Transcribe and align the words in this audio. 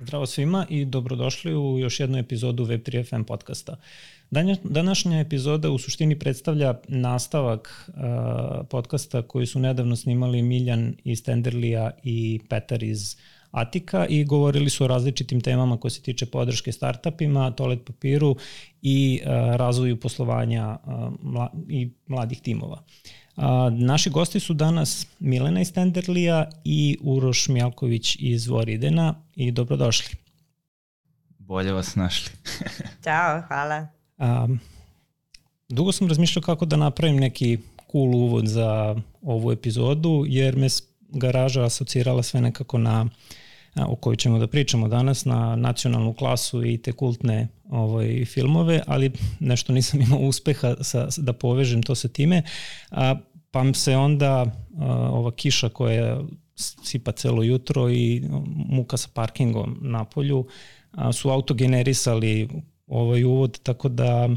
Zdravo 0.00 0.26
svima 0.26 0.66
i 0.68 0.84
dobrodošli 0.84 1.56
u 1.56 1.78
još 1.78 2.00
jednu 2.00 2.18
epizodu 2.18 2.66
Web3 2.66 3.08
FM 3.08 3.22
podcasta. 3.22 3.76
Današnja 4.64 5.20
epizoda 5.20 5.70
u 5.70 5.78
suštini 5.78 6.18
predstavlja 6.18 6.74
nastavak 6.88 7.88
uh, 7.88 7.94
podcasta 8.70 9.22
koji 9.22 9.46
su 9.46 9.58
nedavno 9.58 9.96
snimali 9.96 10.42
Miljan 10.42 10.94
iz 11.04 11.24
Tenderlija 11.24 11.90
i 12.02 12.40
Petar 12.48 12.82
iz 12.82 13.16
Atika 13.50 14.06
i 14.06 14.24
govorili 14.24 14.70
su 14.70 14.84
o 14.84 14.86
različitim 14.86 15.40
temama 15.40 15.76
koje 15.76 15.90
se 15.90 16.02
tiče 16.02 16.26
podrške 16.26 16.72
startupima, 16.72 17.50
toalet 17.50 17.84
papiru 17.86 18.36
i 18.82 19.20
uh, 19.22 19.30
razvoju 19.56 20.00
poslovanja 20.00 20.78
uh, 20.84 21.12
mla, 21.22 21.52
i 21.68 21.90
mladih 22.06 22.40
timova. 22.40 22.82
A, 23.38 23.70
naši 23.72 24.10
gosti 24.10 24.40
su 24.40 24.54
danas 24.54 25.06
Milena 25.18 25.60
iz 25.60 25.72
Tenderlija 25.72 26.50
i 26.64 26.98
Uroš 27.00 27.48
Mjalković 27.48 28.16
iz 28.20 28.46
Voridena 28.46 29.14
i 29.36 29.52
dobrodošli. 29.52 30.16
Bolje 31.38 31.72
vas 31.72 31.96
našli. 31.96 32.32
Ćao, 33.04 33.42
hvala. 33.48 33.86
A, 34.18 34.48
dugo 35.68 35.92
sam 35.92 36.08
razmišljao 36.08 36.42
kako 36.42 36.66
da 36.66 36.76
napravim 36.76 37.16
neki 37.16 37.58
cool 37.92 38.14
uvod 38.14 38.46
za 38.46 38.96
ovu 39.22 39.52
epizodu, 39.52 40.24
jer 40.26 40.56
me 40.56 40.66
garaža 41.08 41.64
asocirala 41.64 42.22
sve 42.22 42.40
nekako 42.40 42.78
na 42.78 43.08
o 43.86 43.96
kojoj 43.96 44.16
ćemo 44.16 44.38
da 44.38 44.46
pričamo 44.46 44.88
danas 44.88 45.24
na 45.24 45.56
nacionalnu 45.56 46.12
klasu 46.12 46.64
i 46.64 46.78
te 46.78 46.92
kultne 46.92 47.48
ovaj, 47.70 48.24
filmove, 48.24 48.82
ali 48.86 49.12
nešto 49.40 49.72
nisam 49.72 50.00
imao 50.00 50.18
uspeha 50.18 50.74
sa, 50.80 51.08
da 51.16 51.32
povežem 51.32 51.82
to 51.82 51.94
sa 51.94 52.08
time. 52.08 52.42
A, 52.90 53.14
pa 53.50 53.74
se 53.74 53.96
onda 53.96 54.46
ova 55.10 55.30
kiša 55.30 55.68
koja 55.68 56.20
sipa 56.84 57.12
celo 57.12 57.42
jutro 57.42 57.90
i 57.90 58.22
muka 58.68 58.96
sa 58.96 59.08
parkingom 59.14 59.78
na 59.80 60.04
polju 60.04 60.46
su 61.12 61.30
autogenerisali 61.30 62.48
ovaj 62.86 63.24
uvod, 63.24 63.58
tako 63.62 63.88
da 63.88 64.28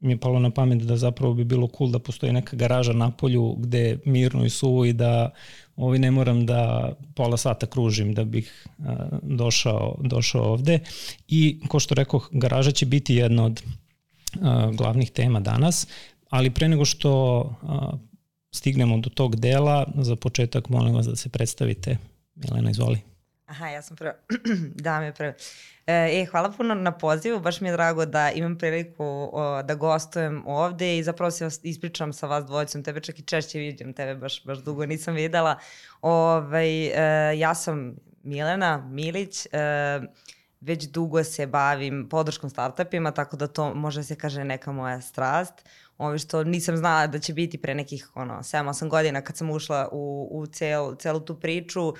mi 0.00 0.12
je 0.12 0.20
palo 0.20 0.38
na 0.38 0.50
pamet 0.50 0.82
da 0.82 0.96
zapravo 0.96 1.34
bi 1.34 1.44
bilo 1.44 1.68
cool 1.78 1.90
da 1.90 1.98
postoji 1.98 2.32
neka 2.32 2.56
garaža 2.56 2.92
na 2.92 3.10
polju 3.10 3.54
gde 3.58 3.98
mirno 4.04 4.44
i 4.44 4.50
suvo 4.50 4.84
i 4.84 4.92
da 4.92 5.30
ovaj 5.76 5.98
ne 5.98 6.10
moram 6.10 6.46
da 6.46 6.92
pola 7.14 7.36
sata 7.36 7.66
kružim 7.66 8.14
da 8.14 8.24
bih 8.24 8.66
došao, 9.22 9.96
došao 10.00 10.42
ovde. 10.42 10.78
I 11.28 11.60
ko 11.68 11.80
što 11.80 11.94
rekao, 11.94 12.20
garaža 12.30 12.70
će 12.70 12.86
biti 12.86 13.14
jedna 13.14 13.44
od 13.44 13.62
glavnih 14.72 15.10
tema 15.10 15.40
danas, 15.40 15.86
ali 16.36 16.50
pre 16.50 16.68
nego 16.68 16.84
što 16.84 17.10
stignemo 18.52 18.98
do 18.98 19.10
tog 19.10 19.36
dela, 19.36 19.86
za 19.94 20.16
početak 20.16 20.68
molim 20.68 20.94
vas 20.94 21.06
da 21.06 21.16
se 21.16 21.28
predstavite. 21.28 21.98
Milena, 22.34 22.70
izvoli. 22.70 23.00
Aha, 23.46 23.68
ja 23.68 23.82
sam 23.82 23.96
prva. 23.96 24.12
da, 24.84 25.00
mi 25.00 25.06
je 25.06 25.12
prva. 25.12 25.32
E, 25.86 26.26
hvala 26.30 26.50
puno 26.50 26.74
na 26.74 26.92
pozivu, 26.92 27.40
baš 27.40 27.60
mi 27.60 27.68
je 27.68 27.72
drago 27.72 28.06
da 28.06 28.30
imam 28.30 28.58
priliku 28.58 29.04
o, 29.32 29.62
da 29.62 29.74
gostujem 29.74 30.42
ovde 30.46 30.98
i 30.98 31.02
zapravo 31.02 31.30
se 31.30 31.48
ispričam 31.62 32.12
sa 32.12 32.26
vas 32.26 32.44
dvojicom, 32.44 32.82
tebe 32.82 33.00
čak 33.00 33.18
i 33.18 33.22
češće 33.22 33.58
vidim, 33.58 33.92
tebe 33.92 34.14
baš, 34.14 34.44
baš 34.44 34.58
dugo 34.58 34.86
nisam 34.86 35.14
videla. 35.14 35.58
Ovaj, 36.02 36.86
e, 36.86 37.38
ja 37.38 37.54
sam 37.54 37.96
Milena 38.22 38.88
Milić, 38.90 39.46
e, 39.46 40.00
već 40.60 40.84
dugo 40.84 41.24
se 41.24 41.46
bavim 41.46 42.08
podrškom 42.08 42.50
startupima, 42.50 43.10
tako 43.10 43.36
da 43.36 43.46
to 43.46 43.74
može 43.74 44.02
se 44.02 44.16
kaže 44.16 44.44
neka 44.44 44.72
moja 44.72 45.00
strast. 45.00 45.54
Ovo 45.98 46.18
što 46.18 46.44
nisam 46.44 46.76
znala 46.76 47.06
da 47.06 47.18
će 47.18 47.34
biti 47.34 47.58
pre 47.58 47.74
nekih 47.74 48.10
ono, 48.14 48.34
7-8 48.34 48.88
godina 48.88 49.20
kad 49.20 49.36
sam 49.36 49.50
ušla 49.50 49.88
u, 49.92 50.28
u 50.30 50.46
cel, 50.46 50.94
celu 50.96 51.20
tu 51.20 51.40
priču, 51.40 51.94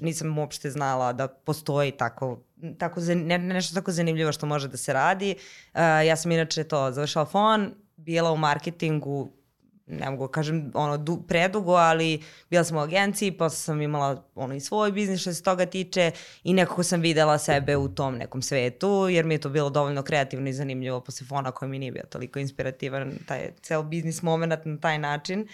nisam 0.00 0.38
uopšte 0.38 0.70
znala 0.70 1.12
da 1.12 1.28
postoji 1.28 1.90
tako, 1.90 2.40
tako 2.78 3.00
ne, 3.00 3.38
nešto 3.38 3.74
tako 3.74 3.92
zanimljivo 3.92 4.32
što 4.32 4.46
može 4.46 4.68
da 4.68 4.76
se 4.76 4.92
radi. 4.92 5.34
Uh, 5.74 5.80
ja 6.06 6.16
sam 6.16 6.32
inače 6.32 6.64
to 6.64 6.92
završala 6.92 7.26
fon, 7.26 7.74
bila 7.96 8.32
u 8.32 8.36
marketingu 8.36 9.32
ne 10.00 10.10
mogu 10.10 10.26
da 10.26 10.32
kažem 10.32 10.70
ono 10.74 10.96
du, 10.96 11.22
predugo, 11.28 11.72
ali 11.72 12.22
bila 12.50 12.64
sam 12.64 12.76
u 12.76 12.80
agenciji, 12.80 13.32
posle 13.32 13.56
sam 13.56 13.82
imala 13.82 14.24
ono 14.34 14.54
i 14.54 14.60
svoj 14.60 14.92
biznis 14.92 15.20
što 15.20 15.34
se 15.34 15.42
toga 15.42 15.66
tiče 15.66 16.10
i 16.44 16.52
nekako 16.52 16.82
sam 16.82 17.00
videla 17.00 17.38
sebe 17.38 17.76
u 17.76 17.88
tom 17.88 18.16
nekom 18.16 18.42
svetu, 18.42 19.08
jer 19.10 19.24
mi 19.24 19.34
je 19.34 19.40
to 19.40 19.48
bilo 19.48 19.70
dovoljno 19.70 20.02
kreativno 20.02 20.48
i 20.48 20.52
zanimljivo 20.52 21.00
posle 21.00 21.26
fona 21.26 21.50
koji 21.50 21.68
mi 21.68 21.78
nije 21.78 21.92
bio 21.92 22.04
toliko 22.10 22.38
inspirativan, 22.38 23.12
taj 23.26 23.50
ceo 23.62 23.82
biznis 23.82 24.22
moment 24.22 24.64
na 24.64 24.78
taj 24.80 24.98
način. 24.98 25.48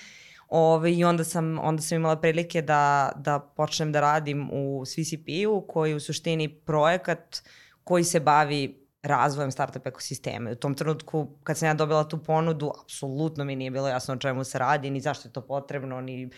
Ove, 0.49 0.93
I 0.93 1.05
onda 1.05 1.25
sam, 1.25 1.59
onda 1.59 1.83
sam 1.83 1.97
imala 1.97 2.17
prilike 2.17 2.63
da, 2.63 3.13
da 3.17 3.39
počnem 3.39 3.93
da 3.93 4.01
radim 4.01 4.49
u 4.53 4.85
CCP-u, 4.87 5.61
koji 5.69 5.91
je 5.91 5.97
u 5.97 6.01
suštini 6.01 6.49
projekat 6.49 7.43
koji 7.85 8.05
se 8.05 8.21
bavi 8.21 8.88
razvojem 9.03 9.51
startup 9.51 9.87
ekosistema. 9.87 10.51
U 10.51 10.55
tom 10.55 10.75
trenutku 10.75 11.29
kad 11.45 11.59
sam 11.59 11.69
ja 11.69 11.75
dobila 11.75 12.05
tu 12.05 12.23
ponudu, 12.25 12.73
apsolutno 12.83 13.45
mi 13.45 13.57
nije 13.57 13.71
bilo 13.71 13.89
jasno 13.89 14.15
o 14.15 14.17
čemu 14.17 14.45
se 14.45 14.59
radi, 14.59 14.91
ni 14.91 15.01
zašto 15.01 15.29
je 15.29 15.33
to 15.33 15.41
potrebno, 15.41 16.01
ni 16.01 16.31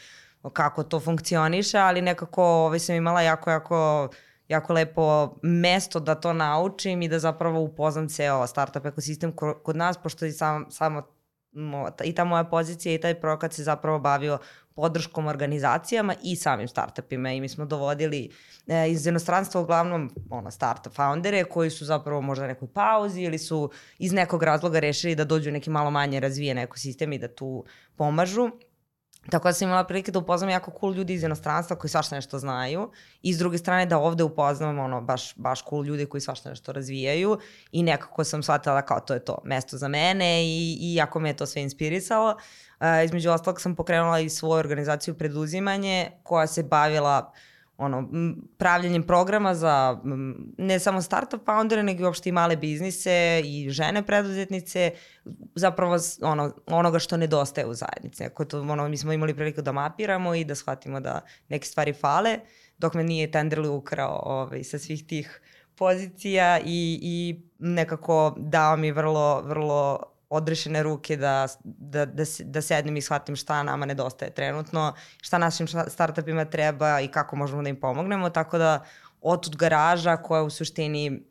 kako 0.52 0.82
to 0.82 1.00
funkcioniše, 1.00 1.78
ali 1.78 2.02
nekako 2.02 2.44
ovaj, 2.44 2.78
sam 2.78 2.94
imala 2.94 3.22
jako, 3.22 3.50
jako 3.50 4.08
jako 4.50 4.72
lepo 4.72 5.36
mesto 5.42 6.00
da 6.00 6.14
to 6.14 6.32
naučim 6.32 7.02
i 7.02 7.08
da 7.08 7.18
zapravo 7.18 7.60
upoznam 7.60 8.08
ceo 8.08 8.46
startup 8.46 8.86
ekosistem 8.86 9.32
kod 9.62 9.76
nas, 9.76 9.98
pošto 9.98 10.26
i 10.26 10.32
sam, 10.32 10.66
samo 10.70 11.02
i 12.04 12.14
ta 12.14 12.24
moja 12.24 12.44
pozicija 12.44 12.94
i 12.94 13.00
taj 13.00 13.20
projekat 13.20 13.52
se 13.52 13.62
zapravo 13.62 13.98
bavio 13.98 14.38
podrškom 14.74 15.26
organizacijama 15.26 16.14
i 16.22 16.36
samim 16.36 16.68
startupima 16.68 17.32
i 17.32 17.40
mi 17.40 17.48
smo 17.48 17.64
dovodili 17.64 18.30
e, 18.66 18.90
iz 18.90 19.06
inostranstva 19.06 19.60
uglavnom 19.60 20.10
ono, 20.30 20.50
startup 20.50 20.94
foundere 20.94 21.44
koji 21.44 21.70
su 21.70 21.84
zapravo 21.84 22.20
možda 22.20 22.46
nekoj 22.46 22.68
pauzi 22.68 23.22
ili 23.22 23.38
su 23.38 23.70
iz 23.98 24.12
nekog 24.12 24.42
razloga 24.42 24.78
rešili 24.78 25.14
da 25.14 25.24
dođu 25.24 25.50
neki 25.50 25.70
malo 25.70 25.90
manje 25.90 26.20
razvijen 26.20 26.58
ekosistem 26.58 27.12
i 27.12 27.18
da 27.18 27.28
tu 27.28 27.64
pomažu. 27.96 28.50
Tako 29.30 29.48
da 29.48 29.52
sam 29.52 29.68
imala 29.68 29.84
prilike 29.84 30.12
da 30.12 30.18
upoznam 30.18 30.50
jako 30.50 30.72
cool 30.80 30.94
ljudi 30.94 31.14
iz 31.14 31.22
inostranstva 31.22 31.76
koji 31.76 31.90
svašta 31.90 32.14
nešto 32.14 32.38
znaju 32.38 32.90
i 33.22 33.34
s 33.34 33.38
druge 33.38 33.58
strane 33.58 33.86
da 33.86 33.98
ovde 33.98 34.24
upoznam 34.24 34.78
ono 34.78 35.00
baš, 35.00 35.34
baš 35.36 35.64
cool 35.68 35.84
ljudi 35.84 36.06
koji 36.06 36.20
svašta 36.20 36.48
nešto 36.48 36.72
razvijaju 36.72 37.38
i 37.72 37.82
nekako 37.82 38.24
sam 38.24 38.42
shvatila 38.42 38.82
kao 38.82 39.00
to 39.00 39.14
je 39.14 39.24
to 39.24 39.38
mesto 39.44 39.76
za 39.76 39.88
mene 39.88 40.44
i, 40.44 40.78
i 40.80 40.94
jako 40.94 41.20
me 41.20 41.28
je 41.28 41.36
to 41.36 41.46
sve 41.46 41.62
inspirisalo. 41.62 42.30
Uh, 42.80 42.86
između 43.04 43.30
ostalog 43.30 43.60
sam 43.60 43.76
pokrenula 43.76 44.20
i 44.20 44.28
svoju 44.28 44.58
organizaciju 44.58 45.14
preduzimanje 45.14 46.10
koja 46.22 46.46
se 46.46 46.62
bavila 46.62 47.32
uh, 47.32 47.49
ono, 47.80 48.08
pravljanjem 48.58 49.02
programa 49.02 49.54
za 49.54 50.00
ne 50.58 50.78
samo 50.78 51.02
startup 51.02 51.44
foundere, 51.44 51.82
nego 51.82 52.02
i 52.02 52.04
uopšte 52.04 52.28
i 52.28 52.32
male 52.32 52.56
biznise 52.56 53.42
i 53.44 53.70
žene 53.70 54.02
preduzetnice, 54.02 54.90
zapravo 55.54 55.96
ono, 56.22 56.52
onoga 56.66 56.98
što 56.98 57.16
nedostaje 57.16 57.66
u 57.66 57.74
zajednici. 57.74 58.24
Ako 58.24 58.44
to, 58.44 58.60
ono, 58.60 58.88
mi 58.88 58.96
smo 58.96 59.12
imali 59.12 59.34
priliku 59.34 59.62
da 59.62 59.72
mapiramo 59.72 60.34
i 60.34 60.44
da 60.44 60.54
shvatimo 60.54 61.00
da 61.00 61.20
neke 61.48 61.66
stvari 61.66 61.92
fale, 61.92 62.38
dok 62.78 62.94
me 62.94 63.04
nije 63.04 63.30
Tenderly 63.30 63.68
ukrao 63.68 64.20
ovaj, 64.24 64.64
sa 64.64 64.78
svih 64.78 65.06
tih 65.06 65.40
pozicija 65.76 66.58
i, 66.64 66.98
i 67.02 67.42
nekako 67.58 68.34
dao 68.38 68.76
mi 68.76 68.92
vrlo, 68.92 69.42
vrlo 69.42 70.09
odrešene 70.30 70.82
ruke 70.82 71.16
da, 71.16 71.48
da, 71.64 72.06
da, 72.06 72.24
da 72.44 72.62
sednem 72.62 72.96
i 72.96 73.02
shvatim 73.02 73.36
šta 73.36 73.62
nama 73.62 73.86
nedostaje 73.86 74.30
trenutno, 74.30 74.94
šta 75.22 75.38
našim 75.38 75.66
startupima 75.88 76.44
treba 76.44 77.00
i 77.00 77.08
kako 77.08 77.36
možemo 77.36 77.62
da 77.62 77.68
im 77.68 77.80
pomognemo, 77.80 78.30
tako 78.30 78.58
da 78.58 78.84
otud 79.20 79.56
garaža 79.56 80.16
koja 80.16 80.42
u 80.42 80.50
suštini 80.50 81.22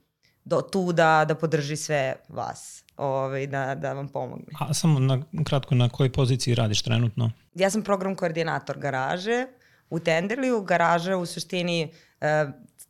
do, 0.46 0.62
tu 0.62 0.92
da, 0.92 1.26
da 1.28 1.36
podrži 1.36 1.76
sve 1.76 2.16
vas 2.30 2.84
ovaj, 2.98 3.48
da, 3.48 3.76
da 3.76 3.94
vam 3.94 4.08
pomogne. 4.08 4.46
A 4.60 4.74
samo 4.74 5.00
na, 5.00 5.22
kratko, 5.46 5.76
na 5.76 5.90
kojoj 5.90 6.12
poziciji 6.12 6.56
radiš 6.56 6.82
trenutno? 6.82 7.32
Ja 7.56 7.70
sam 7.70 7.84
program 7.84 8.16
koordinator 8.16 8.78
garaže 8.78 9.46
u 9.90 10.00
Tenderliju. 10.00 10.62
Garaža 10.62 11.18
u 11.18 11.26
suštini 11.26 11.92
eh, 12.22 12.46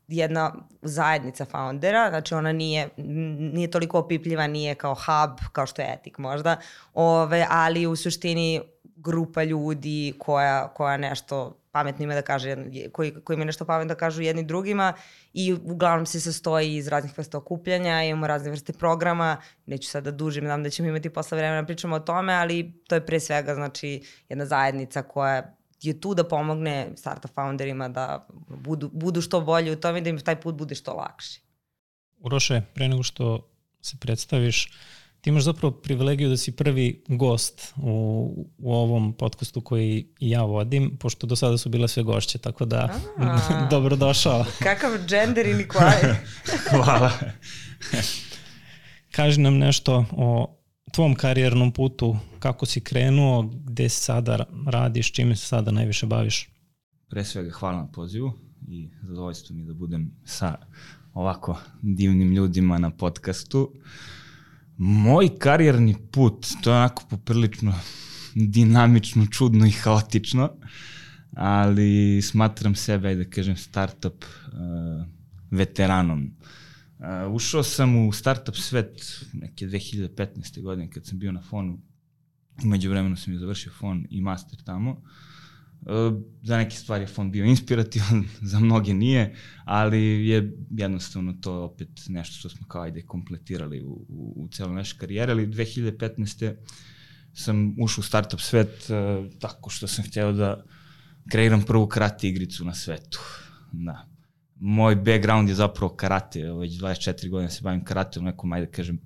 jedna 0.08 0.54
zajednica 0.82 1.46
foundera, 1.46 2.10
znači 2.10 2.34
ona 2.34 2.52
nije, 2.52 2.90
nije 2.98 3.72
toliko 3.72 4.00
opipljiva, 4.00 4.48
nije 4.48 4.76
kao 4.76 4.96
hub, 4.96 5.40
kao 5.52 5.66
što 5.66 5.82
je 5.82 5.94
etik 5.94 6.18
možda, 6.18 6.58
ove, 6.94 7.46
ali 7.50 7.88
u 7.88 7.96
suštini 7.96 8.62
grupa 8.96 9.44
ljudi 9.44 10.14
koja, 10.20 10.68
koja 10.68 10.98
nešto 10.98 11.56
pametno 11.72 12.04
ima 12.04 12.14
da 12.14 12.22
kaže, 12.22 12.58
koji, 12.92 13.14
koji 13.24 13.36
ima 13.36 13.46
nešto 13.46 13.66
pametno 13.66 13.94
da 13.94 14.00
kažu 14.00 14.22
jedni 14.22 14.44
drugima 14.44 14.94
i 15.34 15.54
uglavnom 15.54 16.06
se 16.06 16.20
sastoji 16.20 16.76
iz 16.76 16.88
raznih 16.88 17.18
vrsta 17.18 17.38
okupljanja, 17.38 18.04
imamo 18.04 18.28
razne 18.28 18.52
vrste 18.52 18.74
programa, 18.74 19.38
neću 19.66 19.90
sad 19.90 20.04
da 20.04 20.12
dužim, 20.12 20.44
znam 20.46 20.64
da 20.64 20.70
ćemo 20.70 20.90
imati 20.90 21.10
posle 21.10 21.38
vremena 21.38 21.66
pričamo 21.66 21.96
o 21.96 22.00
tome, 22.00 22.34
ali 22.34 22.74
to 22.88 22.96
je 22.96 23.06
pre 23.06 23.20
svega 23.20 23.56
znači 23.56 24.02
jedna 24.30 24.46
zajednica 24.46 25.02
koja 25.02 25.59
je 25.82 26.02
tu 26.02 26.14
da 26.14 26.24
pomogne 26.24 26.92
startup 26.96 27.32
founderima 27.32 27.90
da 27.90 28.28
budu, 28.48 28.90
budu 28.94 29.22
što 29.22 29.42
bolji 29.42 29.72
u 29.72 29.76
tome 29.76 30.00
i 30.00 30.02
da 30.02 30.10
im 30.10 30.20
taj 30.20 30.42
put 30.42 30.56
bude 30.56 30.76
što 30.76 30.94
lakši. 30.94 31.42
Uroše, 32.20 32.62
pre 32.74 32.88
nego 32.88 33.04
što 33.04 33.50
se 33.82 33.98
predstaviš, 33.98 34.72
ti 35.22 35.30
imaš 35.30 35.44
zapravo 35.44 35.72
privilegiju 35.72 36.30
da 36.30 36.38
si 36.38 36.52
prvi 36.52 37.04
gost 37.08 37.74
u, 37.78 38.48
u 38.58 38.74
ovom 38.74 39.14
podcastu 39.14 39.62
koji 39.62 40.08
ja 40.20 40.42
vodim, 40.44 40.98
pošto 40.98 41.28
do 41.28 41.36
sada 41.36 41.58
su 41.58 41.70
bile 41.70 41.88
sve 41.88 42.04
gošće, 42.04 42.38
tako 42.38 42.66
da 42.66 42.90
dobrodošao. 43.72 44.46
Kakav 44.64 44.92
gender 45.08 45.46
inequality. 45.46 46.16
Hvala. 46.70 47.12
Kaži 49.16 49.42
nam 49.42 49.58
nešto 49.58 50.06
o 50.12 50.59
tvom 50.92 51.16
karijernom 51.16 51.72
putu, 51.72 52.18
kako 52.40 52.66
si 52.66 52.82
krenuo, 52.82 53.42
gde 53.66 53.90
sada 53.90 54.44
radiš, 54.68 55.12
čime 55.12 55.36
se 55.36 55.46
sada 55.46 55.72
najviše 55.72 56.06
baviš? 56.06 56.50
Pre 57.10 57.26
svega 57.26 57.52
hvala 57.52 57.78
na 57.78 57.88
pozivu 57.92 58.34
i 58.68 58.90
zadovoljstvo 59.02 59.56
mi 59.56 59.66
da 59.66 59.74
budem 59.74 60.12
sa 60.26 60.56
ovako 61.14 61.60
divnim 61.82 62.32
ljudima 62.32 62.78
na 62.78 62.90
podcastu. 62.90 63.72
Moj 64.78 65.30
karijerni 65.40 65.96
put, 66.12 66.48
to 66.62 66.72
je 66.72 66.78
onako 66.78 67.04
poprilično 67.10 67.74
dinamično, 68.36 69.26
čudno 69.26 69.66
i 69.66 69.72
haotično, 69.72 70.50
ali 71.36 72.22
smatram 72.22 72.76
sebe, 72.76 73.16
da 73.16 73.24
kažem, 73.24 73.56
startup 73.56 74.24
uh, 74.24 75.06
veteranom. 75.52 76.24
Uh, 76.24 76.59
ušao 77.32 77.64
sam 77.64 78.08
u 78.08 78.12
startup 78.12 78.56
svet 78.56 79.26
neke 79.34 79.66
2015. 79.66 80.62
godine 80.62 80.90
kad 80.90 81.06
sam 81.06 81.20
bio 81.20 81.32
na 81.32 81.42
fonu. 81.42 81.80
Umeđu 82.64 82.90
vremenu 82.90 83.16
sam 83.16 83.34
je 83.34 83.40
završio 83.40 83.72
fon 83.72 84.06
i 84.10 84.22
master 84.22 84.64
tamo. 84.64 85.02
Uh, 85.82 86.22
za 86.44 86.58
neke 86.58 86.76
stvari 86.76 87.04
je 87.04 87.08
fond 87.08 87.32
bio 87.32 87.46
inspirativan, 87.46 88.26
za 88.52 88.60
mnoge 88.60 88.94
nije, 88.94 89.36
ali 89.66 90.28
je 90.28 90.58
jednostavno 90.72 91.34
to 91.34 91.64
opet 91.64 91.90
nešto 92.08 92.36
što 92.36 92.50
smo 92.50 92.68
kao 92.68 92.82
ajde 92.82 93.02
kompletirali 93.02 93.84
u, 93.84 94.06
u, 94.10 94.34
u 94.36 94.48
celoj 94.48 94.76
našoj 94.76 95.00
karijeri, 95.00 95.32
ali 95.32 95.48
2015. 95.48 96.56
sam 97.34 97.76
ušao 97.82 98.02
u 98.02 98.04
startup 98.04 98.40
svet 98.40 98.90
uh, 98.90 99.32
tako 99.40 99.70
što 99.70 99.88
sam 99.88 100.06
hteo 100.06 100.32
da 100.32 100.64
kreiram 101.32 101.62
prvu 101.62 101.88
karate 101.88 102.28
igricu 102.28 102.66
na 102.66 102.74
svetu. 102.74 103.20
Da. 103.72 104.09
Moj 104.60 104.96
background 104.96 105.50
je 105.50 105.56
zapravo 105.56 105.96
karate, 105.96 106.54
već 106.54 106.80
24 106.80 107.30
godine 107.30 107.50
se 107.50 107.62
bavim 107.64 107.84
karate 107.84 108.20
u 108.20 108.24
nekom, 108.24 108.54
ajde 108.54 108.66
da 108.66 108.72
kažem, 108.72 109.00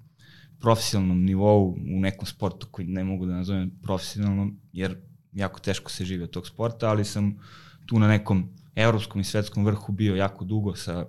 profesionalnom 0.60 1.24
nivou, 1.24 1.72
u 1.72 2.00
nekom 2.00 2.26
sportu 2.26 2.68
koji 2.72 2.88
ne 2.88 3.04
mogu 3.04 3.26
da 3.26 3.34
nazovem 3.34 3.72
profesionalnom, 3.82 4.60
jer 4.74 4.98
jako 5.34 5.60
teško 5.60 5.92
se 5.92 6.06
živi 6.06 6.24
od 6.24 6.30
tog 6.30 6.48
sporta, 6.48 6.90
ali 6.90 7.06
sam 7.06 7.40
tu 7.86 8.00
na 8.00 8.08
nekom 8.08 8.50
evropskom 8.76 9.22
i 9.22 9.24
svetskom 9.24 9.66
vrhu 9.66 9.94
bio 9.94 10.16
jako 10.16 10.46
dugo 10.46 10.76
sa, 10.76 11.06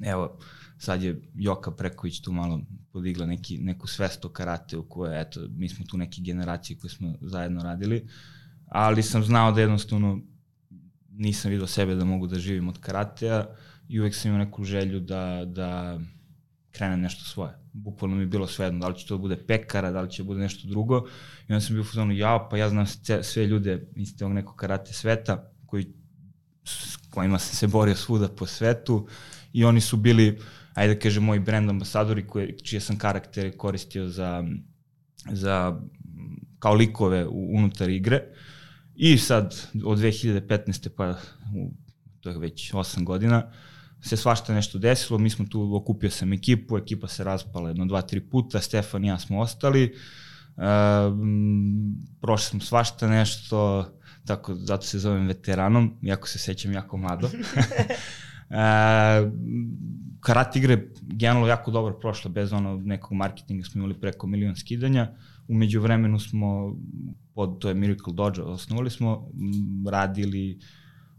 evo, 0.00 0.38
sad 0.78 1.02
je 1.02 1.20
Joka 1.34 1.70
Preković 1.70 2.20
tu 2.20 2.32
malo 2.32 2.60
podigla 2.92 3.26
neki, 3.26 3.58
neku 3.58 3.86
svest 3.86 4.24
o 4.24 4.28
karate 4.28 4.76
u 4.76 4.88
kojoj, 4.88 5.20
eto, 5.20 5.40
mi 5.50 5.68
smo 5.68 5.86
tu 5.86 5.96
neki 5.96 6.22
generacije 6.22 6.78
koje 6.78 6.90
smo 6.90 7.14
zajedno 7.20 7.62
radili, 7.62 8.08
ali 8.68 9.02
sam 9.02 9.24
znao 9.24 9.52
da 9.52 9.60
jednostavno 9.60 10.20
nisam 11.16 11.50
vidio 11.50 11.66
sebe 11.66 11.94
da 11.94 12.04
mogu 12.04 12.26
da 12.26 12.38
živim 12.38 12.68
od 12.68 12.78
karatea 12.80 13.46
i 13.88 14.00
uvek 14.00 14.14
sam 14.14 14.30
imao 14.30 14.44
neku 14.44 14.64
želju 14.64 15.00
da, 15.00 15.44
da 15.46 16.00
krenem 16.70 17.00
nešto 17.00 17.24
svoje. 17.24 17.52
Bukvalno 17.72 18.16
mi 18.16 18.22
je 18.22 18.26
bilo 18.26 18.46
svejedno, 18.46 18.80
da 18.80 18.88
li 18.88 18.98
će 18.98 19.06
to 19.06 19.16
da 19.16 19.20
bude 19.20 19.36
pekara, 19.36 19.90
da 19.90 20.00
li 20.00 20.10
će 20.10 20.22
da 20.22 20.26
bude 20.26 20.40
nešto 20.40 20.68
drugo. 20.68 21.06
I 21.48 21.52
onda 21.52 21.60
sam 21.60 21.74
bio 21.74 21.80
u 21.80 21.84
fazonu, 21.84 22.12
ja, 22.12 22.48
pa 22.50 22.56
ja 22.56 22.68
znam 22.68 22.86
sve 23.22 23.46
ljude 23.46 23.88
iz 23.96 24.16
tog 24.18 24.32
nekog 24.32 24.56
karate 24.56 24.92
sveta, 24.92 25.50
koji, 25.66 25.86
s 26.64 26.96
kojima 27.10 27.38
sam 27.38 27.56
se 27.56 27.66
borio 27.66 27.94
svuda 27.94 28.28
po 28.28 28.46
svetu 28.46 29.06
i 29.52 29.64
oni 29.64 29.80
su 29.80 29.96
bili, 29.96 30.38
ajde 30.74 30.94
da 30.94 31.00
kažem, 31.00 31.24
moji 31.24 31.40
brand 31.40 31.70
ambasadori 31.70 32.26
koje, 32.26 32.58
čije 32.58 32.80
sam 32.80 32.98
karaktere 32.98 33.52
koristio 33.52 34.08
za, 34.08 34.44
za 35.30 35.80
kao 36.58 36.74
likove 36.74 37.26
u, 37.26 37.56
unutar 37.56 37.90
igre. 37.90 38.22
I 38.96 39.18
sad, 39.18 39.68
od 39.84 39.98
2015. 39.98 40.88
pa, 40.88 41.10
u, 41.54 41.70
to 42.20 42.30
je 42.30 42.38
već 42.38 42.72
8 42.72 43.04
godina, 43.04 43.52
se 44.00 44.16
svašta 44.16 44.54
nešto 44.54 44.78
desilo, 44.78 45.18
mi 45.18 45.30
smo 45.30 45.44
tu, 45.44 45.76
okupio 45.76 46.10
sam 46.10 46.32
ekipu, 46.32 46.78
ekipa 46.78 47.08
se 47.08 47.24
raspala 47.24 47.68
jedno, 47.68 47.86
dva, 47.86 48.02
tri 48.02 48.20
puta, 48.20 48.60
Stefan 48.60 49.04
i 49.04 49.08
ja 49.08 49.18
smo 49.18 49.40
ostali, 49.40 49.84
e, 49.84 49.92
prošli 52.20 52.50
smo 52.50 52.60
svašta 52.60 53.08
nešto, 53.08 53.86
tako, 54.26 54.54
zato 54.54 54.86
se 54.86 54.98
zovem 54.98 55.26
veteranom, 55.26 55.98
iako 56.02 56.28
se 56.28 56.38
sećam 56.38 56.72
jako 56.72 56.96
mlado. 56.96 57.30
e, 58.50 58.62
karat 60.20 60.56
igre 60.56 60.88
generalno 61.02 61.46
jako 61.46 61.70
dobro 61.70 61.98
prošla, 61.98 62.30
bez 62.30 62.52
ono 62.52 62.76
nekog 62.76 63.12
marketinga 63.12 63.64
smo 63.64 63.78
imali 63.78 64.00
preko 64.00 64.26
milion 64.26 64.56
skidanja, 64.56 65.12
umeđu 65.48 65.80
vremenu 65.80 66.18
smo, 66.18 66.76
pod, 67.34 67.58
to 67.58 67.68
je 67.68 67.74
Miracle 67.74 68.12
Dojo, 68.12 68.44
osnovali 68.44 68.90
smo, 68.90 69.28
radili 69.90 70.58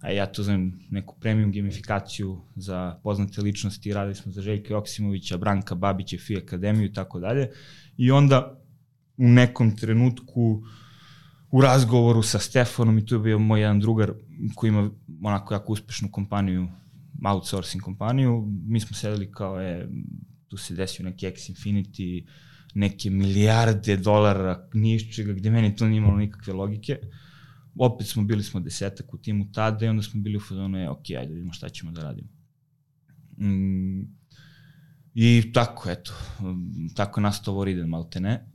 a 0.01 0.12
ja 0.12 0.25
to 0.25 0.44
znam 0.44 0.79
neku 0.89 1.15
premium 1.19 1.51
gamifikaciju 1.51 2.41
za 2.56 3.00
poznate 3.03 3.41
ličnosti, 3.41 3.94
radili 3.94 4.15
smo 4.15 4.31
za 4.31 4.41
Željka 4.41 4.74
Joksimovića, 4.74 5.38
Branka 5.38 5.75
Babića, 5.75 6.18
FI 6.18 6.38
Akademiju 6.38 6.85
i 6.85 6.94
tako 6.94 7.19
dalje. 7.19 7.50
I 7.97 8.12
onda 8.12 8.62
u 9.18 9.27
nekom 9.27 9.75
trenutku 9.75 10.63
u 11.51 11.62
razgovoru 11.62 12.23
sa 12.23 12.39
Stefanom 12.39 12.97
i 12.97 13.06
tu 13.06 13.15
je 13.15 13.19
bio 13.19 13.39
moj 13.39 13.62
jedan 13.62 13.80
drugar 13.80 14.13
koji 14.56 14.69
ima 14.69 14.91
onako 15.23 15.53
jako 15.53 15.73
uspešnu 15.73 16.12
kompaniju, 16.12 16.68
outsourcing 17.25 17.83
kompaniju, 17.83 18.47
mi 18.68 18.80
smo 18.80 18.97
sedeli 18.97 19.31
kao 19.31 19.62
je, 19.62 19.89
tu 20.47 20.57
se 20.57 20.75
desio 20.75 21.06
neki 21.06 21.27
X 21.27 21.50
Infinity, 21.50 22.27
neke 22.75 23.09
milijarde 23.09 23.97
dolara 23.97 24.69
nišćega, 24.73 25.33
gde 25.33 25.49
meni 25.49 25.75
to 25.75 25.87
nije 25.87 25.97
imalo 25.97 26.17
nikakve 26.17 26.53
logike. 26.53 26.99
Uh, 27.01 27.09
opet 27.77 28.07
smo 28.07 28.23
bili 28.23 28.43
smo 28.43 28.59
desetak 28.59 29.13
u 29.13 29.17
timu 29.17 29.51
tada 29.51 29.85
i 29.85 29.89
onda 29.89 30.03
smo 30.03 30.21
bili 30.21 30.37
u 30.37 30.39
fazonu, 30.39 30.77
je, 30.77 30.89
ok, 30.89 31.09
ajde 31.19 31.33
vidimo 31.33 31.53
šta 31.53 31.69
ćemo 31.69 31.91
da 31.91 32.03
radimo. 32.03 32.27
Mm, 33.37 34.01
I 35.13 35.51
tako, 35.53 35.89
eto, 35.89 36.13
tako 36.95 37.21
nastao 37.21 37.53
Voriden 37.53 37.89
Maltene. 37.89 38.51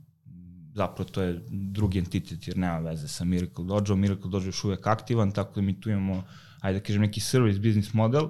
Zapravo 0.75 1.09
to 1.09 1.21
je 1.21 1.41
drugi 1.51 1.99
entitet 1.99 2.47
jer 2.47 2.57
nema 2.57 2.79
veze 2.79 3.07
sa 3.07 3.25
Miracle 3.25 3.65
Dojo. 3.65 3.95
Miracle 3.95 4.29
Dojo 4.31 4.41
je 4.41 4.45
još 4.45 4.63
uvek 4.63 4.87
aktivan, 4.87 5.31
tako 5.31 5.55
da 5.55 5.61
mi 5.61 5.81
tu 5.81 5.89
imamo, 5.89 6.23
ajde 6.59 6.79
da 6.79 6.85
kažem, 6.85 7.01
neki 7.01 7.19
service 7.19 7.59
business 7.59 7.93
model, 7.93 8.29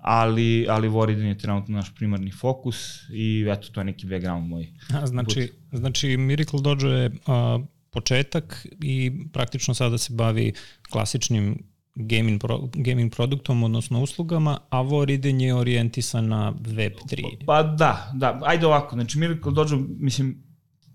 ali, 0.00 0.66
ali 0.68 0.88
Voriden 0.88 1.26
je 1.26 1.38
trenutno 1.38 1.76
naš 1.76 1.94
primarni 1.94 2.30
fokus 2.30 3.00
i 3.12 3.46
eto, 3.48 3.68
to 3.72 3.80
je 3.80 3.84
neki 3.84 4.06
background 4.06 4.48
moj. 4.48 4.72
A, 4.94 5.06
znači, 5.06 5.52
znači 5.72 6.16
Miracle 6.16 6.60
Dojo 6.60 6.92
je 6.92 7.06
uh, 7.06 7.64
početak 7.90 8.66
i 8.82 9.12
praktično 9.32 9.74
sada 9.74 9.98
se 9.98 10.12
bavi 10.14 10.52
klasičnim 10.90 11.58
gaming, 11.94 12.40
pro, 12.40 12.68
gaming 12.74 13.12
produktom, 13.14 13.62
odnosno 13.62 14.02
uslugama, 14.02 14.58
a 14.70 14.80
Voriden 14.80 15.40
je 15.40 15.54
orijentisan 15.54 16.28
na 16.28 16.52
Web3. 16.52 17.44
Pa 17.46 17.62
da, 17.62 18.12
da, 18.14 18.40
ajde 18.42 18.66
ovako, 18.66 18.96
znači 18.96 19.18
Miracle 19.18 19.52
Dojo, 19.52 19.86
mislim, 19.98 20.42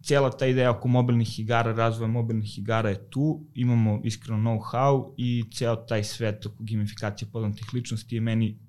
cijela 0.03 0.31
ta 0.31 0.45
ideja 0.45 0.71
oko 0.71 0.87
mobilnih 0.87 1.39
igara, 1.39 1.73
razvoja 1.73 2.07
mobilnih 2.07 2.59
igara 2.59 2.89
je 2.89 3.09
tu, 3.09 3.45
imamo 3.53 4.01
iskreno 4.03 4.39
know-how 4.39 5.13
i 5.17 5.43
ceo 5.53 5.75
taj 5.75 6.03
svet 6.03 6.45
oko 6.45 6.55
gamifikacije 6.59 7.29
poznatih 7.31 7.73
ličnosti 7.73 8.15
je 8.15 8.21
meni 8.21 8.64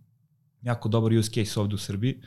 jako 0.67 0.89
dobar 0.89 1.13
use 1.13 1.31
case 1.31 1.61
ovde 1.61 1.75
u 1.75 1.79
Srbiji. 1.79 2.21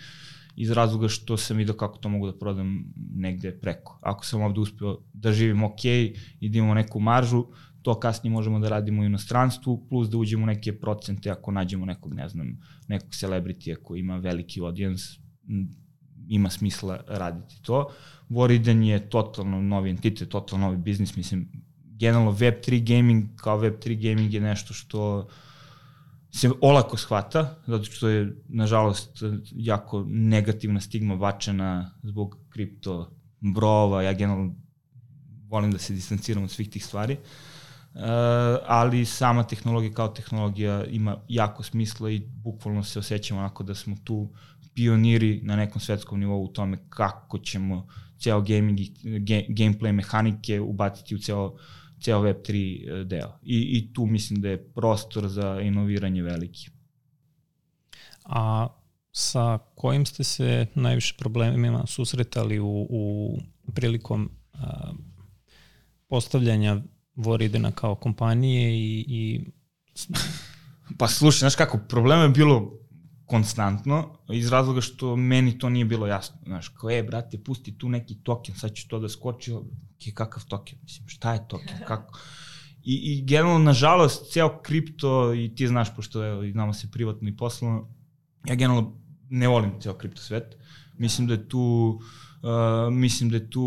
Iz 0.55 0.72
razloga 0.72 1.08
što 1.08 1.38
sam 1.38 1.58
vidio 1.58 1.74
kako 1.74 1.98
to 1.98 2.10
mogu 2.10 2.27
da 2.27 2.38
prodam 2.39 2.93
negde 3.15 3.51
preko. 3.60 4.00
Ako 4.01 4.25
sam 4.25 4.41
ovde 4.41 4.60
uspeo 4.60 4.98
da 5.13 5.31
živim 5.31 5.63
ok 5.63 5.86
i 6.39 6.50
da 6.50 6.58
imamo 6.58 6.74
neku 6.74 7.00
maržu, 7.00 7.46
to 7.81 8.00
kasnije 8.00 8.31
možemo 8.31 8.60
da 8.60 8.69
radimo 8.69 9.01
u 9.01 9.05
inostranstvu, 9.05 9.88
plus 9.89 10.10
da 10.10 10.17
uđemo 10.17 10.43
u 10.43 10.46
neke 10.46 10.79
procente 10.79 11.29
ako 11.29 11.51
nađemo 11.51 11.86
nekog, 11.86 12.13
ne 12.13 12.29
znam, 12.29 12.58
nekog 12.88 13.15
celebritija 13.15 13.75
koji 13.75 14.00
ima 14.00 14.17
veliki 14.17 14.60
audience, 14.60 15.03
ima 16.27 16.50
smisla 16.50 17.00
raditi 17.08 17.62
to. 17.62 17.88
Voriden 18.29 18.84
je 18.84 19.10
totalno 19.10 19.62
novi 19.62 19.89
entitet, 19.89 20.29
totalno 20.29 20.65
novi 20.65 20.77
biznis, 20.77 21.15
mislim, 21.15 21.50
generalno 22.00 22.31
Web3 22.31 22.88
gaming 22.88 23.36
kao 23.36 23.62
Web3 23.62 24.10
gaming 24.10 24.34
je 24.34 24.41
nešto 24.41 24.74
što 24.74 25.19
uh, 25.19 25.48
se 26.31 26.50
olako 26.62 26.98
shvata, 26.98 27.55
zato 27.67 27.83
što 27.83 28.07
je, 28.07 28.36
nažalost, 28.48 29.24
jako 29.51 30.05
negativna 30.07 30.81
stigma 30.81 31.15
bačena 31.15 31.91
zbog 32.03 32.38
kripto 32.50 33.12
brova, 33.39 34.03
ja 34.03 34.13
generalno 34.13 34.55
volim 35.48 35.71
da 35.71 35.77
se 35.77 35.93
distanciram 35.93 36.43
od 36.43 36.51
svih 36.51 36.69
tih 36.69 36.86
stvari, 36.86 37.13
uh, 37.13 38.01
ali 38.65 39.05
sama 39.05 39.43
tehnologija 39.43 39.93
kao 39.93 40.07
tehnologija 40.07 40.86
ima 40.86 41.17
jako 41.27 41.63
smisla 41.63 42.09
i 42.09 42.19
bukvalno 42.19 42.83
se 42.83 43.00
osjećamo 43.00 43.39
onako 43.39 43.63
da 43.63 43.75
smo 43.75 43.95
tu 44.03 44.29
pioniri 44.74 45.41
na 45.43 45.55
nekom 45.55 45.81
svetskom 45.81 46.19
nivou 46.19 46.43
u 46.43 46.48
tome 46.48 46.77
kako 46.89 47.38
ćemo 47.38 47.88
ceo 48.19 48.41
gaming 48.41 48.79
game, 49.03 49.45
gameplay 49.50 49.91
mehanike 49.91 50.59
ubaciti 50.59 51.15
u 51.15 51.19
ceo 51.19 51.55
ceo 52.01 52.21
Web3 52.21 52.51
e, 52.51 53.03
deo. 53.03 53.39
I, 53.43 53.77
I 53.77 53.93
tu 53.93 54.05
mislim 54.05 54.41
da 54.41 54.49
je 54.49 54.73
prostor 54.73 55.27
za 55.27 55.59
inoviranje 55.61 56.23
veliki. 56.23 56.69
A 58.23 58.67
sa 59.11 59.57
kojim 59.75 60.05
ste 60.05 60.23
se 60.23 60.67
najviše 60.75 61.15
problemima 61.17 61.85
susretali 61.87 62.59
u, 62.59 62.87
u 62.89 63.37
prilikom 63.75 64.29
a, 64.53 64.91
postavljanja 66.07 66.81
Voridena 67.15 67.71
kao 67.71 67.95
kompanije 67.95 68.73
i, 68.73 69.05
i 69.07 69.41
Pa 70.97 71.07
slušaj, 71.07 71.39
znaš 71.39 71.55
kako, 71.55 71.79
problema 71.89 72.23
je 72.23 72.29
bilo 72.29 72.78
konstantno, 73.29 74.17
iz 74.33 74.50
razloga 74.50 74.81
što 74.81 75.15
meni 75.15 75.57
to 75.59 75.69
nije 75.69 75.86
bilo 75.86 76.07
jasno. 76.07 76.39
Znaš, 76.45 76.67
kao, 76.67 76.91
e, 76.91 77.03
brate, 77.03 77.38
pusti 77.43 77.77
tu 77.77 77.89
neki 77.89 78.15
token, 78.24 78.55
sad 78.55 78.74
ću 78.74 78.88
to 78.88 79.00
da 79.00 79.09
skoči, 79.09 79.53
je 80.00 80.13
kakav 80.13 80.45
token, 80.45 80.79
mislim, 80.83 81.07
šta 81.07 81.33
je 81.33 81.48
token, 81.48 81.77
kako? 81.88 82.19
I, 82.83 82.95
i 82.95 83.25
generalno, 83.25 83.59
nažalost, 83.59 84.31
ceo 84.31 84.62
kripto, 84.62 85.33
i 85.33 85.55
ti 85.55 85.67
znaš, 85.67 85.95
pošto 85.95 86.25
evo, 86.25 86.51
znamo 86.51 86.74
se 86.74 86.91
privatno 86.91 87.29
i 87.29 87.38
poslovno, 87.38 87.88
ja 88.45 88.55
generalno 88.55 88.98
ne 89.29 89.48
volim 89.48 89.71
ceo 89.81 89.93
kripto 89.93 90.21
svet. 90.21 90.57
Mislim 90.98 91.27
da 91.27 91.33
je 91.33 91.50
tu 91.50 92.00
uh, 92.41 92.93
mislim 92.93 93.29
da 93.29 93.38
je 93.38 93.50
tu 93.50 93.65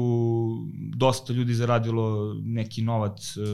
dosta 0.97 1.33
ljudi 1.33 1.54
zaradilo 1.54 2.35
neki 2.35 2.83
novac 2.83 3.37
uh, 3.37 3.45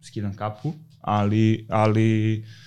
skidan 0.00 0.34
kapu, 0.36 0.72
ali, 1.00 1.66
ali 1.70 2.38
uh, 2.38 2.65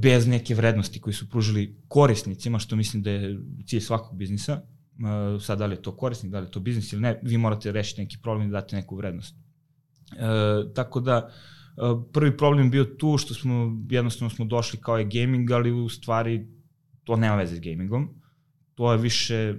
bez 0.00 0.26
neke 0.26 0.54
vrednosti 0.54 1.00
koji 1.00 1.14
su 1.14 1.30
pružili 1.30 1.76
korisnicima, 1.88 2.58
što 2.58 2.76
mislim 2.76 3.02
da 3.02 3.10
je 3.10 3.38
cilj 3.66 3.80
svakog 3.80 4.18
biznisa, 4.18 4.60
sad 5.40 5.58
da 5.58 5.66
li 5.66 5.74
je 5.74 5.82
to 5.82 5.96
korisnik, 5.96 6.32
da 6.32 6.40
li 6.40 6.46
je 6.46 6.50
to 6.50 6.60
biznis 6.60 6.92
ili 6.92 7.02
ne, 7.02 7.20
vi 7.22 7.38
morate 7.38 7.72
rešiti 7.72 8.00
neki 8.02 8.18
problem 8.22 8.48
i 8.48 8.52
dati 8.52 8.76
neku 8.76 8.96
vrednost. 8.96 9.36
Uh, 10.12 10.74
tako 10.74 11.00
da, 11.00 11.30
prvi 12.12 12.36
problem 12.36 12.70
bio 12.70 12.84
tu 12.84 13.18
što 13.18 13.34
smo, 13.34 13.82
jednostavno 13.90 14.30
smo 14.30 14.44
došli 14.44 14.78
kao 14.82 14.98
je 14.98 15.08
gaming, 15.12 15.50
ali 15.50 15.72
u 15.72 15.88
stvari 15.88 16.46
to 17.04 17.16
nema 17.16 17.36
veze 17.36 17.56
s 17.56 17.60
gamingom. 17.60 18.08
To 18.74 18.92
je 18.92 18.98
više 18.98 19.54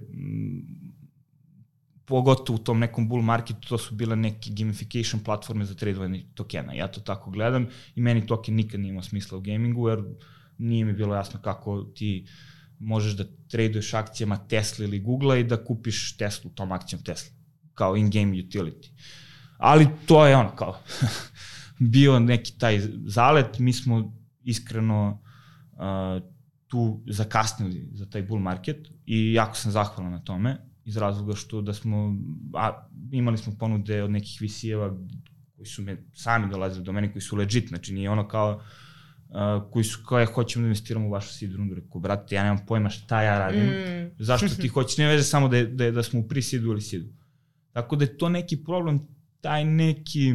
pogotovo 2.10 2.56
u 2.56 2.64
tom 2.64 2.80
nekom 2.80 3.08
bull 3.10 3.22
marketu, 3.22 3.68
to 3.68 3.78
su 3.78 3.96
bile 3.96 4.16
neke 4.16 4.50
gamification 4.50 5.24
platforme 5.24 5.66
za 5.66 5.76
tradovanje 5.76 6.26
tokena. 6.34 6.74
Ja 6.74 6.88
to 6.88 7.02
tako 7.02 7.32
gledam 7.32 7.68
i 7.96 8.02
meni 8.02 8.28
token 8.28 8.56
nikad 8.56 8.80
nije 8.80 8.90
imao 8.90 9.04
smisla 9.04 9.38
u 9.38 9.42
gamingu, 9.42 9.90
jer 9.90 10.04
nije 10.58 10.86
mi 10.86 10.94
bilo 10.94 11.16
jasno 11.16 11.40
kako 11.42 11.84
ti 11.84 12.26
možeš 12.80 13.14
da 13.18 13.26
traduješ 13.48 13.94
akcijama 13.94 14.38
Tesla 14.48 14.86
ili 14.86 15.00
Google 15.00 15.40
i 15.40 15.44
da 15.44 15.64
kupiš 15.64 16.18
Tesla 16.18 16.52
tom 16.56 16.72
akcijom 16.72 17.04
Tesla, 17.04 17.32
kao 17.74 17.98
in-game 17.98 18.32
utility. 18.32 18.90
Ali 19.58 19.88
to 20.06 20.26
je 20.26 20.36
ono 20.36 20.56
kao 20.56 20.80
bio 21.94 22.20
neki 22.20 22.58
taj 22.58 22.82
zalet, 23.06 23.60
mi 23.60 23.74
smo 23.74 24.14
iskreno 24.44 25.22
uh, 25.72 26.30
tu 26.68 27.04
zakasnili 27.08 27.90
za 27.94 28.06
taj 28.06 28.24
bull 28.24 28.42
market 28.42 28.88
i 29.06 29.34
jako 29.34 29.56
sam 29.56 29.72
zahvalan 29.72 30.12
na 30.12 30.20
tome 30.20 30.69
iz 30.90 30.98
razloga 30.98 31.36
što 31.36 31.62
da 31.62 31.74
smo, 31.74 32.16
a, 32.54 32.88
imali 33.12 33.38
smo 33.38 33.54
ponude 33.60 34.04
od 34.04 34.12
nekih 34.12 34.42
VC-eva 34.42 34.90
koji 35.56 35.66
su 35.66 35.82
me 35.82 35.98
sami 36.14 36.50
dolazili 36.52 36.86
do 36.86 36.92
mene, 36.92 37.12
koji 37.12 37.22
su 37.22 37.38
legit, 37.38 37.68
znači 37.70 37.94
nije 37.94 38.10
ono 38.10 38.28
kao 38.28 38.56
uh, 39.30 39.72
koji 39.72 39.84
su 39.84 40.04
kao 40.08 40.20
ja 40.20 40.26
hoćemo 40.26 40.64
da 40.64 40.68
investiramo 40.68 41.08
u 41.08 41.12
vašu 41.12 41.34
seed 41.34 41.54
rundu, 41.56 41.76
rekao, 41.76 42.02
brate, 42.02 42.36
ja 42.36 42.44
nemam 42.44 42.66
pojma 42.66 42.90
šta 42.90 43.22
ja 43.22 43.40
radim, 43.40 43.64
mm. 43.64 44.12
zašto 44.20 44.48
ti 44.62 44.68
hoćeš, 44.68 44.98
ne 44.98 45.08
veze 45.08 45.24
samo 45.24 45.48
da, 45.48 45.64
da, 45.64 45.92
da 45.92 46.04
smo 46.04 46.20
u 46.20 46.28
pre-seedu 46.28 46.72
ili 46.72 46.82
seedu. 46.82 47.10
Tako 47.72 47.96
da 47.96 48.06
je 48.06 48.18
to 48.18 48.30
neki 48.30 48.64
problem, 48.64 49.00
taj 49.42 49.66
neki, 49.66 50.34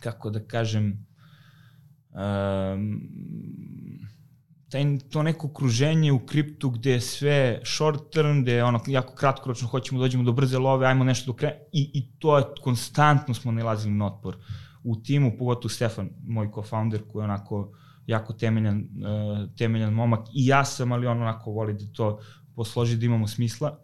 kako 0.00 0.30
da 0.30 0.44
kažem, 0.44 1.06
um, 2.10 3.00
taj, 4.72 4.84
to 5.10 5.22
neko 5.22 5.46
okruženje 5.46 6.12
u 6.12 6.18
kriptu 6.26 6.70
gde 6.70 6.90
je 6.90 7.00
sve 7.00 7.60
short 7.64 8.10
term, 8.12 8.42
gde 8.42 8.52
je 8.52 8.64
ono 8.64 8.80
jako 8.86 9.14
kratkoročno 9.14 9.68
hoćemo 9.68 10.00
da 10.00 10.04
dođemo 10.04 10.24
do 10.24 10.32
brze 10.32 10.58
love, 10.58 10.86
ajmo 10.86 11.04
nešto 11.04 11.32
do 11.32 11.36
kraja 11.36 11.54
i, 11.72 11.90
i 11.94 12.06
to 12.18 12.38
je 12.38 12.44
konstantno 12.62 13.34
smo 13.34 13.52
nalazili 13.52 13.94
na 13.94 14.06
otpor. 14.06 14.36
U 14.84 14.96
timu, 14.96 15.32
pogotovo 15.38 15.68
Stefan, 15.68 16.10
moj 16.26 16.48
co-founder 16.48 17.02
koji 17.12 17.20
je 17.20 17.24
onako 17.24 17.72
jako 18.06 18.32
temeljan, 18.32 18.78
uh, 18.78 19.54
temeljan 19.56 19.92
momak 19.92 20.26
i 20.34 20.46
ja 20.46 20.64
sam, 20.64 20.92
ali 20.92 21.06
on 21.06 21.22
onako 21.22 21.50
voli 21.50 21.74
da 21.74 21.92
to 21.92 22.18
posloži 22.54 22.96
da 22.96 23.06
imamo 23.06 23.28
smisla, 23.28 23.78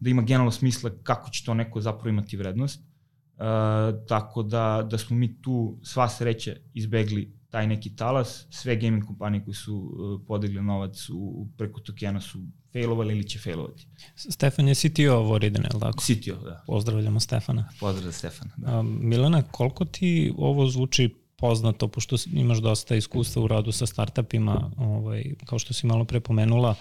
da 0.00 0.10
ima 0.10 0.22
generalno 0.22 0.50
smisla 0.50 0.90
kako 1.02 1.30
će 1.30 1.44
to 1.44 1.54
neko 1.54 1.80
zapravo 1.80 2.08
imati 2.08 2.36
vrednost. 2.36 2.80
Uh, 2.80 4.06
tako 4.08 4.42
da, 4.42 4.86
da 4.90 4.98
smo 4.98 5.16
mi 5.16 5.42
tu 5.42 5.78
sva 5.82 6.08
sreće 6.08 6.60
izbegli 6.74 7.39
taj 7.50 7.66
neki 7.66 7.96
talas, 7.96 8.46
sve 8.50 8.76
gaming 8.76 9.06
kompanije 9.06 9.44
koji 9.44 9.54
su 9.54 9.76
uh, 9.76 10.20
podigli 10.26 10.62
novac 10.62 11.08
u, 11.08 11.48
preko 11.56 11.80
tokena 11.80 12.20
su 12.20 12.38
failovali 12.72 13.14
ili 13.14 13.28
će 13.28 13.38
failovati. 13.38 13.86
Stefan 14.16 14.68
je 14.68 14.74
CTO 14.74 15.20
Voriden, 15.20 15.62
je 15.62 15.70
li 15.74 15.80
tako? 15.80 16.02
CTO, 16.02 16.44
da. 16.44 16.62
Pozdravljamo 16.66 17.20
Stefana. 17.20 17.68
Pozdrav 17.80 18.12
Stefana, 18.12 18.50
da. 18.56 18.78
A, 18.78 18.82
Milena, 18.82 19.42
koliko 19.42 19.84
ti 19.84 20.32
ovo 20.36 20.68
zvuči 20.68 21.14
poznato, 21.36 21.88
pošto 21.88 22.16
imaš 22.32 22.58
dosta 22.58 22.96
iskustva 22.96 23.42
u 23.42 23.48
radu 23.48 23.72
sa 23.72 23.86
startupima, 23.86 24.70
ovaj, 24.76 25.24
kao 25.44 25.58
što 25.58 25.74
si 25.74 25.86
malo 25.86 26.04
pre 26.04 26.20
pomenula, 26.20 26.74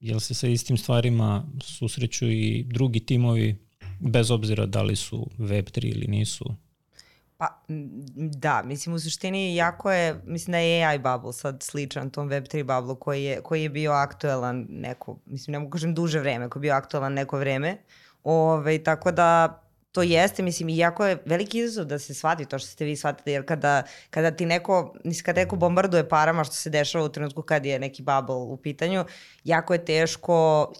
jel 0.00 0.20
se 0.20 0.34
sa 0.34 0.48
istim 0.48 0.76
stvarima 0.76 1.44
susreću 1.60 2.30
i 2.30 2.64
drugi 2.68 3.00
timovi, 3.00 3.56
bez 4.00 4.30
obzira 4.30 4.66
da 4.66 4.82
li 4.82 4.96
su 4.96 5.26
Web3 5.38 5.84
ili 5.84 6.06
nisu? 6.06 6.54
Pa, 7.44 7.62
da, 8.16 8.62
mislim 8.62 8.94
u 8.94 8.98
suštini 8.98 9.56
jako 9.56 9.92
je, 9.92 10.20
mislim 10.24 10.52
da 10.52 10.58
je 10.58 10.86
AI 10.86 10.98
bubble 10.98 11.32
sad 11.32 11.62
sličan 11.62 12.10
tom 12.10 12.30
Web3 12.30 12.62
bubble 12.62 12.96
koji 13.00 13.24
je, 13.24 13.40
koji 13.40 13.62
je 13.62 13.68
bio 13.68 13.92
aktuelan 13.92 14.66
neko, 14.68 15.18
mislim 15.26 15.52
ne 15.52 15.58
mogu 15.58 15.70
kažem 15.70 15.94
duže 15.94 16.20
vreme, 16.20 16.48
koji 16.48 16.60
je 16.60 16.62
bio 16.62 16.74
aktuelan 16.74 17.12
neko 17.12 17.38
vreme. 17.38 17.76
Ove, 18.22 18.84
tako 18.84 19.12
da 19.12 19.60
to 19.92 20.02
jeste, 20.02 20.42
mislim, 20.42 20.68
i 20.68 20.76
jako 20.76 21.06
je 21.06 21.22
veliki 21.24 21.58
izazov 21.58 21.84
da 21.84 21.98
se 21.98 22.14
shvati 22.14 22.44
to 22.44 22.58
što 22.58 22.68
ste 22.68 22.84
vi 22.84 22.96
shvatili, 22.96 23.32
jer 23.32 23.46
kada, 23.46 23.82
kada 24.10 24.30
ti 24.30 24.46
neko, 24.46 24.94
mislim, 25.04 25.24
kada 25.24 25.40
neko 25.40 25.56
bombarduje 25.56 26.08
parama 26.08 26.44
što 26.44 26.54
se 26.54 26.70
dešava 26.70 27.04
u 27.04 27.08
trenutku 27.08 27.42
kad 27.42 27.66
je 27.66 27.78
neki 27.78 28.02
bubble 28.02 28.34
u 28.34 28.56
pitanju, 28.56 29.04
jako 29.44 29.72
je 29.72 29.84
teško 29.84 30.72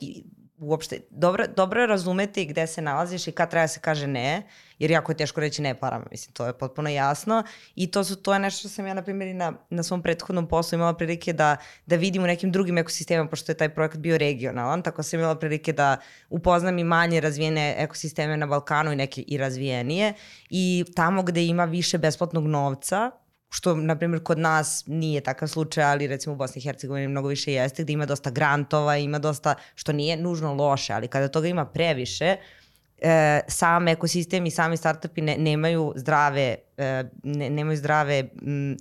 uopšte, 0.65 1.01
dobro, 1.11 1.45
dobro 1.57 1.81
je 1.81 1.87
razumeti 1.87 2.47
gde 2.47 2.67
se 2.67 2.83
nalaziš 2.83 3.29
i 3.29 3.33
kad 3.33 3.51
treba 3.51 3.65
da 3.65 3.69
se 3.69 3.81
kaže 3.81 4.07
ne, 4.07 4.43
jer 4.79 4.91
jako 4.91 5.13
je 5.13 5.17
teško 5.17 5.41
reći 5.41 5.63
ne 5.63 5.75
parama, 5.75 6.05
mislim, 6.11 6.33
to 6.33 6.47
je 6.47 6.59
potpuno 6.59 6.91
jasno. 6.91 7.43
I 7.75 7.91
to, 7.91 8.05
su, 8.05 8.17
to 8.17 8.33
je 8.33 8.39
nešto 8.39 8.59
što 8.59 8.69
sam 8.69 8.87
ja, 8.87 8.95
na 8.95 9.03
primjer, 9.03 9.37
na, 9.37 9.53
na 9.71 9.83
svom 9.83 10.03
prethodnom 10.03 10.49
poslu 10.49 10.77
imala 10.77 10.95
prilike 10.95 11.33
da, 11.33 11.57
da 11.87 11.97
vidim 11.97 12.23
u 12.23 12.27
nekim 12.27 12.53
drugim 12.53 12.79
ekosistemima, 12.79 13.29
pošto 13.29 13.53
je 13.53 13.57
taj 13.57 13.75
projekat 13.75 13.99
bio 13.99 14.19
regionalan, 14.19 14.83
tako 14.83 15.03
sam 15.03 15.21
imala 15.21 15.35
prilike 15.35 15.73
da 15.73 15.97
upoznam 16.31 16.79
i 16.79 16.85
manje 16.85 17.21
razvijene 17.21 17.75
ekosisteme 17.79 18.37
na 18.37 18.47
Balkanu 18.47 18.93
i 18.93 18.97
neke 18.97 19.23
i 19.27 19.39
razvijenije. 19.39 20.13
I 20.51 20.85
tamo 20.97 21.23
gde 21.23 21.47
ima 21.47 21.65
više 21.65 21.99
besplatnog 21.99 22.47
novca, 22.47 23.11
što, 23.55 23.75
na 23.75 23.97
primjer, 23.97 24.23
kod 24.23 24.39
nas 24.39 24.85
nije 24.87 25.21
takav 25.21 25.49
slučaj, 25.49 25.85
ali 25.85 26.07
recimo 26.07 26.33
u 26.33 26.37
Bosni 26.37 26.59
i 26.59 26.63
Hercegovini 26.63 27.09
mnogo 27.09 27.29
više 27.29 27.53
jeste, 27.53 27.83
gde 27.83 27.93
ima 27.93 28.07
dosta 28.07 28.31
grantova, 28.31 28.97
ima 28.97 29.19
dosta, 29.19 29.55
što 29.75 29.93
nije 29.93 30.17
nužno 30.17 30.55
loše, 30.55 30.93
ali 30.93 31.09
kada 31.09 31.29
toga 31.29 31.49
ima 31.49 31.65
previše, 31.65 32.37
e, 32.99 33.41
sam 33.49 33.89
ekosistem 33.89 34.47
i 34.47 34.51
sami 34.51 34.77
startupi 34.77 35.23
ne, 35.23 35.37
nemaju 35.39 35.93
zdrave, 35.97 36.57
e, 36.77 37.05
ne, 37.23 37.51
nemaju 37.51 37.77
zdrave 37.77 38.25
m, 38.43 38.77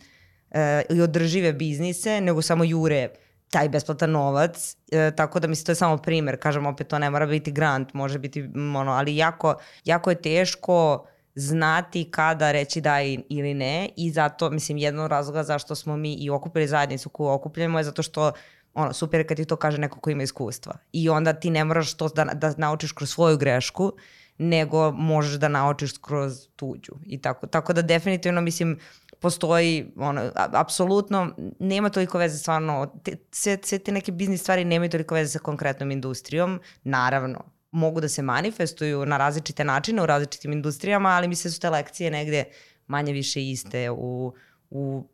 e, 0.52 0.82
i 0.90 1.02
održive 1.02 1.54
biznise, 1.54 2.22
nego 2.22 2.42
samo 2.42 2.64
jure 2.64 3.10
taj 3.50 3.70
besplatan 3.70 4.12
novac, 4.12 4.76
e, 4.92 5.12
tako 5.16 5.40
da 5.40 5.48
mislim 5.48 5.66
to 5.66 5.72
je 5.72 5.76
samo 5.76 5.98
primer, 5.98 6.40
kažem 6.40 6.66
opet 6.66 6.88
to 6.88 7.00
ne 7.00 7.10
mora 7.10 7.26
biti 7.26 7.52
grant, 7.52 7.94
može 7.94 8.20
biti 8.20 8.50
ono, 8.56 8.92
ali 8.92 9.18
jako, 9.18 9.56
jako 9.86 10.10
je 10.10 10.22
teško 10.22 11.06
znati 11.36 12.12
kada 12.12 12.52
reći 12.52 12.82
da 12.82 12.98
ili 13.30 13.54
ne 13.54 13.90
i 13.98 14.12
zato, 14.12 14.50
mislim, 14.50 14.78
jedno 14.78 15.04
od 15.04 15.12
razloga 15.12 15.44
zašto 15.44 15.76
smo 15.76 15.98
mi 15.98 16.14
i 16.14 16.30
okupili 16.30 16.68
zajednicu 16.68 17.10
koju 17.10 17.28
okupljamo 17.28 17.80
je 17.80 17.84
zato 17.84 18.04
što 18.04 18.32
ono, 18.74 18.94
super 18.94 19.20
je 19.20 19.28
kad 19.28 19.38
ti 19.38 19.46
to 19.46 19.56
kaže 19.56 19.78
neko 19.78 20.00
ko 20.00 20.10
ima 20.10 20.24
iskustva. 20.24 20.78
I 20.92 21.10
onda 21.10 21.34
ti 21.34 21.50
ne 21.50 21.64
moraš 21.64 21.94
to 21.94 22.10
da, 22.10 22.26
da 22.26 22.54
naučiš 22.58 22.92
kroz 22.92 23.10
svoju 23.10 23.38
grešku, 23.38 23.92
nego 24.38 24.92
možeš 24.92 25.34
da 25.34 25.48
naučiš 25.48 25.98
kroz 26.02 26.48
tuđu. 26.56 26.94
I 27.06 27.22
tako, 27.22 27.48
tako 27.48 27.74
da 27.74 27.82
definitivno, 27.82 28.42
mislim, 28.42 28.80
postoji, 29.20 29.94
ono, 29.98 30.32
apsolutno, 30.36 31.36
nema 31.60 31.90
toliko 31.90 32.18
veze 32.18 32.38
stvarno, 32.38 33.00
te, 33.04 33.16
sve, 33.32 33.58
sve 33.64 33.80
te 33.80 33.92
neke 33.92 34.12
biznis 34.12 34.42
stvari 34.42 34.66
nemaju 34.66 34.92
toliko 34.92 35.16
veze 35.16 35.32
sa 35.32 35.40
konkretnom 35.40 35.92
industrijom, 35.92 36.60
naravno, 36.84 37.44
mogu 37.74 38.02
da 38.02 38.10
se 38.10 38.22
manifestuju 38.22 39.06
na 39.06 39.18
različite 39.18 39.64
načine 39.64 40.02
u 40.02 40.06
različitim 40.06 40.54
industrijama, 40.54 41.10
ali 41.10 41.28
mi 41.28 41.36
se 41.36 41.52
su 41.52 41.60
te 41.60 41.70
lekcije 41.70 42.12
negde 42.12 42.44
manje 42.88 43.14
više 43.14 43.50
iste 43.50 43.90
u, 43.92 44.34
u 44.70 45.10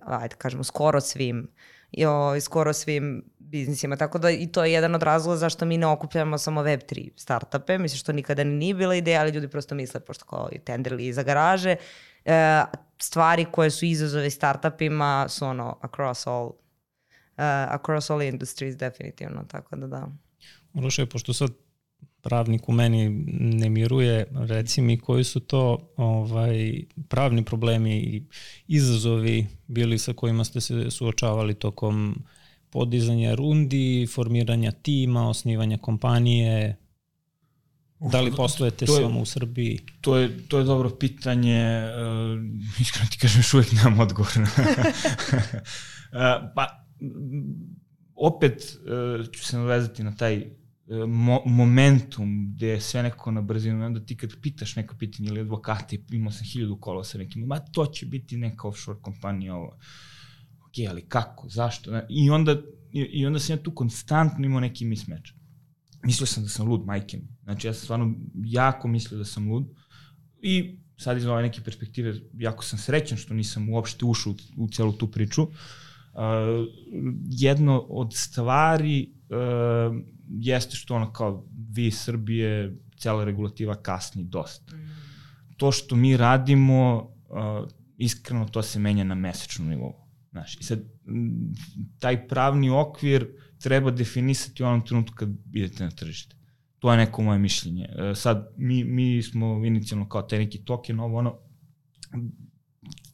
ajde 0.00 0.34
kažemo, 0.38 0.64
skoro 0.64 1.00
svim 1.00 1.50
i 1.90 2.06
o, 2.06 2.40
skoro 2.40 2.72
svim 2.72 3.24
biznisima. 3.38 3.96
Tako 3.96 4.18
da 4.18 4.30
i 4.30 4.46
to 4.46 4.64
je 4.64 4.72
jedan 4.72 4.94
od 4.94 5.02
razloga 5.02 5.36
zašto 5.36 5.64
mi 5.64 5.78
ne 5.78 5.86
okupljamo 5.86 6.38
samo 6.38 6.62
Web3 6.62 7.10
startupe. 7.16 7.78
Mislim 7.78 7.98
što 7.98 8.12
nikada 8.12 8.44
ni 8.44 8.54
nije 8.54 8.74
bila 8.74 8.94
ideja, 8.94 9.20
ali 9.20 9.30
ljudi 9.30 9.48
prosto 9.48 9.74
misle, 9.74 10.00
pošto 10.00 10.24
kao 10.24 10.48
i 10.52 10.58
tenderli 10.58 11.06
iza 11.06 11.22
garaže, 11.22 11.76
e, 12.24 12.62
stvari 13.02 13.46
koje 13.52 13.70
su 13.70 13.84
izazove 13.84 14.30
startupima 14.30 15.28
su 15.28 15.46
ono 15.46 15.78
across 15.82 16.26
all, 16.26 16.46
uh, 16.46 16.52
across 17.68 18.10
all 18.10 18.22
industries 18.22 18.76
definitivno, 18.76 19.44
tako 19.48 19.76
da 19.76 19.86
da. 19.86 20.08
Uroše, 20.74 21.06
pošto 21.06 21.32
sad 21.32 21.50
pravnik 22.22 22.68
u 22.68 22.72
meni 22.72 23.08
ne 23.38 23.70
miruje, 23.70 24.26
reci 24.30 24.82
mi 24.82 24.98
koji 24.98 25.24
su 25.24 25.40
to 25.40 25.92
ovaj 25.96 26.82
pravni 27.08 27.44
problemi 27.44 27.96
i 27.96 28.22
izazovi 28.66 29.46
bili 29.66 29.98
sa 29.98 30.12
kojima 30.12 30.44
ste 30.44 30.60
se 30.60 30.90
suočavali 30.90 31.54
tokom 31.54 32.24
podizanja 32.70 33.34
rundi, 33.34 34.06
formiranja 34.14 34.70
tima, 34.70 35.28
osnivanja 35.28 35.78
kompanije, 35.78 36.76
Da 38.10 38.20
li 38.20 38.32
poslujete 38.36 38.86
to 38.86 38.96
je, 38.96 39.02
samo 39.02 39.20
u 39.20 39.26
Srbiji? 39.26 39.78
To 40.00 40.16
je, 40.16 40.48
to 40.48 40.58
je 40.58 40.64
dobro 40.64 40.90
pitanje. 40.90 41.82
Uh, 41.84 42.80
iskreno 42.80 43.08
ti 43.10 43.18
kažem, 43.18 43.38
još 43.38 43.54
uvijek 43.54 43.72
nemam 43.72 44.00
odgovor. 44.00 44.32
uh, 44.38 44.46
pa, 46.54 46.86
opet 48.14 48.76
uh, 49.20 49.30
ću 49.32 49.44
se 49.44 49.56
navezati 49.56 50.02
na 50.02 50.16
taj 50.16 50.44
mo 51.06 51.42
momentum 51.46 52.54
gde 52.54 52.68
je 52.68 52.80
sve 52.80 53.02
nekako 53.02 53.30
na 53.30 53.40
brzinu, 53.40 53.86
onda 53.86 54.00
ti 54.00 54.16
kad 54.16 54.40
pitaš 54.42 54.76
neka 54.76 54.96
pitanja 54.96 55.28
ili 55.28 55.40
advokati, 55.40 56.04
imao 56.10 56.32
sam 56.32 56.44
hiljadu 56.44 56.76
kola 56.80 57.04
sa 57.04 57.18
nekim, 57.18 57.42
ma 57.42 57.58
to 57.58 57.86
će 57.86 58.06
biti 58.06 58.36
neka 58.36 58.68
offshore 58.68 58.98
kompanija 59.02 59.54
ovo. 59.54 59.78
Ok, 60.66 60.88
ali 60.90 61.08
kako, 61.08 61.48
zašto? 61.48 62.00
I 62.08 62.30
onda, 62.30 62.56
i 62.92 63.26
onda 63.26 63.38
sam 63.38 63.56
ja 63.56 63.62
tu 63.62 63.74
konstantno 63.74 64.44
imao 64.44 64.60
neki 64.60 64.84
mismeč 64.84 65.32
mislio 66.02 66.26
sam 66.26 66.42
da 66.42 66.48
sam 66.48 66.68
lud, 66.68 66.86
majke 66.86 67.16
mi. 67.16 67.28
Znači 67.42 67.66
ja 67.66 67.74
sam 67.74 67.82
stvarno 67.82 68.14
jako 68.44 68.88
mislio 68.88 69.18
da 69.18 69.24
sam 69.24 69.50
lud 69.52 69.66
i 70.42 70.78
sad 70.96 71.16
iz 71.16 71.26
ove 71.26 71.42
neke 71.42 71.60
perspektive 71.60 72.14
jako 72.34 72.64
sam 72.64 72.78
srećan 72.78 73.18
što 73.18 73.34
nisam 73.34 73.68
uopšte 73.68 74.04
ušao 74.04 74.32
u, 74.32 74.36
u 74.64 74.68
celu 74.68 74.92
tu 74.92 75.10
priču. 75.10 75.42
Uh, 75.42 75.48
jedno 77.30 77.78
od 77.78 78.14
stvari 78.14 79.12
uh, 79.28 79.96
jeste 80.40 80.76
što 80.76 80.94
ono 80.94 81.12
kao 81.12 81.46
vi 81.70 81.90
Srbije, 81.90 82.76
cela 82.96 83.24
regulativa 83.24 83.74
kasni 83.74 84.24
dosta. 84.24 84.76
Mm. 84.76 84.90
To 85.56 85.72
što 85.72 85.96
mi 85.96 86.16
radimo, 86.16 86.96
uh, 87.28 87.68
iskreno 87.98 88.48
to 88.48 88.62
se 88.62 88.78
menja 88.78 89.04
na 89.04 89.14
mesečnom 89.14 89.68
nivou. 89.68 89.94
Znaš, 90.30 90.56
i 90.60 90.64
sad 90.64 90.80
taj 91.98 92.28
pravni 92.28 92.70
okvir 92.70 93.28
treba 93.58 93.90
definisati 93.90 94.62
u 94.62 94.66
onom 94.66 94.86
trenutku 94.86 95.16
kad 95.16 95.28
idete 95.52 95.84
na 95.84 95.90
tržište. 95.90 96.36
To 96.78 96.90
je 96.90 96.98
neko 96.98 97.22
moje 97.22 97.38
mišljenje. 97.38 97.88
E, 97.88 98.14
sad, 98.14 98.48
mi, 98.56 98.84
mi 98.84 99.22
smo 99.22 99.64
inicijalno 99.64 100.08
kao 100.08 100.22
taj 100.22 100.38
neki 100.38 100.64
token, 100.64 101.00
ovo 101.00 101.18
ono, 101.18 101.38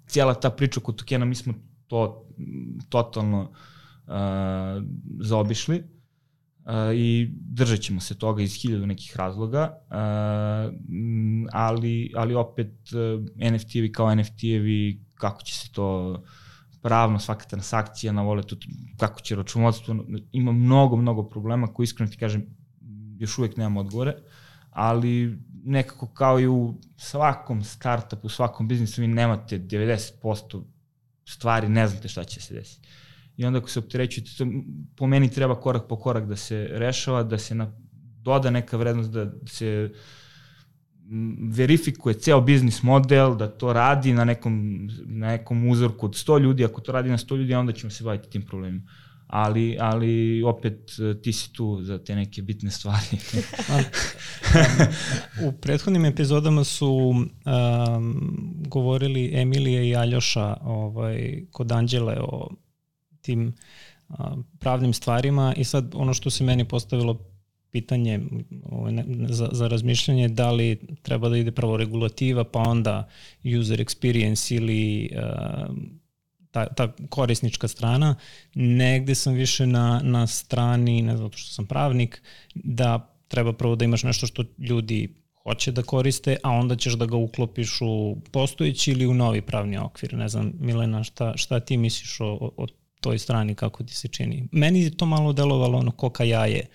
cijela 0.07 0.35
ta 0.35 0.51
priča 0.51 0.81
oko 0.81 0.93
tokena, 0.93 1.25
mi 1.25 1.35
smo 1.35 1.55
to 1.87 2.27
totalno 2.89 3.41
uh, 4.07 4.15
zaobišli 5.21 5.79
uh, 5.79 5.98
i 6.95 7.31
držat 7.33 7.81
ćemo 7.81 8.01
se 8.01 8.19
toga 8.19 8.43
iz 8.43 8.55
hiljadu 8.63 8.87
nekih 8.87 9.17
razloga, 9.17 9.79
ali, 11.53 12.13
ali 12.17 12.35
opet 12.35 12.73
uh, 12.93 13.25
NFT-evi 13.37 13.93
kao 13.93 14.07
NFT-evi, 14.07 14.99
kako 15.15 15.43
će 15.43 15.55
se 15.55 15.73
to 15.73 16.23
pravno 16.83 17.19
svaka 17.19 17.45
transakcija 17.45 18.13
na 18.13 18.23
voletu, 18.23 18.57
kako 18.97 19.21
će 19.21 19.37
računovodstvo, 19.37 20.05
ima 20.33 20.53
mnogo, 20.53 20.97
mnogo 20.97 21.29
problema 21.29 21.67
koji 21.67 21.85
iskreno 21.85 22.11
ti 22.11 22.19
kažem, 22.19 22.47
još 23.19 23.39
uvek 23.39 23.57
nemam 23.57 23.77
odgovore, 23.77 24.15
ali 24.71 25.39
nekako 25.65 26.07
kao 26.07 26.41
i 26.41 26.49
u 26.49 26.75
svakom 26.97 27.65
startupu, 27.65 28.27
u 28.27 28.31
svakom 28.31 28.69
biznisu 28.69 29.01
vi 29.01 29.09
nemate 29.09 29.59
90% 29.59 30.63
stvari, 31.25 31.69
ne 31.69 31.89
znate 31.89 32.09
šta 32.09 32.25
će 32.25 32.41
se 32.41 32.55
desiti. 32.55 32.89
I 33.39 33.45
onda 33.45 33.59
ako 33.59 33.71
se 33.71 33.79
opterećujete, 33.79 34.31
to 34.39 34.47
po 34.97 35.07
meni 35.07 35.31
treba 35.31 35.61
korak 35.61 35.89
po 35.89 35.97
korak 35.97 36.27
da 36.27 36.37
se 36.37 36.69
rešava, 36.71 37.23
da 37.23 37.39
se 37.39 37.55
na, 37.55 37.73
doda 38.23 38.51
neka 38.51 38.77
vrednost, 38.77 39.11
da 39.11 39.31
se 39.47 39.91
verifikuje 41.51 42.15
ceo 42.15 42.41
biznis 42.41 42.83
model, 42.83 43.37
da 43.37 43.49
to 43.49 43.73
radi 43.73 44.13
na 44.13 44.25
nekom, 44.25 44.89
na 45.07 45.29
nekom 45.29 45.69
uzorku 45.69 46.07
od 46.07 46.13
100 46.13 46.41
ljudi, 46.41 46.65
ako 46.65 46.81
to 46.81 46.93
radi 46.93 47.11
na 47.11 47.19
100 47.19 47.37
ljudi, 47.37 47.55
onda 47.55 47.73
ćemo 47.73 47.91
se 47.91 48.05
baviti 48.05 48.31
tim 48.31 48.43
problemima. 48.43 48.83
Ali, 49.27 49.77
ali 49.81 50.43
opet 50.43 50.93
ti 51.23 51.33
si 51.33 51.53
tu 51.53 51.83
za 51.83 51.99
te 51.99 52.15
neke 52.15 52.43
bitne 52.43 52.71
stvari. 52.71 53.07
u 55.47 55.53
prethodnim 55.53 56.05
epizodama 56.05 56.65
su 56.65 56.89
um, 56.89 57.27
govorili 58.69 59.31
Emilija 59.35 59.83
i 59.83 59.97
Aljoša 59.97 60.57
ovaj, 60.63 61.43
kod 61.51 61.73
Anđele 61.73 62.17
o 62.21 62.49
tim 63.21 63.55
pravnim 64.59 64.93
stvarima 64.93 65.55
i 65.57 65.65
sad 65.65 65.95
ono 65.95 66.15
što 66.15 66.31
se 66.31 66.45
meni 66.45 66.65
postavilo 66.65 67.19
pitanje 67.71 68.21
ovaj, 68.71 68.93
za, 69.29 69.49
za 69.53 69.69
razmišljanje 69.69 70.29
da 70.29 70.51
li 70.51 70.81
treba 71.03 71.29
da 71.29 71.37
ide 71.37 71.51
prvo 71.51 71.77
regulativa 71.77 72.45
pa 72.45 72.59
onda 72.59 73.09
user 73.61 73.81
experience 73.81 74.55
ili 74.57 75.11
ta, 76.51 76.67
ta 76.67 76.93
korisnička 77.09 77.69
strana. 77.69 78.15
Negde 78.55 79.15
sam 79.15 79.35
više 79.35 79.67
na, 79.67 80.01
na 80.05 80.27
strani, 80.27 81.03
ne 81.03 81.17
zato 81.17 81.39
što 81.39 81.53
sam 81.53 81.67
pravnik, 81.67 82.23
da 82.55 83.15
treba 83.29 83.53
prvo 83.53 83.77
da 83.77 83.85
imaš 83.85 84.03
nešto 84.03 84.27
što 84.27 84.45
ljudi 84.59 85.15
hoće 85.43 85.73
da 85.73 85.83
koriste, 85.83 86.37
a 86.43 86.51
onda 86.51 86.77
ćeš 86.77 86.93
da 86.93 87.07
ga 87.07 87.17
uklopiš 87.17 87.79
u 87.81 88.17
postojeći 88.33 88.91
ili 88.91 89.07
u 89.07 89.15
novi 89.15 89.43
pravni 89.43 89.79
okvir. 89.79 90.15
Ne 90.15 90.29
znam, 90.29 90.53
Milena, 90.61 91.05
šta, 91.05 91.37
šta 91.37 91.61
ti 91.61 91.77
misliš 91.77 92.21
o, 92.21 92.51
o 92.57 92.67
toj 93.01 93.19
strani, 93.19 93.55
kako 93.55 93.85
ti 93.85 93.95
se 93.95 94.09
čini? 94.09 94.49
Meni 94.53 94.83
je 94.83 94.97
to 94.97 95.07
malo 95.07 95.33
delovalo 95.33 95.79
ono 95.79 95.91
koka 95.91 96.25
jaje. 96.25 96.67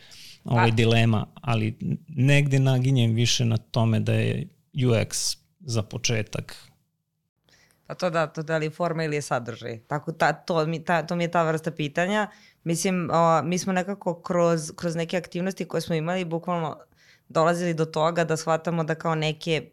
Ovaj 0.43 0.69
A... 0.69 0.71
dilema, 0.71 1.25
ali 1.41 1.77
negde 2.07 2.59
naginjem 2.59 3.11
više 3.11 3.45
na 3.45 3.57
tome 3.57 3.99
da 3.99 4.13
je 4.13 4.47
UX 4.73 5.37
za 5.59 5.83
početak 5.83 6.73
Pa 7.87 7.97
to 7.97 8.09
da, 8.09 8.27
to 8.27 8.43
da 8.43 8.57
li 8.57 8.65
je 8.65 8.69
forma 8.69 9.03
ili 9.03 9.15
je 9.15 9.21
sadržaj. 9.21 9.79
Tako, 9.87 10.11
ta, 10.11 10.33
to, 10.33 10.65
mi, 10.65 10.83
ta, 10.83 11.03
to 11.07 11.15
mi 11.15 11.23
je 11.23 11.31
ta 11.31 11.43
vrsta 11.43 11.71
pitanja. 11.71 12.27
Mislim, 12.63 13.09
o, 13.13 13.41
mi 13.43 13.57
smo 13.57 13.73
nekako 13.73 14.21
kroz, 14.21 14.71
kroz 14.75 14.95
neke 14.95 15.17
aktivnosti 15.17 15.65
koje 15.65 15.81
smo 15.81 15.95
imali 15.95 16.25
bukvalno 16.25 16.77
dolazili 17.29 17.73
do 17.73 17.85
toga 17.85 18.23
da 18.23 18.37
shvatamo 18.37 18.83
da 18.83 18.95
kao 18.95 19.15
neke 19.15 19.69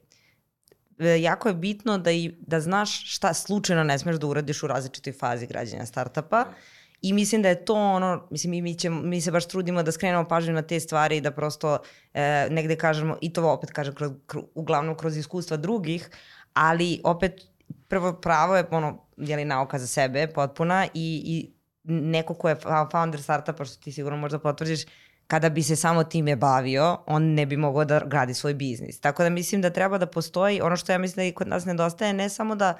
jako 1.21 1.49
je 1.49 1.55
bitno 1.55 1.99
da, 1.99 2.11
i, 2.11 2.35
da 2.41 2.61
znaš 2.61 3.15
šta 3.15 3.35
slučajno 3.35 3.85
ne 3.85 3.99
smeš 3.99 4.17
da 4.17 4.27
uradiš 4.27 4.63
u 4.63 4.67
različitoj 4.67 5.13
fazi 5.13 5.47
građanja 5.47 5.87
startapa. 5.87 6.41
Mm 6.41 6.81
I 7.03 7.13
mislim 7.13 7.43
da 7.43 7.49
je 7.49 7.65
to 7.65 7.75
ono, 7.75 8.27
mislim 8.31 8.51
mi, 8.51 8.63
mi, 8.63 8.75
ćemo, 8.75 9.03
mi 9.03 9.21
se 9.21 9.31
baš 9.31 9.49
trudimo 9.49 9.83
da 9.83 9.93
skrenemo 9.93 10.29
pažnju 10.29 10.53
na 10.53 10.63
te 10.63 10.81
stvari 10.81 11.17
i 11.17 11.21
da 11.21 11.31
prosto 11.31 11.79
e, 12.15 12.49
negde 12.51 12.77
kažemo, 12.77 13.17
i 13.21 13.33
to 13.33 13.51
opet 13.51 13.71
kažem, 13.71 13.95
kroz, 13.95 14.13
kroz, 14.27 14.45
uglavnom 14.55 14.97
kroz 14.97 15.17
iskustva 15.17 15.57
drugih, 15.57 16.11
ali 16.53 17.01
opet 17.05 17.41
prvo 17.89 18.13
pravo 18.13 18.57
je 18.57 18.65
ono, 18.71 19.07
jeli 19.17 19.45
nauka 19.45 19.79
za 19.79 19.87
sebe 19.87 20.27
potpuna 20.27 20.87
i, 20.95 21.23
i 21.25 21.53
neko 21.85 22.35
ko 22.35 22.49
je 22.49 22.57
founder 22.91 23.23
startupa, 23.23 23.65
što 23.65 23.83
ti 23.83 23.93
sigurno 23.93 24.19
možda 24.19 24.39
potvrđiš, 24.39 24.85
kada 25.31 25.49
bi 25.49 25.63
se 25.63 25.77
samo 25.77 26.05
time 26.05 26.37
bavio, 26.37 26.99
on 27.07 27.23
ne 27.23 27.47
bi 27.47 27.57
mogao 27.57 27.85
da 27.85 28.01
gradi 28.07 28.35
svoj 28.35 28.55
biznis. 28.55 29.01
Tako 29.01 29.23
da 29.23 29.31
mislim 29.31 29.63
da 29.63 29.71
treba 29.71 29.99
da 29.99 30.07
postoji, 30.07 30.61
ono 30.61 30.77
što 30.77 30.93
ja 30.93 30.99
mislim 30.99 31.17
da 31.17 31.29
i 31.29 31.33
kod 31.33 31.49
nas 31.49 31.65
nedostaje, 31.65 32.13
ne 32.13 32.29
samo 32.29 32.55
da 32.55 32.79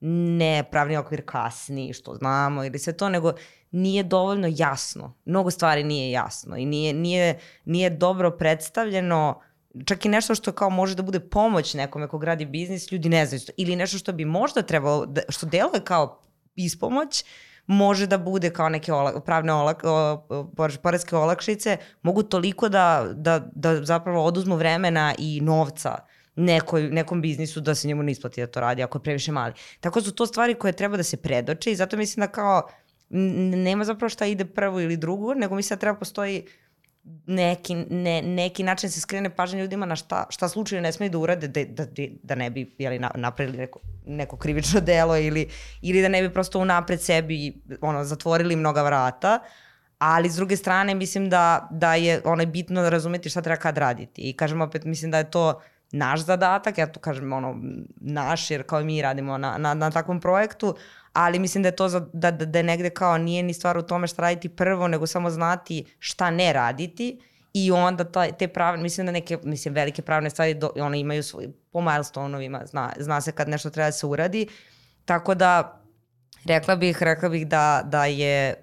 ne 0.00 0.64
pravni 0.70 0.96
okvir 0.96 1.22
kasni, 1.26 1.92
što 1.92 2.14
znamo 2.14 2.64
ili 2.64 2.78
sve 2.78 2.92
to, 2.92 3.08
nego 3.08 3.32
nije 3.70 4.02
dovoljno 4.02 4.48
jasno. 4.50 5.14
Mnogo 5.24 5.50
stvari 5.50 5.84
nije 5.84 6.10
jasno 6.10 6.56
i 6.56 6.66
nije, 6.66 6.94
nije, 6.94 7.38
nije 7.64 7.90
dobro 7.90 8.30
predstavljeno 8.30 9.40
čak 9.84 10.04
i 10.04 10.08
nešto 10.08 10.34
što 10.34 10.52
kao 10.52 10.70
može 10.70 10.94
da 10.94 11.02
bude 11.02 11.20
pomoć 11.20 11.74
nekome 11.74 12.08
ko 12.08 12.18
gradi 12.18 12.46
biznis, 12.46 12.92
ljudi 12.92 13.08
ne 13.08 13.26
znaju. 13.26 13.42
Ili 13.56 13.76
nešto 13.76 13.98
što 13.98 14.12
bi 14.12 14.24
možda 14.24 14.62
trebalo, 14.62 15.06
da, 15.06 15.20
što 15.28 15.46
deluje 15.46 15.80
kao 15.84 16.22
ispomoć, 16.56 17.24
može 17.68 18.06
da 18.06 18.18
bude 18.18 18.50
kao 18.50 18.68
neke 18.68 18.92
ola, 18.92 19.20
pravne 19.20 19.52
olak, 19.52 19.82
poreske 20.82 21.16
olakšice, 21.16 21.76
mogu 22.02 22.22
toliko 22.22 22.68
da, 22.68 23.08
da, 23.14 23.40
da 23.54 23.84
zapravo 23.84 24.24
oduzmu 24.24 24.56
vremena 24.56 25.14
i 25.18 25.40
novca 25.40 25.98
nekoj, 26.36 26.82
nekom 26.82 27.22
biznisu 27.22 27.60
da 27.60 27.74
se 27.74 27.88
njemu 27.88 28.02
ne 28.02 28.12
isplati 28.12 28.40
da 28.40 28.46
to 28.46 28.60
radi 28.60 28.82
ako 28.82 28.98
je 28.98 29.02
previše 29.02 29.32
mali. 29.32 29.54
Tako 29.80 30.00
su 30.00 30.14
to 30.14 30.26
stvari 30.26 30.54
koje 30.54 30.72
treba 30.72 30.96
da 30.96 31.02
se 31.02 31.16
predoče 31.16 31.72
i 31.72 31.76
zato 31.76 31.96
mislim 31.96 32.26
da 32.26 32.32
kao 32.32 32.68
nema 33.10 33.84
zapravo 33.84 34.08
šta 34.08 34.26
ide 34.26 34.44
prvo 34.44 34.80
ili 34.80 34.96
drugo, 34.96 35.34
nego 35.34 35.54
mislim 35.54 35.76
da 35.76 35.80
treba 35.80 35.98
postoji 35.98 36.46
neki, 37.26 37.74
ne, 37.74 38.22
neki 38.22 38.62
način 38.62 38.88
da 38.88 38.92
se 38.92 39.00
skrene 39.00 39.30
pažnje 39.30 39.60
ljudima 39.60 39.86
na 39.86 39.96
šta, 39.96 40.26
šta 40.30 40.48
slučajno 40.48 40.82
ne 40.82 40.92
smeju 40.92 41.10
da 41.10 41.18
urade 41.18 41.48
da, 41.48 41.64
da, 41.64 41.86
da 42.22 42.34
ne 42.34 42.50
bi 42.50 42.74
jeli, 42.78 42.98
napravili 43.14 43.58
neko, 43.58 43.78
neko 44.06 44.36
krivično 44.36 44.80
delo 44.80 45.16
ili, 45.16 45.48
ili 45.82 46.02
da 46.02 46.08
ne 46.08 46.22
bi 46.22 46.34
prosto 46.34 46.58
unapred 46.58 47.00
sebi 47.00 47.60
ono, 47.80 48.04
zatvorili 48.04 48.56
mnoga 48.56 48.82
vrata, 48.82 49.38
ali 49.98 50.30
s 50.30 50.36
druge 50.36 50.56
strane 50.56 50.94
mislim 50.94 51.30
da, 51.30 51.68
da 51.70 51.94
je 51.94 52.20
ono, 52.24 52.46
bitno 52.46 52.82
da 52.82 52.88
razumeti 52.88 53.30
šta 53.30 53.42
treba 53.42 53.56
kad 53.60 53.78
raditi. 53.78 54.22
I 54.22 54.32
kažem 54.32 54.60
opet 54.60 54.84
mislim 54.84 55.10
da 55.10 55.18
je 55.18 55.30
to 55.30 55.60
naš 55.92 56.20
zadatak, 56.20 56.78
ja 56.78 56.92
tu 56.92 57.00
kažem 57.00 57.32
ono, 57.32 57.56
naš, 57.96 58.50
jer 58.50 58.62
kao 58.62 58.80
mi 58.80 59.02
radimo 59.02 59.38
na, 59.38 59.58
na, 59.58 59.74
na 59.74 59.90
takvom 59.90 60.20
projektu, 60.20 60.76
ali 61.12 61.38
mislim 61.38 61.62
da 61.62 61.68
je 61.68 61.76
to 61.76 61.88
za, 61.88 62.00
da, 62.12 62.30
da, 62.30 62.44
da 62.44 62.62
negde 62.62 62.90
kao 62.90 63.18
nije 63.18 63.42
ni 63.42 63.54
stvar 63.54 63.78
u 63.78 63.82
tome 63.82 64.06
šta 64.06 64.22
raditi 64.22 64.48
prvo, 64.48 64.88
nego 64.88 65.06
samo 65.06 65.30
znati 65.30 65.84
šta 65.98 66.30
ne 66.30 66.52
raditi 66.52 67.20
I 67.52 67.70
onda 67.72 68.04
taj, 68.04 68.32
te 68.32 68.48
pravne, 68.48 68.82
mislim 68.82 69.06
da 69.06 69.12
neke, 69.12 69.38
mislim, 69.42 69.74
velike 69.74 70.02
pravne 70.02 70.30
stvari, 70.30 70.54
do, 70.54 70.70
one 70.80 71.00
imaju 71.00 71.22
svoj, 71.22 71.48
po 71.72 71.80
milestone-ovima, 71.80 72.66
zna, 72.66 72.92
zna 72.98 73.20
se 73.20 73.32
kad 73.32 73.48
nešto 73.48 73.70
treba 73.70 73.88
da 73.88 73.92
se 73.92 74.06
uradi. 74.06 74.46
Tako 75.04 75.34
da, 75.34 75.80
rekla 76.44 76.76
bih, 76.76 77.02
rekla 77.02 77.28
bih 77.28 77.46
da, 77.48 77.82
da 77.84 78.04
je, 78.04 78.54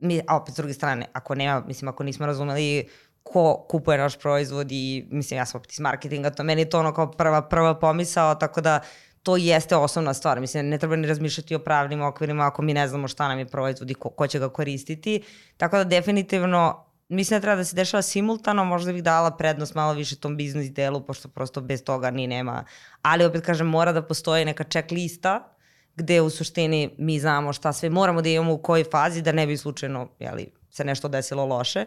mi, 0.00 0.20
a 0.26 0.36
opet 0.36 0.54
s 0.54 0.56
druge 0.56 0.74
strane, 0.74 1.06
ako 1.12 1.34
nema, 1.34 1.62
mislim, 1.66 1.88
ako 1.88 2.04
nismo 2.04 2.26
razumeli 2.26 2.88
ko 3.22 3.66
kupuje 3.68 3.98
naš 3.98 4.18
proizvod 4.18 4.72
i, 4.72 5.08
mislim, 5.10 5.38
ja 5.38 5.46
sam 5.46 5.58
opet 5.58 5.72
iz 5.72 5.80
marketinga, 5.80 6.30
to 6.30 6.42
meni 6.42 6.62
je 6.62 6.70
to 6.70 6.78
ono 6.78 6.94
kao 6.94 7.10
prva, 7.10 7.42
prva 7.48 7.78
pomisao, 7.78 8.34
tako 8.34 8.60
da 8.60 8.80
to 9.24 9.36
jeste 9.36 9.76
osnovna 9.76 10.14
stvar. 10.14 10.40
Mislim, 10.40 10.68
ne 10.68 10.78
treba 10.78 10.96
ni 10.96 11.08
razmišljati 11.08 11.54
o 11.54 11.58
pravnim 11.58 12.02
okvirima 12.02 12.46
ako 12.46 12.62
mi 12.62 12.74
ne 12.74 12.88
znamo 12.88 13.08
šta 13.08 13.28
nam 13.28 13.38
je 13.38 13.46
proizvod 13.46 13.90
i 13.90 13.94
ko, 13.94 14.10
ko 14.10 14.26
će 14.26 14.38
ga 14.38 14.48
koristiti. 14.48 15.22
Tako 15.56 15.76
da 15.76 15.84
definitivno 15.84 16.84
mislim 17.08 17.40
da 17.40 17.42
treba 17.42 17.56
da 17.56 17.64
se 17.64 17.76
dešava 17.76 18.02
simultano, 18.02 18.64
možda 18.64 18.92
bih 18.92 19.02
dala 19.02 19.36
prednost 19.36 19.74
malo 19.74 19.92
više 19.92 20.16
tom 20.16 20.36
biznis 20.36 20.70
delu, 20.70 21.00
pošto 21.00 21.28
prosto 21.28 21.60
bez 21.60 21.84
toga 21.84 22.10
ni 22.10 22.26
nema. 22.26 22.64
Ali 23.02 23.24
opet 23.24 23.44
kažem, 23.44 23.66
mora 23.66 23.92
da 23.92 24.02
postoji 24.02 24.44
neka 24.44 24.64
checklista 24.64 25.50
gde 25.96 26.20
u 26.20 26.30
suštini 26.30 26.94
mi 26.98 27.20
znamo 27.20 27.52
šta 27.52 27.72
sve 27.72 27.90
moramo 27.90 28.22
da 28.22 28.28
imamo 28.28 28.52
u 28.52 28.58
kojoj 28.58 28.84
fazi, 28.84 29.22
da 29.22 29.32
ne 29.32 29.46
bi 29.46 29.56
slučajno 29.56 30.08
jeli, 30.18 30.46
se 30.70 30.84
nešto 30.84 31.08
desilo 31.08 31.46
loše. 31.46 31.84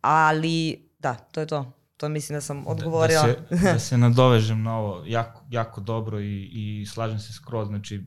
Ali 0.00 0.88
da, 0.98 1.14
to 1.14 1.40
je 1.40 1.46
to. 1.46 1.83
To 1.96 2.08
mislim 2.08 2.36
da 2.36 2.40
sam 2.40 2.66
odgovorila. 2.66 3.26
Da, 3.26 3.34
da, 3.50 3.56
se, 3.56 3.64
da 3.72 3.78
se 3.78 3.98
nadovežem 3.98 4.62
na 4.62 4.76
ovo, 4.76 5.04
jako, 5.06 5.44
jako 5.50 5.80
dobro 5.80 6.20
i, 6.20 6.50
i 6.52 6.86
slažem 6.86 7.18
se 7.18 7.32
skroz, 7.32 7.68
znači 7.68 8.04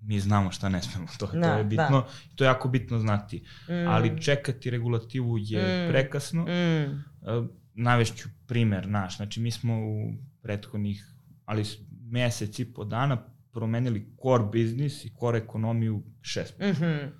mi 0.00 0.20
znamo 0.20 0.50
šta 0.50 0.68
ne 0.68 0.82
smemo, 0.82 1.06
to, 1.18 1.26
da, 1.26 1.52
to 1.52 1.58
je 1.58 1.64
bitno, 1.64 2.00
da. 2.00 2.06
to 2.36 2.44
je 2.44 2.48
jako 2.48 2.68
bitno 2.68 2.98
znati. 2.98 3.44
Mm. 3.68 3.88
Ali 3.88 4.22
čekati 4.22 4.70
regulativu 4.70 5.38
je 5.38 5.86
mm. 5.86 5.90
prekasno. 5.90 6.42
Mm. 6.44 7.04
Navešću 7.74 8.28
primer 8.46 8.88
naš, 8.88 9.16
znači 9.16 9.40
mi 9.40 9.50
smo 9.50 9.74
u 9.74 10.12
prethodnih, 10.42 11.14
ali 11.44 11.64
mesec 12.10 12.58
i 12.58 12.72
po 12.74 12.84
dana 12.84 13.16
promenili 13.52 14.14
core 14.22 14.44
biznis 14.52 15.04
i 15.04 15.12
core 15.20 15.38
ekonomiju 15.38 16.02
šest. 16.20 16.58
Mm 16.58 16.64
-hmm. 16.64 17.10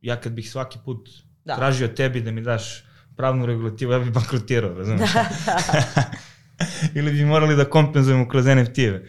Ja 0.00 0.20
kad 0.20 0.32
bih 0.32 0.50
svaki 0.50 0.78
put 0.84 1.08
da. 1.44 1.56
tražio 1.56 1.88
tebi 1.88 2.20
da 2.20 2.30
mi 2.30 2.40
daš 2.40 2.84
pravnu 3.16 3.46
regulativu, 3.46 3.92
ja 3.92 3.98
bih 3.98 4.12
bankrotirao, 4.12 4.74
razumiješ? 4.74 5.12
Da, 5.12 5.28
da. 5.46 6.04
Ili 6.98 7.12
bi 7.12 7.24
morali 7.24 7.56
da 7.56 7.64
kompenzujemo 7.64 8.28
kroz 8.28 8.46
NFT-eve. 8.46 9.08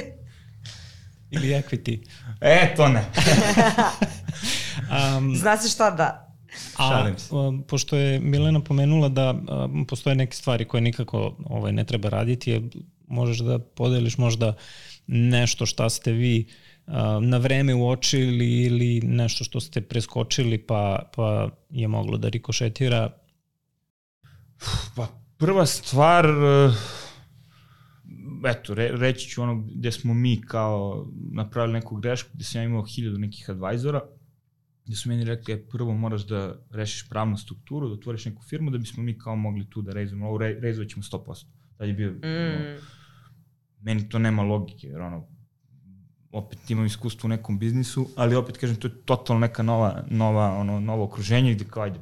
Ili 1.30 1.48
equity. 1.48 1.98
E, 2.40 2.74
to 2.76 2.88
ne. 2.88 3.04
um, 5.16 5.36
Zna 5.36 5.56
se 5.56 5.68
šta 5.68 5.90
da. 5.90 6.36
A, 6.78 7.12
um, 7.30 7.62
pošto 7.62 7.96
je 7.96 8.20
Milena 8.20 8.60
pomenula 8.60 9.08
da 9.08 9.30
um, 9.30 9.86
postoje 9.86 10.16
neke 10.16 10.36
stvari 10.36 10.64
koje 10.64 10.80
nikako 10.80 11.36
ovaj, 11.44 11.72
ne 11.72 11.84
treba 11.84 12.08
raditi, 12.08 12.50
je, 12.50 12.62
možeš 13.06 13.38
da 13.38 13.58
podeliš 13.58 14.18
možda 14.18 14.54
nešto 15.06 15.66
šta 15.66 15.90
ste 15.90 16.12
vi 16.12 16.46
uh, 16.48 16.69
na 17.20 17.38
vreme 17.38 17.74
uočili 17.74 18.62
ili 18.62 19.00
nešto 19.00 19.44
što 19.44 19.60
ste 19.60 19.80
preskočili 19.80 20.58
pa, 20.58 21.10
pa 21.16 21.48
je 21.70 21.88
moglo 21.88 22.18
da 22.18 22.28
rikošetira? 22.28 23.10
Pa 24.96 25.06
prva 25.38 25.66
stvar, 25.66 26.26
uh, 26.26 26.74
eto, 28.46 28.74
re, 28.74 28.90
reći 28.92 29.28
ću 29.28 29.42
ono 29.42 29.62
gde 29.74 29.92
smo 29.92 30.14
mi 30.14 30.40
kao 30.40 31.06
napravili 31.32 31.72
neku 31.72 31.96
grešku, 31.96 32.30
gde 32.34 32.44
sam 32.44 32.60
ja 32.60 32.64
imao 32.64 32.84
hiljadu 32.84 33.18
nekih 33.18 33.50
advajzora, 33.50 34.00
gde 34.86 34.96
su 34.96 35.08
meni 35.08 35.24
rekli, 35.24 35.54
e, 35.54 35.68
prvo 35.68 35.94
moraš 35.94 36.26
da 36.26 36.56
rešiš 36.70 37.08
pravnu 37.08 37.36
strukturu, 37.36 37.88
da 37.88 37.94
otvoriš 37.94 38.24
neku 38.24 38.42
firmu, 38.42 38.70
da 38.70 38.78
bismo 38.78 39.02
mi 39.02 39.18
kao 39.18 39.36
mogli 39.36 39.70
tu 39.70 39.82
da 39.82 39.92
rezujemo, 39.92 40.28
ovo 40.28 40.38
re, 40.38 40.56
rezovat 40.60 40.90
ćemo 40.90 41.02
100%. 41.02 41.44
Da 41.78 41.84
je 41.84 41.92
bio, 41.92 42.10
mm. 42.10 42.16
ono, 42.24 42.78
meni 43.80 44.08
to 44.08 44.18
nema 44.18 44.42
logike, 44.42 44.86
jer 44.86 45.00
ono, 45.00 45.28
opet 46.32 46.70
imam 46.70 46.86
iskustvo 46.86 47.26
u 47.26 47.30
nekom 47.30 47.58
biznisu, 47.58 48.08
ali 48.16 48.36
opet 48.36 48.56
kažem, 48.56 48.76
to 48.76 48.88
je 48.88 49.02
totalno 49.04 49.40
neka 49.40 49.62
nova, 49.62 50.04
nova, 50.10 50.56
ono, 50.56 50.80
novo 50.80 51.04
okruženje 51.04 51.54
gde 51.54 51.64
kao, 51.64 51.82
ajde, 51.82 52.00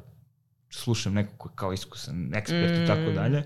slušam 0.70 1.14
neko 1.14 1.36
ko 1.36 1.48
je 1.48 1.52
kao 1.54 1.72
iskusan 1.72 2.34
ekspert 2.34 2.78
mm. 2.78 2.82
i 2.82 2.86
tako 2.86 3.10
mm. 3.10 3.14
dalje. 3.14 3.44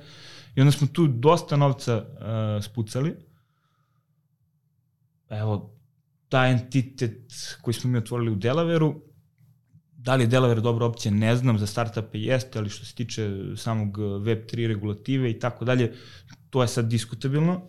I 0.54 0.60
onda 0.60 0.72
smo 0.72 0.86
tu 0.86 1.06
dosta 1.06 1.56
novca 1.56 1.96
uh, 1.96 2.64
spucali. 2.64 3.14
Evo, 5.28 5.74
taj 6.28 6.52
entitet 6.52 7.32
koji 7.62 7.74
smo 7.74 7.90
mi 7.90 7.98
otvorili 7.98 8.30
u 8.30 8.34
Delaveru, 8.34 9.02
da 9.92 10.14
li 10.14 10.24
je 10.24 10.28
Delaware 10.28 10.60
dobra 10.60 10.86
opcija, 10.86 11.12
ne 11.12 11.36
znam, 11.36 11.58
za 11.58 11.66
startupe 11.66 12.18
jeste, 12.18 12.58
ali 12.58 12.70
što 12.70 12.84
se 12.84 12.94
tiče 12.94 13.30
samog 13.56 13.98
Web3 13.98 14.66
regulative 14.66 15.30
i 15.30 15.38
tako 15.38 15.64
dalje, 15.64 15.92
to 16.50 16.62
je 16.62 16.68
sad 16.68 16.88
diskutabilno, 16.88 17.62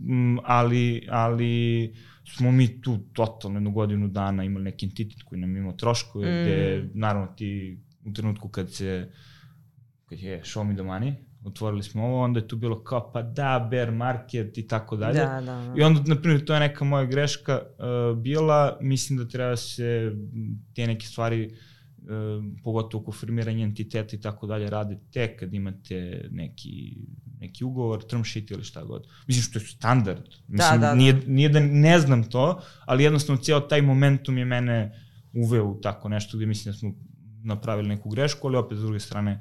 mm, 0.00 0.38
ali, 0.44 1.06
ali 1.10 1.94
smo 2.36 2.52
mi 2.52 2.82
tu 2.82 2.98
totalno 3.12 3.56
jednu 3.56 3.70
godinu 3.72 4.08
dana 4.08 4.44
imali 4.44 4.64
neki 4.64 4.86
entitet 4.86 5.22
koji 5.22 5.40
nam 5.40 5.56
imao 5.56 5.72
troškove, 5.72 6.26
mm. 6.26 6.42
gde 6.42 6.88
naravno 6.94 7.26
ti 7.36 7.80
u 8.04 8.12
trenutku 8.12 8.48
kad 8.48 8.72
se 8.72 9.10
kad 10.04 10.18
je 10.18 10.40
show 10.44 10.64
me 10.64 10.74
the 10.74 10.82
money, 10.82 11.14
otvorili 11.44 11.82
smo 11.82 12.04
ovo, 12.04 12.22
onda 12.24 12.40
je 12.40 12.48
tu 12.48 12.56
bilo 12.56 12.84
kao 12.84 13.12
pa 13.12 13.22
da, 13.22 13.68
bear 13.70 13.90
market 13.90 14.58
i 14.58 14.68
tako 14.68 14.96
dalje. 14.96 15.18
Da, 15.18 15.26
da, 15.26 15.40
da. 15.40 15.74
I 15.76 15.82
onda, 15.82 16.02
na 16.06 16.20
primjer, 16.20 16.44
to 16.44 16.54
je 16.54 16.60
neka 16.60 16.84
moja 16.84 17.04
greška 17.04 17.62
uh, 17.62 18.18
bila, 18.18 18.78
mislim 18.80 19.18
da 19.18 19.28
treba 19.28 19.56
se 19.56 20.12
te 20.74 20.86
neke 20.86 21.06
stvari 21.06 21.46
uh, 21.46 22.44
pogotovo 22.64 23.02
oko 23.02 23.12
formiranja 23.12 23.64
entiteta 23.64 24.16
i 24.16 24.20
tako 24.20 24.46
dalje 24.46 24.70
rade 24.70 24.98
tek 25.12 25.40
kad 25.40 25.54
imate 25.54 26.28
neki 26.30 26.96
neki 27.40 27.64
ugovor, 27.64 28.02
term 28.06 28.24
sheet 28.24 28.50
ili 28.50 28.64
šta 28.64 28.84
god. 28.84 29.06
Mislim 29.26 29.42
što 29.42 29.58
je 29.58 29.64
standard. 29.64 30.22
Da, 30.22 30.34
mislim, 30.48 30.80
da, 30.80 30.86
da, 30.86 30.86
da. 30.86 30.94
Nije, 30.94 31.22
nije 31.26 31.48
da 31.48 31.60
ne 31.60 31.98
znam 31.98 32.24
to, 32.24 32.62
ali 32.84 33.04
jednostavno 33.04 33.42
cijel 33.42 33.60
taj 33.68 33.82
momentum 33.82 34.38
je 34.38 34.44
mene 34.44 35.06
uveo 35.32 35.64
u 35.64 35.80
tako 35.80 36.08
nešto 36.08 36.36
gde 36.36 36.46
mislim 36.46 36.72
da 36.72 36.78
smo 36.78 36.94
napravili 37.42 37.88
neku 37.88 38.10
grešku, 38.10 38.46
ali 38.48 38.56
opet 38.56 38.78
s 38.78 38.80
druge 38.80 39.00
strane 39.00 39.40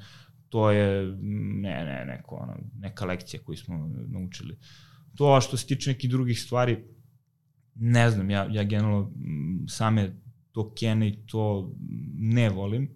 to 0.49 0.71
je 0.71 1.17
ne, 1.61 1.85
ne, 1.85 2.05
neko, 2.05 2.35
ono, 2.35 2.53
neka 2.79 3.05
lekcija 3.05 3.43
koju 3.43 3.57
smo 3.57 3.91
naučili. 4.07 4.57
To, 5.15 5.33
a 5.33 5.41
što 5.41 5.57
se 5.57 5.67
tiče 5.67 5.91
nekih 5.91 6.09
drugih 6.09 6.41
stvari, 6.41 6.83
ne 7.75 8.09
znam, 8.11 8.29
ja, 8.29 8.47
ja 8.51 8.63
generalno 8.63 9.11
same 9.67 10.15
tokene 10.51 11.07
i 11.07 11.25
to 11.25 11.73
ne 12.17 12.49
volim. 12.49 12.89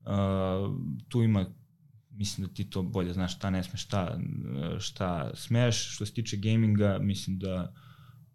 Uh, 0.00 0.76
tu 1.08 1.22
ima 1.22 1.46
mislim 2.20 2.46
da 2.46 2.54
ti 2.54 2.70
to 2.70 2.82
bolje 2.82 3.12
znaš 3.12 3.36
šta 3.36 3.50
ne 3.50 3.62
smeš, 3.62 3.82
šta, 3.82 4.18
šta 4.78 5.30
smeš. 5.34 5.94
Što 5.94 6.06
se 6.06 6.12
tiče 6.12 6.36
gaminga, 6.36 6.98
mislim 7.00 7.38
da 7.38 7.72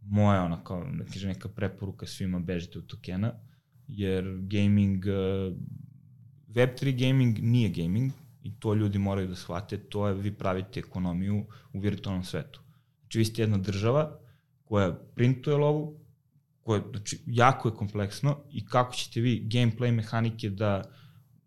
moja 0.01 0.43
ona 0.43 0.63
kao, 0.63 0.85
da 0.97 1.05
kaže 1.05 1.27
neka 1.27 1.49
preporuka 1.49 2.05
svima 2.05 2.39
bežite 2.39 2.79
od 2.79 2.87
tokena, 2.87 3.33
jer 3.87 4.23
gaming, 4.41 5.05
Web3 6.49 6.99
gaming 6.99 7.39
nije 7.39 7.69
gaming, 7.69 8.11
i 8.43 8.51
to 8.59 8.73
ljudi 8.73 8.99
moraju 8.99 9.27
da 9.27 9.35
shvate, 9.35 9.77
to 9.77 10.07
je 10.07 10.13
vi 10.13 10.31
pravite 10.33 10.79
ekonomiju 10.79 11.45
u 11.73 11.79
virtualnom 11.79 12.23
svetu. 12.23 12.61
Znači 12.99 13.19
vi 13.19 13.25
ste 13.25 13.41
jedna 13.41 13.57
država 13.57 14.19
koja 14.63 14.93
printuje 15.15 15.57
lovu, 15.57 15.99
koja, 16.59 16.81
znači, 16.91 17.19
jako 17.25 17.69
je 17.69 17.75
kompleksno 17.75 18.37
i 18.51 18.65
kako 18.65 18.93
ćete 18.93 19.21
vi 19.21 19.47
gameplay 19.49 19.91
mehanike 19.91 20.49
da 20.49 20.83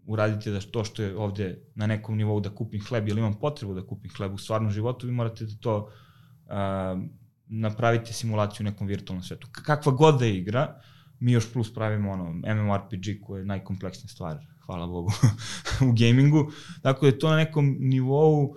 uradite 0.08 0.50
da 0.50 0.60
to 0.60 0.84
što 0.84 1.02
je 1.02 1.16
ovde 1.16 1.48
na 1.74 1.86
nekom 1.86 2.16
nivou 2.16 2.40
da 2.40 2.50
kupim 2.50 2.84
hleb 2.84 3.08
ili 3.08 3.20
imam 3.20 3.34
potrebu 3.40 3.74
da 3.74 3.86
kupim 3.86 4.10
hleb 4.16 4.34
u 4.34 4.38
stvarnom 4.38 4.70
životu, 4.70 5.06
vi 5.06 5.12
morate 5.12 5.44
da 5.44 5.56
to 5.60 5.76
uh, 5.78 7.02
napravite 7.46 8.12
simulaciju 8.12 8.64
u 8.64 8.70
nekom 8.70 8.86
virtualnom 8.86 9.22
svetu. 9.22 9.48
Kakva 9.52 9.92
god 9.92 10.18
da 10.18 10.24
je 10.24 10.38
igra, 10.38 10.80
mi 11.20 11.32
još 11.32 11.52
plus 11.52 11.74
pravimo 11.74 12.12
ono 12.12 12.32
MMORPG 12.32 13.20
koja 13.26 13.38
je 13.38 13.44
najkompleksnija 13.44 14.08
stvar 14.08 14.38
hvala 14.68 14.86
Bogu, 14.86 15.12
u 15.88 15.92
gamingu. 15.92 16.50
Tako 16.82 17.00
da 17.00 17.06
je 17.06 17.18
to 17.18 17.30
na 17.30 17.36
nekom 17.36 17.76
nivou 17.80 18.42
uh, 18.44 18.54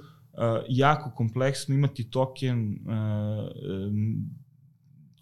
jako 0.69 1.11
kompleksno, 1.11 1.75
imati 1.75 2.09
token 2.09 2.69
uh, 2.69 3.51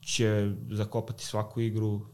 će 0.02 0.52
zakopati 0.72 1.26
svaku 1.26 1.62
igru 1.62 2.06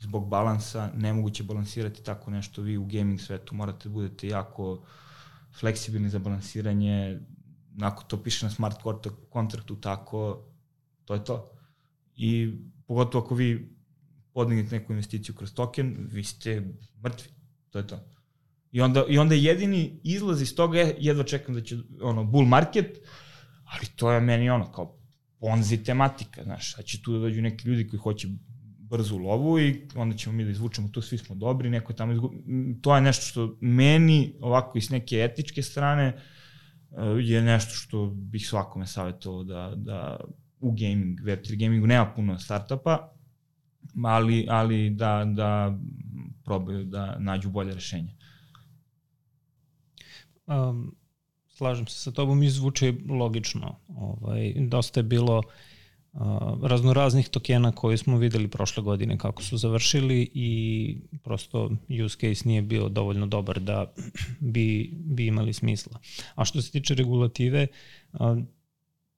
zbog 0.00 0.28
balansa, 0.28 0.90
nemoguće 0.96 1.42
balansirati 1.42 2.02
tako 2.02 2.30
nešto 2.30 2.62
vi 2.62 2.76
u 2.76 2.84
gaming 2.84 3.20
svetu, 3.20 3.54
morate 3.54 3.88
da 3.88 3.92
budete 3.92 4.28
jako 4.28 4.84
fleksibilni 5.60 6.08
za 6.08 6.18
balansiranje, 6.18 7.20
ako 7.80 8.04
to 8.04 8.22
piše 8.22 8.46
na 8.46 8.50
smart 8.50 8.76
kontraktu 9.30 9.76
tako, 9.76 10.44
to 11.04 11.14
je 11.14 11.24
to. 11.24 11.50
I 12.16 12.52
pogotovo 12.86 13.24
ako 13.24 13.34
vi 13.34 13.76
podignete 14.32 14.78
neku 14.78 14.92
investiciju 14.92 15.34
kroz 15.34 15.54
token, 15.54 15.96
vi 16.10 16.24
ste 16.24 16.62
mrtvi. 17.04 17.30
To 17.70 17.78
je 17.78 17.86
to. 17.86 18.00
I 18.72 18.80
onda, 18.80 19.04
I 19.08 19.18
onda 19.18 19.34
jedini 19.34 20.00
izlaz 20.04 20.42
iz 20.42 20.54
toga 20.54 20.78
je, 20.78 20.96
jedva 20.98 21.24
čekam 21.24 21.54
da 21.54 21.60
će, 21.60 21.78
ono, 22.02 22.24
bull 22.24 22.46
market, 22.46 22.98
ali 23.64 23.86
to 23.96 24.12
je 24.12 24.20
meni 24.20 24.50
ono, 24.50 24.72
kao 24.72 24.96
ponzi 25.40 25.84
tematika, 25.84 26.44
znaš, 26.44 26.78
a 26.78 26.82
će 26.82 27.02
tu 27.02 27.12
da 27.12 27.18
dođu 27.18 27.42
neki 27.42 27.68
ljudi 27.68 27.88
koji 27.88 28.00
hoće 28.00 28.28
brzu 28.90 29.18
lovu 29.18 29.58
i 29.58 29.86
onda 29.94 30.16
ćemo 30.16 30.36
mi 30.36 30.44
da 30.44 30.50
izvučemo 30.50 30.88
tu, 30.88 31.02
svi 31.02 31.18
smo 31.18 31.34
dobri, 31.34 31.70
neko 31.70 31.92
tamo 31.92 32.12
izgu... 32.12 32.32
To 32.82 32.96
je 32.96 33.02
nešto 33.02 33.26
što 33.26 33.56
meni, 33.60 34.34
ovako 34.40 34.78
iz 34.78 34.90
neke 34.90 35.16
etičke 35.16 35.62
strane, 35.62 36.06
e, 36.06 36.16
je 37.20 37.42
nešto 37.42 37.74
što 37.74 38.06
bih 38.06 38.48
svakome 38.48 38.86
savjetovao 38.86 39.44
da, 39.44 39.72
da 39.76 40.20
u 40.60 40.70
gaming, 40.70 41.20
Web3 41.20 41.60
gamingu 41.60 41.86
nema 41.86 42.12
puno 42.16 42.38
startupa, 42.38 43.12
ali, 44.04 44.46
ali 44.48 44.90
da, 44.90 45.24
da 45.24 45.78
probaju 46.44 46.84
da 46.84 47.18
nađu 47.18 47.50
bolje 47.50 47.74
rešenje. 47.74 48.16
Um, 50.46 50.96
slažem 51.48 51.86
se 51.86 51.98
sa 51.98 52.10
tobom 52.10 52.42
i 52.42 52.50
zvuči 52.50 52.98
logično. 53.08 53.78
Ovaj, 53.88 54.54
dosta 54.58 55.00
je 55.00 55.04
bilo 55.04 55.38
uh, 55.38 55.44
raznoraznih 56.62 57.28
tokena 57.28 57.72
koje 57.72 57.96
smo 57.96 58.18
videli 58.18 58.48
prošle 58.48 58.82
godine 58.82 59.18
kako 59.18 59.42
su 59.42 59.56
završili 59.56 60.30
i 60.34 60.96
prosto 61.22 61.70
use 62.04 62.18
case 62.20 62.48
nije 62.48 62.62
bio 62.62 62.88
dovoljno 62.88 63.26
dobar 63.26 63.60
da 63.60 63.92
bi, 64.40 64.90
bi 64.92 65.26
imali 65.26 65.52
smisla. 65.52 65.98
A 66.34 66.44
što 66.44 66.62
se 66.62 66.70
tiče 66.70 66.94
regulative, 66.94 67.66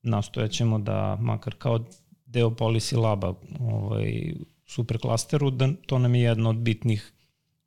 nastojaćemo 0.03 0.79
da 0.79 1.17
makar 1.21 1.55
kao 1.59 1.85
deo 2.27 2.51
policy 2.51 2.97
laba 2.97 3.35
ovaj, 3.61 4.35
superklasteru, 4.67 5.51
da 5.51 5.69
to 5.87 5.99
nam 5.99 6.15
je 6.15 6.23
jedna 6.23 6.51
od 6.51 6.57
bitnih 6.57 7.13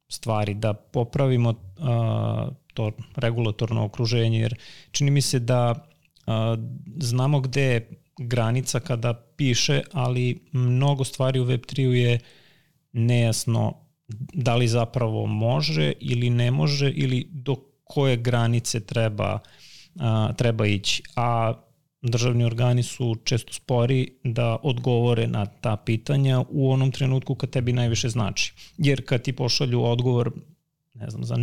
stvari, 0.07 0.53
da 0.53 0.73
popravimo 0.73 1.49
uh, 1.49 1.55
to 2.73 2.91
regulatorno 3.15 3.85
okruženje, 3.85 4.39
jer 4.39 4.55
čini 4.91 5.11
mi 5.11 5.21
se 5.21 5.39
da 5.39 5.71
uh, 5.71 6.33
znamo 6.97 7.39
gde 7.39 7.89
granica 8.19 8.79
kada 8.79 9.13
piše, 9.13 9.81
ali 9.91 10.39
mnogo 10.51 11.03
stvari 11.03 11.39
u 11.39 11.45
Web3-u 11.45 11.93
je 11.93 12.19
nejasno 12.93 13.85
da 14.33 14.55
li 14.55 14.67
zapravo 14.67 15.25
može 15.25 15.93
ili 15.99 16.29
ne 16.29 16.51
može 16.51 16.91
ili 16.91 17.27
do 17.31 17.55
koje 17.83 18.17
granice 18.17 18.79
treba, 18.79 19.39
uh, 19.95 20.35
treba 20.35 20.65
ići. 20.65 21.03
A 21.15 21.53
državni 22.01 22.43
organi 22.43 22.83
su 22.83 23.15
često 23.23 23.53
spori 23.53 24.11
da 24.23 24.57
odgovore 24.63 25.27
na 25.27 25.45
ta 25.45 25.77
pitanja 25.77 26.43
u 26.49 26.71
onom 26.71 26.91
trenutku 26.91 27.35
kad 27.35 27.49
tebi 27.49 27.73
najviše 27.73 28.09
znači. 28.09 28.53
Jer 28.77 29.05
kad 29.05 29.21
ti 29.21 29.33
pošalju 29.33 29.83
odgovor, 29.83 30.31
ne 30.93 31.09
znam, 31.09 31.23
za 31.23 31.35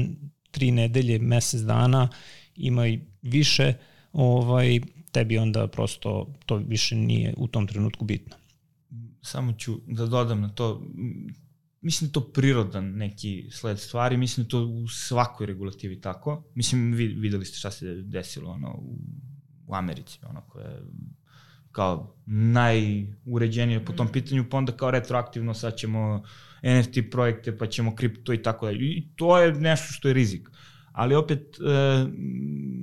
tri 0.50 0.70
nedelje, 0.70 1.18
mesec 1.18 1.61
dana, 1.61 2.08
ima 2.56 2.88
i 2.88 3.00
više, 3.22 3.74
ovaj, 4.12 4.80
tebi 5.12 5.38
onda 5.38 5.66
prosto 5.66 6.35
to 6.46 6.57
više 6.57 6.96
nije 6.96 7.35
u 7.37 7.48
tom 7.48 7.66
trenutku 7.66 8.05
bitno. 8.05 8.37
Samo 9.22 9.53
ću 9.53 9.81
da 9.87 10.07
dodam 10.07 10.40
na 10.40 10.48
to, 10.48 10.83
mislim 11.81 12.09
da 12.09 12.12
to 12.12 12.20
prirodan 12.20 12.85
neki 12.85 13.48
sled 13.51 13.81
stvari, 13.81 14.16
mislim 14.16 14.44
da 14.44 14.51
to 14.51 14.59
u 14.64 14.88
svakoj 14.88 15.46
regulativi 15.46 16.01
tako. 16.01 16.44
Mislim, 16.55 16.92
videli 16.94 17.44
ste 17.44 17.59
šta 17.59 17.70
se 17.70 18.03
desilo 18.03 18.51
ono, 18.51 18.75
u 18.75 18.98
u 19.72 19.75
Americi, 19.75 20.18
ono 20.22 20.40
koja 20.40 20.66
je 20.66 20.83
kao 21.72 22.16
najuređenije 22.27 23.85
po 23.85 23.92
tom 23.92 24.07
mm. 24.07 24.12
pitanju, 24.12 24.44
pa 24.51 24.57
onda 24.57 24.72
kao 24.72 24.90
retroaktivno 24.90 25.55
sad 25.55 25.77
ćemo 25.77 26.22
NFT 26.62 26.98
projekte, 27.11 27.59
pa 27.59 27.66
ćemo 27.66 27.96
kripto 27.96 28.35
i 28.35 28.42
tako 28.42 28.66
dalje. 28.66 28.79
I 28.79 29.09
to 29.16 29.38
je 29.38 29.53
nešto 29.53 29.92
što 29.92 30.09
je 30.09 30.14
rizik. 30.14 30.48
Ali 30.92 31.14
opet 31.14 31.40
e, 31.40 32.07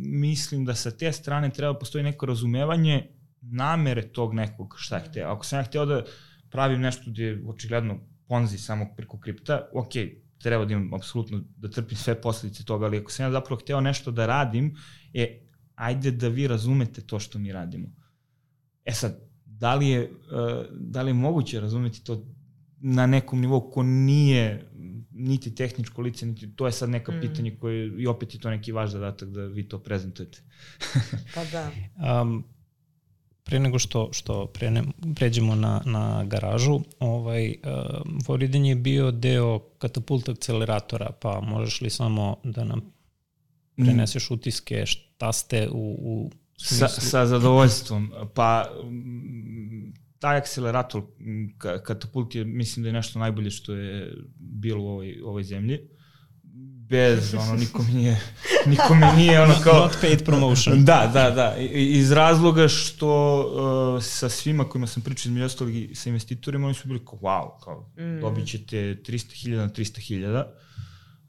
mislim 0.05 0.65
da 0.65 0.75
sa 0.75 0.91
te 0.91 1.11
strane 1.11 1.49
treba 1.49 1.79
postoji 1.79 2.03
neko 2.03 2.25
razumevanje 2.25 3.07
namere 3.41 4.01
tog 4.01 4.33
nekog 4.33 4.75
šta 4.77 4.97
je 4.97 5.03
hteo. 5.03 5.29
Ako 5.29 5.45
sam 5.45 5.59
ja 5.59 5.63
hteo 5.63 5.85
da 5.85 6.03
pravim 6.49 6.81
nešto 6.81 7.11
gde 7.11 7.23
je 7.23 7.43
očigledno 7.47 7.99
ponzi 8.27 8.57
samo 8.57 8.87
preko 8.97 9.19
kripta, 9.19 9.69
ok, 9.73 9.89
treba 10.37 10.65
da 10.65 10.73
imam 10.73 10.93
apsolutno 10.93 11.43
da 11.57 11.69
trpim 11.69 11.97
sve 11.97 12.21
posledice 12.21 12.65
toga, 12.65 12.85
ali 12.85 12.97
ako 12.97 13.11
sam 13.11 13.25
ja 13.25 13.31
zapravo 13.31 13.59
hteo 13.61 13.81
nešto 13.81 14.11
da 14.11 14.25
radim, 14.25 14.75
e, 15.13 15.39
ajde 15.75 16.11
da 16.11 16.27
vi 16.27 16.47
razumete 16.47 17.01
to 17.01 17.19
što 17.19 17.39
mi 17.39 17.51
radimo. 17.51 17.87
E 18.85 18.91
sad, 18.91 19.19
da 19.45 19.75
li 19.75 19.89
je, 19.89 20.11
uh, 20.11 20.65
da 20.71 21.01
li 21.01 21.09
je 21.09 21.13
moguće 21.13 21.59
razumeti 21.59 22.03
to 22.03 22.25
na 22.81 23.05
nekom 23.05 23.41
nivou 23.41 23.71
ko 23.71 23.83
nije 23.83 24.69
niti 25.11 25.55
tehničko 25.55 26.01
lice, 26.01 26.25
niti 26.25 26.55
to 26.55 26.65
je 26.65 26.71
sad 26.71 26.89
neka 26.89 27.11
mm. 27.11 27.21
pitanje 27.21 27.55
koje 27.55 28.01
i 28.01 28.07
opet 28.07 28.33
je 28.33 28.39
to 28.39 28.49
neki 28.49 28.71
vaš 28.71 28.89
zadatak 28.89 29.29
da 29.29 29.45
vi 29.45 29.67
to 29.69 29.79
prezentujete. 29.79 30.41
pa 31.35 31.45
da. 31.45 31.71
Um, 32.21 32.43
pre 33.43 33.59
nego 33.59 33.79
što, 33.79 34.09
što 34.11 34.45
prene, 34.45 34.83
pređemo 35.15 35.55
na, 35.55 35.81
na 35.85 36.23
garažu, 36.23 36.79
ovaj, 36.99 37.49
uh, 37.49 38.01
Voriden 38.27 38.65
je 38.65 38.75
bio 38.75 39.11
deo 39.11 39.59
katapult 39.59 40.29
akceleratora, 40.29 41.11
pa 41.21 41.41
možeš 41.41 41.81
li 41.81 41.89
samo 41.89 42.37
da 42.43 42.63
nam 42.63 42.81
preneseš 43.75 44.31
utiske, 44.31 44.85
šta 44.85 45.33
ste 45.33 45.67
u, 45.71 45.95
u 45.99 46.31
smislu? 46.57 46.87
Sa, 46.87 47.01
sa 47.01 47.25
zadovoljstvom. 47.25 48.11
Pa, 48.33 48.65
taj 50.19 50.37
akcelerator 50.37 51.03
katapult 51.83 52.35
je, 52.35 52.45
mislim 52.45 52.83
da 52.83 52.89
je 52.89 52.93
nešto 52.93 53.19
najbolje 53.19 53.51
što 53.51 53.73
je 53.73 54.13
bilo 54.37 54.83
u 54.83 54.87
ovoj, 54.87 55.21
ovoj 55.23 55.43
zemlji 55.43 55.79
bez, 56.89 57.33
ono, 57.33 57.55
niko 57.55 57.83
mi 57.83 57.93
nije, 57.93 58.21
niko 58.71 58.95
mi 58.95 59.05
nije, 59.15 59.41
ono, 59.41 59.53
kao... 59.63 59.79
Not 59.79 59.97
paid 60.01 60.25
promotion. 60.25 60.85
Da, 60.85 61.11
da, 61.13 61.31
da. 61.31 61.55
Iz 61.71 62.11
razloga 62.11 62.67
što 62.67 63.39
uh, 63.95 64.03
sa 64.03 64.29
svima 64.29 64.63
kojima 64.63 64.87
sam 64.87 65.03
pričao, 65.03 65.29
između 65.29 65.45
ostalog 65.45 65.75
i 65.75 65.95
sa 65.95 66.09
investitorima, 66.09 66.67
oni 66.67 66.75
su 66.75 66.87
bili 66.87 67.05
kao, 67.05 67.19
wow, 67.19 67.63
kao, 67.63 67.91
mm. 67.97 68.19
dobit 68.21 68.47
ćete 68.47 68.77
300.000 68.77 69.57
na 69.57 69.69
300.000. 69.69 70.43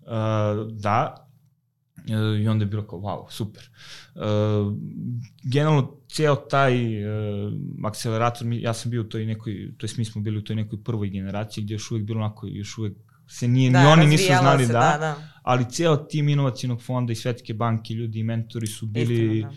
Uh, 0.01 0.73
da, 0.73 1.27
I 2.43 2.49
onda 2.49 2.63
je 2.63 2.69
bilo 2.69 2.87
kao, 2.87 2.99
wow, 2.99 3.31
super. 3.31 3.71
Uh, 4.15 4.23
generalno, 5.43 6.00
ceo 6.11 6.37
taj 6.37 7.05
uh, 7.05 7.53
akcelerator, 7.85 8.47
ja 8.53 8.75
sam 8.75 8.91
bio 8.91 9.01
u 9.01 9.05
toj 9.05 9.27
nekoj, 9.27 9.73
to 9.79 9.85
jest 9.85 9.99
mi 9.99 10.05
smo 10.05 10.23
bili 10.23 10.39
u 10.39 10.45
toj 10.45 10.57
nekoj 10.57 10.83
prvoj 10.85 11.11
generaciji 11.11 11.65
gdje 11.65 11.75
još 11.75 11.91
uvek 11.91 12.05
bilo 12.05 12.21
onako, 12.21 12.47
još 12.47 12.79
uvek 12.79 12.97
se 13.29 13.49
nije, 13.49 13.71
da, 13.71 13.81
ni 13.81 13.87
oni 13.87 14.07
nisu 14.07 14.33
znali 14.41 14.67
se, 14.67 14.73
da, 14.73 14.79
da, 14.79 14.99
da, 14.99 15.17
ali 15.43 15.71
ceo 15.71 15.97
tim 15.97 16.29
inovacijnog 16.29 16.83
fonda 16.83 17.13
i 17.13 17.17
Svetske 17.17 17.55
banke, 17.55 17.95
ljudi 17.95 18.19
i 18.19 18.23
mentori 18.23 18.67
su 18.67 18.87
bili 18.87 19.25
Istina, 19.25 19.51
da. 19.51 19.57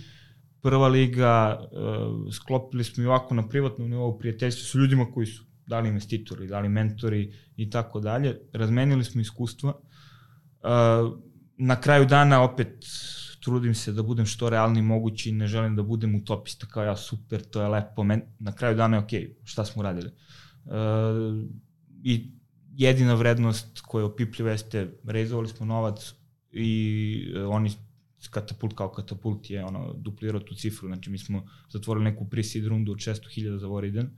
prva 0.61 0.87
liga, 0.87 1.59
uh, 1.71 2.33
sklopili 2.33 2.83
smo 2.83 3.03
i 3.03 3.07
ovako 3.07 3.35
na 3.35 3.47
privatnom 3.47 3.89
nivou 3.89 4.19
prijateljstva 4.19 4.65
sa 4.65 4.77
ljudima 4.77 5.11
koji 5.11 5.25
su 5.25 5.43
dali 5.67 5.89
investitori, 5.89 6.47
dali 6.47 6.69
mentori 6.69 7.33
i 7.55 7.69
tako 7.69 7.99
dalje. 7.99 8.39
Razmenili 8.53 9.03
smo 9.03 9.21
iskustva. 9.21 9.73
Uh, 9.73 11.19
na 11.57 11.81
kraju 11.81 12.05
dana 12.05 12.43
opet 12.43 12.85
trudim 13.43 13.75
se 13.75 13.91
da 13.91 14.03
budem 14.03 14.25
što 14.25 14.49
realni 14.49 14.81
mogući, 14.81 15.31
ne 15.31 15.47
želim 15.47 15.75
da 15.75 15.83
budem 15.83 16.15
utopista 16.15 16.67
kao 16.67 16.83
ja, 16.83 16.95
super, 16.95 17.43
to 17.43 17.61
je 17.61 17.67
lepo, 17.67 18.03
men, 18.03 18.21
na 18.39 18.51
kraju 18.55 18.75
dana 18.75 18.97
je 18.97 19.03
okej, 19.03 19.35
šta 19.43 19.65
smo 19.65 19.83
radili. 19.83 20.11
Uh, 20.65 20.73
I 22.03 22.31
jedina 22.75 23.13
vrednost 23.13 23.79
koja 23.79 24.01
je 24.01 24.05
opipljiva 24.05 24.51
jeste, 24.51 24.87
rezovali 25.03 25.47
smo 25.47 25.65
novac 25.65 26.13
i 26.51 27.33
uh, 27.35 27.55
oni 27.55 27.71
katapult 28.29 28.73
kao 28.73 28.91
katapult 28.91 29.49
je 29.49 29.65
ono, 29.65 29.93
duplirao 29.93 30.39
tu 30.39 30.55
cifru, 30.55 30.87
znači 30.87 31.09
mi 31.09 31.17
smo 31.17 31.45
zatvorili 31.69 32.03
neku 32.03 32.25
pre-seed 32.25 32.67
rundu 32.67 32.91
od 32.91 32.97
600.000 32.97 33.57
za 33.57 33.67
Voriden, 33.67 34.09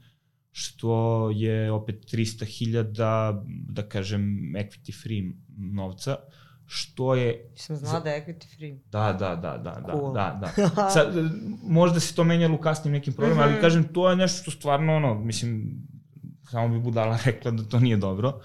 što 0.52 1.30
je 1.34 1.72
opet 1.72 2.12
300.000, 2.12 3.42
da 3.68 3.88
kažem, 3.88 4.22
equity 4.56 5.02
free 5.02 5.22
novca, 5.56 6.16
uh, 6.16 6.46
što 6.66 7.14
je... 7.14 7.50
Sam 7.56 7.76
znala 7.76 8.00
da 8.00 8.10
je 8.10 8.24
equity 8.26 8.56
free. 8.56 8.76
Da, 8.92 9.12
da, 9.12 9.36
da, 9.36 9.56
da, 9.56 9.80
da 9.86 9.92
cool. 9.92 10.14
da, 10.14 10.40
da. 10.40 10.68
Sad, 10.94 11.14
možda 11.62 12.00
se 12.00 12.14
to 12.14 12.24
menjalo 12.24 12.54
u 12.54 12.58
kasnim 12.58 12.92
nekim 12.92 13.12
problemima, 13.12 13.42
ali 13.42 13.52
mhm. 13.52 13.60
kažem, 13.60 13.84
to 13.84 14.10
je 14.10 14.16
nešto 14.16 14.42
što 14.42 14.50
stvarno, 14.50 14.96
ono, 14.96 15.14
mislim, 15.14 15.82
samo 16.50 16.68
bi 16.68 16.80
budala 16.80 17.18
rekla 17.26 17.50
da 17.50 17.62
to 17.62 17.80
nije 17.80 17.96
dobro. 17.96 18.40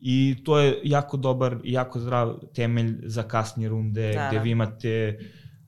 I 0.00 0.36
to 0.44 0.58
je 0.58 0.80
jako 0.84 1.16
dobar 1.16 1.58
jako 1.64 2.00
zdrav 2.00 2.38
temelj 2.54 2.98
za 3.02 3.22
kasnije 3.22 3.68
runde, 3.68 4.12
da, 4.14 4.28
gde 4.28 4.36
da. 4.38 4.42
vi 4.42 4.50
imate 4.50 5.18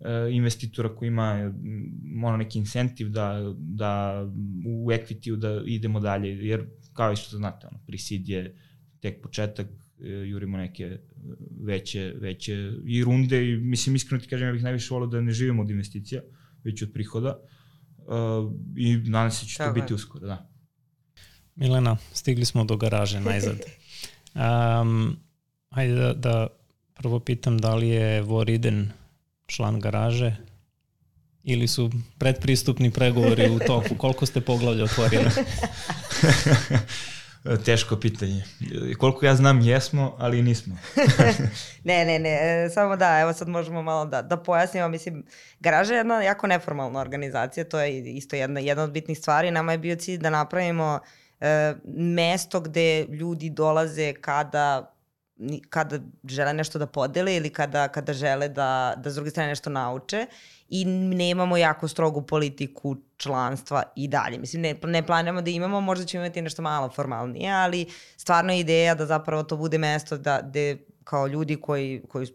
uh, 0.01 0.07
investitora 0.35 0.97
koji 0.97 1.07
ima 1.07 1.53
ono 2.25 2.37
neki 2.37 2.59
incentiv 2.59 3.09
da, 3.09 3.55
da 3.57 4.23
u 4.67 4.91
equity-u 4.91 5.37
da 5.37 5.61
idemo 5.67 6.01
dalje, 6.01 6.47
jer 6.47 6.67
kao 6.93 7.13
i 7.13 7.17
što 7.17 7.37
znate, 7.37 7.67
ono, 7.67 7.79
pre-seed 7.87 8.29
je 8.29 8.57
tek 9.01 9.23
početak, 9.23 9.67
E, 9.67 9.90
jurimo 10.03 10.59
neke 10.59 10.99
veće, 11.61 12.15
veće 12.21 12.73
i 12.87 13.05
runde 13.05 13.51
i 13.51 13.57
mislim 13.57 13.97
iskreno 13.97 14.23
ti 14.23 14.29
kažem 14.29 14.49
ja 14.49 14.53
bih 14.53 14.63
najviše 14.63 14.95
volio 14.95 15.07
da 15.07 15.21
ne 15.21 15.33
živimo 15.33 15.63
od 15.63 15.71
investicija, 15.71 16.23
već 16.65 16.83
od 16.83 16.91
prihoda 16.93 17.39
uh, 17.99 18.53
i 18.77 18.97
nadam 18.97 19.31
se 19.31 19.45
da 19.45 19.49
će 19.49 19.57
to 19.59 19.73
biti 19.73 19.95
uskoro, 19.95 20.27
da. 20.27 20.51
Milena, 21.57 21.97
stigli 22.13 22.45
smo 22.45 22.65
do 22.65 22.77
garaže 22.77 23.21
najzad. 23.21 23.59
Um, 24.35 25.17
hajde 25.71 25.95
da, 25.95 26.13
da 26.15 26.47
prvo 26.95 27.21
pitam 27.21 27.59
da 27.59 27.75
li 27.75 27.89
je 27.89 28.23
Voriden 28.23 28.91
član 29.47 29.81
garaže 29.81 30.37
ili 31.43 31.69
su 31.69 31.91
predpristupni 32.19 32.91
pregovori 32.91 33.51
u 33.51 33.59
toku? 33.59 33.95
Koliko 33.95 34.27
ste 34.27 34.41
poglavlja 34.41 34.85
otvorili? 34.85 35.25
E, 37.45 37.57
teško 37.65 37.97
pitanje. 37.97 38.45
Koliko 38.99 39.27
ja 39.27 39.35
znam 39.35 39.61
jesmo, 39.61 40.17
ali 40.19 40.43
nismo. 40.43 40.77
ne, 41.85 42.05
ne, 42.05 42.19
ne, 42.19 42.65
e, 42.65 42.71
samo 42.71 42.97
da, 42.97 43.21
evo 43.21 43.33
sad 43.33 43.49
možemo 43.49 43.83
malo 43.83 44.05
da, 44.05 44.23
da 44.23 44.37
pojasnimo. 44.37 44.89
Mislim, 44.89 45.25
garaža 45.61 45.95
je 45.95 45.99
jedna 45.99 46.23
jako 46.23 46.47
neformalna 46.47 47.01
organizacija, 47.01 47.65
to 47.65 47.81
je 47.81 48.01
isto 48.01 48.37
jedna, 48.37 48.61
jedna 48.61 48.83
od 48.83 48.91
bitnih 48.91 49.19
stvari. 49.19 49.51
Nama 49.51 49.73
je 49.73 49.79
bio 49.79 49.97
cilj 49.97 50.19
da 50.19 50.31
napravimo 50.31 50.99
e, 51.41 51.75
mesto 51.97 52.61
gde 52.61 53.05
ljudi 53.05 53.51
dolaze 53.51 54.13
kada 54.13 54.95
kada 55.71 55.99
žele 56.25 56.53
nešto 56.53 56.79
da 56.79 56.87
podele 56.87 57.37
ili 57.37 57.51
kada, 57.51 57.89
kada 57.89 58.13
žele 58.13 58.49
da, 58.49 58.95
da 58.97 59.11
s 59.11 59.15
druge 59.15 59.31
strane 59.31 59.49
nešto 59.49 59.71
nauče 59.71 60.27
i 60.71 60.85
nemamo 60.85 61.57
jako 61.57 61.89
strogu 61.89 62.23
politiku 62.23 62.97
članstva 63.17 63.83
i 63.97 64.09
dalje. 64.09 64.39
Mislim, 64.39 64.63
ne, 64.63 64.75
ne 64.85 65.07
planiramo 65.07 65.43
da 65.43 65.51
imamo, 65.51 65.81
možda 65.81 66.05
ćemo 66.05 66.25
imati 66.25 66.43
nešto 66.43 66.63
malo 66.63 66.91
formalnije, 66.91 67.53
ali 67.53 67.87
stvarno 68.17 68.53
je 68.53 68.61
ideja 68.61 68.95
da 68.95 69.07
zapravo 69.07 69.43
to 69.43 69.57
bude 69.57 69.79
mesto 69.79 70.19
da, 70.19 70.41
gde 70.43 70.79
kao 71.05 71.27
ljudi 71.27 71.57
koji, 71.57 72.03
koji, 72.09 72.27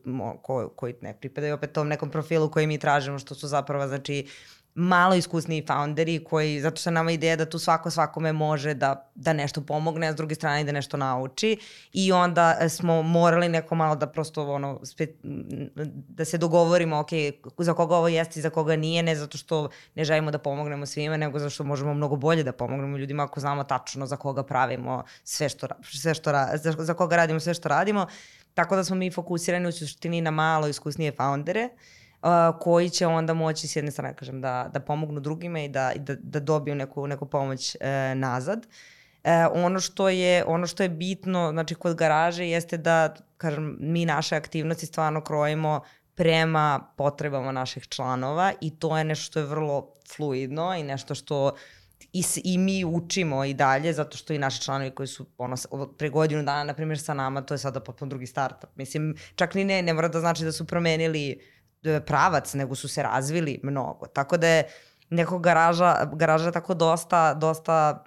koji, 0.41 0.67
koji 0.75 0.93
ne 1.01 1.13
pripadaju 1.19 1.53
opet 1.53 1.71
tom 1.71 1.87
nekom 1.87 2.09
profilu 2.09 2.51
koji 2.51 2.67
mi 2.67 2.77
tražimo, 2.77 3.19
što 3.19 3.35
su 3.35 3.47
zapravo, 3.47 3.87
znači, 3.87 4.27
malo 4.75 5.15
iskusniji 5.15 5.65
founderi 5.67 6.23
koji, 6.23 6.61
zato 6.61 6.81
što 6.81 6.91
nama 6.91 7.11
ideja 7.11 7.35
da 7.35 7.45
tu 7.45 7.59
svako 7.59 7.89
svakome 7.89 8.33
može 8.33 8.73
da, 8.73 9.11
da 9.15 9.33
nešto 9.33 9.61
pomogne, 9.61 10.07
a 10.07 10.13
s 10.13 10.15
druge 10.15 10.35
strane 10.35 10.63
da 10.63 10.71
nešto 10.71 10.97
nauči 10.97 11.57
i 11.93 12.11
onda 12.11 12.69
smo 12.69 13.01
morali 13.01 13.49
neko 13.49 13.75
malo 13.75 13.95
da 13.95 14.07
prosto 14.07 14.53
ono, 14.53 14.79
spe, 14.83 15.07
da 16.09 16.25
se 16.25 16.37
dogovorimo, 16.37 16.99
ok, 16.99 17.09
za 17.57 17.73
koga 17.73 17.95
ovo 17.95 18.07
jeste 18.07 18.39
i 18.39 18.43
za 18.43 18.49
koga 18.49 18.75
nije, 18.75 19.03
ne 19.03 19.15
zato 19.15 19.37
što 19.37 19.69
ne 19.95 20.03
želimo 20.03 20.31
da 20.31 20.37
pomognemo 20.37 20.85
svima, 20.85 21.17
nego 21.17 21.39
zato 21.39 21.49
što 21.49 21.63
možemo 21.63 21.93
mnogo 21.93 22.15
bolje 22.15 22.43
da 22.43 22.51
pomognemo 22.51 22.97
ljudima 22.97 23.23
ako 23.23 23.39
znamo 23.39 23.63
tačno 23.63 24.05
za 24.05 24.17
koga 24.17 24.43
pravimo 24.43 25.03
sve 25.23 25.49
što, 25.49 25.67
sve 25.83 26.13
što 26.13 26.31
za, 26.53 26.75
za 26.77 26.93
koga 26.93 27.15
radimo 27.15 27.39
sve 27.39 27.53
što 27.53 27.69
radimo. 27.69 28.07
Tako 28.53 28.75
da 28.75 28.83
smo 28.83 28.95
mi 28.95 29.11
fokusirani 29.11 29.67
u 29.67 29.71
suštini 29.71 30.21
na 30.21 30.31
malo 30.31 30.67
iskusnije 30.67 31.11
foundere. 31.11 31.69
Uh, 31.73 32.04
uh, 32.25 32.59
koji 32.59 32.89
će 32.89 33.07
onda 33.07 33.33
moći 33.33 33.67
s 33.67 33.75
jedne 33.75 33.91
strane 33.91 34.15
kažem, 34.15 34.41
da, 34.41 34.69
da 34.73 34.79
pomognu 34.79 35.19
drugima 35.19 35.59
i 35.59 35.69
da, 35.69 35.91
da, 35.95 36.15
da 36.15 36.39
dobiju 36.39 36.75
neku, 36.75 37.07
neku 37.07 37.25
pomoć 37.25 37.75
uh, 37.75 37.81
nazad. 38.17 38.67
Uh, 39.23 39.29
ono 39.53 39.79
što 39.79 40.09
je 40.09 40.45
ono 40.45 40.67
što 40.67 40.83
je 40.83 40.89
bitno 40.89 41.49
znači 41.51 41.75
kod 41.75 41.95
garaže 41.95 42.47
jeste 42.47 42.77
da 42.77 43.15
kažem 43.37 43.77
mi 43.79 44.05
naše 44.05 44.35
aktivnosti 44.35 44.85
stvarno 44.85 45.21
krojimo 45.21 45.81
prema 46.15 46.93
potrebama 46.97 47.51
naših 47.51 47.87
članova 47.87 48.53
i 48.61 48.79
to 48.79 48.97
je 48.97 49.03
nešto 49.03 49.25
što 49.25 49.39
je 49.39 49.45
vrlo 49.45 49.93
fluidno 50.15 50.75
i 50.75 50.83
nešto 50.83 51.15
što 51.15 51.55
i, 52.13 52.23
i 52.43 52.57
mi 52.57 52.85
učimo 52.85 53.45
i 53.45 53.53
dalje, 53.53 53.93
zato 53.93 54.17
što 54.17 54.33
i 54.33 54.37
naši 54.37 54.61
članovi 54.61 54.91
koji 54.91 55.07
su 55.07 55.25
ono, 55.37 55.55
pre 55.97 56.09
godinu 56.09 56.43
dana, 56.43 56.63
na 56.63 56.73
primjer, 56.73 56.99
sa 56.99 57.13
nama, 57.13 57.41
to 57.41 57.53
je 57.53 57.57
sada 57.57 57.79
potpuno 57.79 58.09
drugi 58.09 58.27
startup. 58.27 58.69
Mislim, 58.75 59.15
čak 59.35 59.53
ni 59.53 59.63
ne, 59.63 59.81
ne 59.81 59.93
mora 59.93 60.07
da 60.07 60.19
znači 60.19 60.43
da 60.43 60.51
su 60.51 60.67
promenili 60.67 61.29
E, 61.29 61.54
pravac, 62.05 62.53
nego 62.53 62.75
su 62.75 62.87
se 62.87 63.03
razvili 63.03 63.59
mnogo. 63.63 64.07
Tako 64.07 64.37
da 64.37 64.47
je 64.47 64.63
neko 65.09 65.39
garaža, 65.39 66.09
garaža 66.13 66.51
tako 66.51 66.73
dosta, 66.73 67.33
dosta 67.33 68.03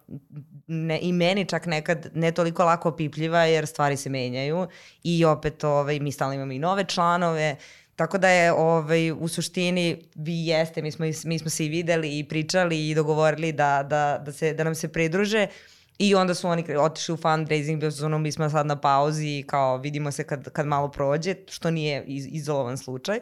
ne, 0.67 0.99
i 1.03 1.13
meni 1.13 1.45
čak 1.45 1.67
nekad 1.67 2.11
ne 2.15 2.33
toliko 2.33 2.65
lako 2.65 2.89
opipljiva 2.89 3.45
jer 3.45 3.67
stvari 3.67 3.97
se 3.97 4.11
menjaju 4.11 4.67
i 5.03 5.25
opet 5.25 5.65
ovaj, 5.65 6.01
mi 6.01 6.13
stalno 6.13 6.35
imamo 6.35 6.53
i 6.53 6.59
nove 6.59 6.85
članove, 6.85 7.57
Tako 7.99 8.19
da 8.19 8.29
je 8.29 8.53
ovaj, 8.53 9.11
u 9.13 9.29
suštini 9.29 10.03
vi 10.15 10.47
jeste, 10.47 10.83
mi 10.83 10.93
smo, 10.93 11.07
mi 11.25 11.39
smo 11.39 11.51
se 11.51 11.67
i 11.67 11.69
videli 11.69 12.19
i 12.19 12.25
pričali 12.25 12.89
i 12.89 12.95
dogovorili 12.95 13.53
da, 13.53 13.83
da, 13.83 14.23
da, 14.25 14.33
se, 14.33 14.53
da 14.55 14.65
nam 14.65 14.75
se 14.75 14.89
pridruže 14.89 15.47
i 15.99 16.15
onda 16.15 16.35
su 16.35 16.49
oni 16.49 16.77
otišli 16.77 17.15
u 17.15 17.17
fundraising, 17.17 17.81
bio 17.81 17.91
ono, 18.05 18.19
mi 18.19 18.33
smo 18.33 18.51
sad 18.51 18.67
na 18.67 18.81
pauzi 18.81 19.27
i 19.27 19.45
kao 19.47 19.77
vidimo 19.77 20.13
se 20.13 20.25
kad, 20.25 20.51
kad 20.51 20.67
malo 20.67 20.89
prođe, 20.89 21.35
što 21.49 21.71
nije 21.71 22.05
iz, 22.07 22.29
izolovan 22.31 22.79
slučaj. 22.79 23.21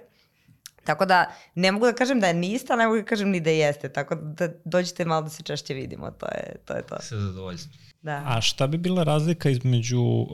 Tako 0.86 1.06
da 1.06 1.32
ne 1.54 1.72
mogu 1.72 1.86
da 1.86 1.92
kažem 1.92 2.20
da 2.20 2.26
je 2.26 2.34
niste, 2.34 2.72
ali 2.72 2.80
ne 2.80 2.86
mogu 2.86 2.98
da 2.98 3.04
kažem 3.04 3.30
ni 3.30 3.40
da 3.40 3.50
jeste. 3.50 3.88
Tako 3.88 4.14
da 4.14 4.48
dođite 4.64 5.04
malo 5.04 5.22
da 5.22 5.28
se 5.28 5.42
češće 5.42 5.74
vidimo, 5.74 6.10
to 6.10 6.26
je 6.26 6.56
to. 6.64 6.74
Je 6.74 6.82
to. 6.82 6.96
Sve 7.00 7.20
zadovoljstvo. 7.20 7.72
Da. 8.02 8.22
A 8.26 8.40
šta 8.40 8.66
bi 8.66 8.78
bila 8.78 9.02
razlika 9.02 9.50
između 9.50 10.00
uh, 10.00 10.28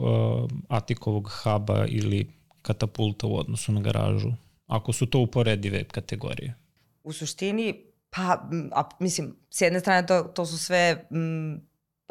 Atikovog 0.69 1.31
huba 1.43 1.85
ili 1.87 2.27
katapulta 2.61 3.27
u 3.27 3.37
odnosu 3.37 3.71
na 3.71 3.81
garažu? 3.81 4.31
Ako 4.67 4.93
su 4.93 5.05
to 5.05 5.19
uporedive 5.19 5.83
kategorije. 5.83 6.55
U 7.03 7.13
suštini, 7.13 7.85
pa, 8.09 8.49
a, 8.71 8.89
mislim, 8.99 9.35
s 9.49 9.61
jedne 9.61 9.79
strane 9.79 10.07
to, 10.07 10.23
to 10.23 10.45
su 10.45 10.57
sve 10.57 11.07
m, 11.11 11.61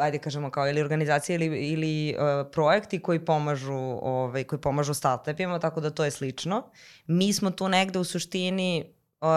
ajde 0.02 0.18
kažemo 0.18 0.50
kao 0.50 0.68
ili 0.68 0.80
organizacije 0.80 1.34
ili, 1.34 1.46
ili 1.46 2.16
uh, 2.16 2.50
projekti 2.52 3.02
koji 3.02 3.24
pomažu, 3.24 3.98
ovaj, 4.02 4.44
koji 4.44 4.60
pomažu 4.60 4.94
startupima, 4.94 5.58
tako 5.58 5.80
da 5.80 5.90
to 5.90 6.04
je 6.04 6.10
slično. 6.10 6.62
Mi 7.06 7.32
smo 7.32 7.50
tu 7.50 7.68
negde 7.68 7.98
u 7.98 8.04
suštini 8.04 8.84
uh, 9.20 9.28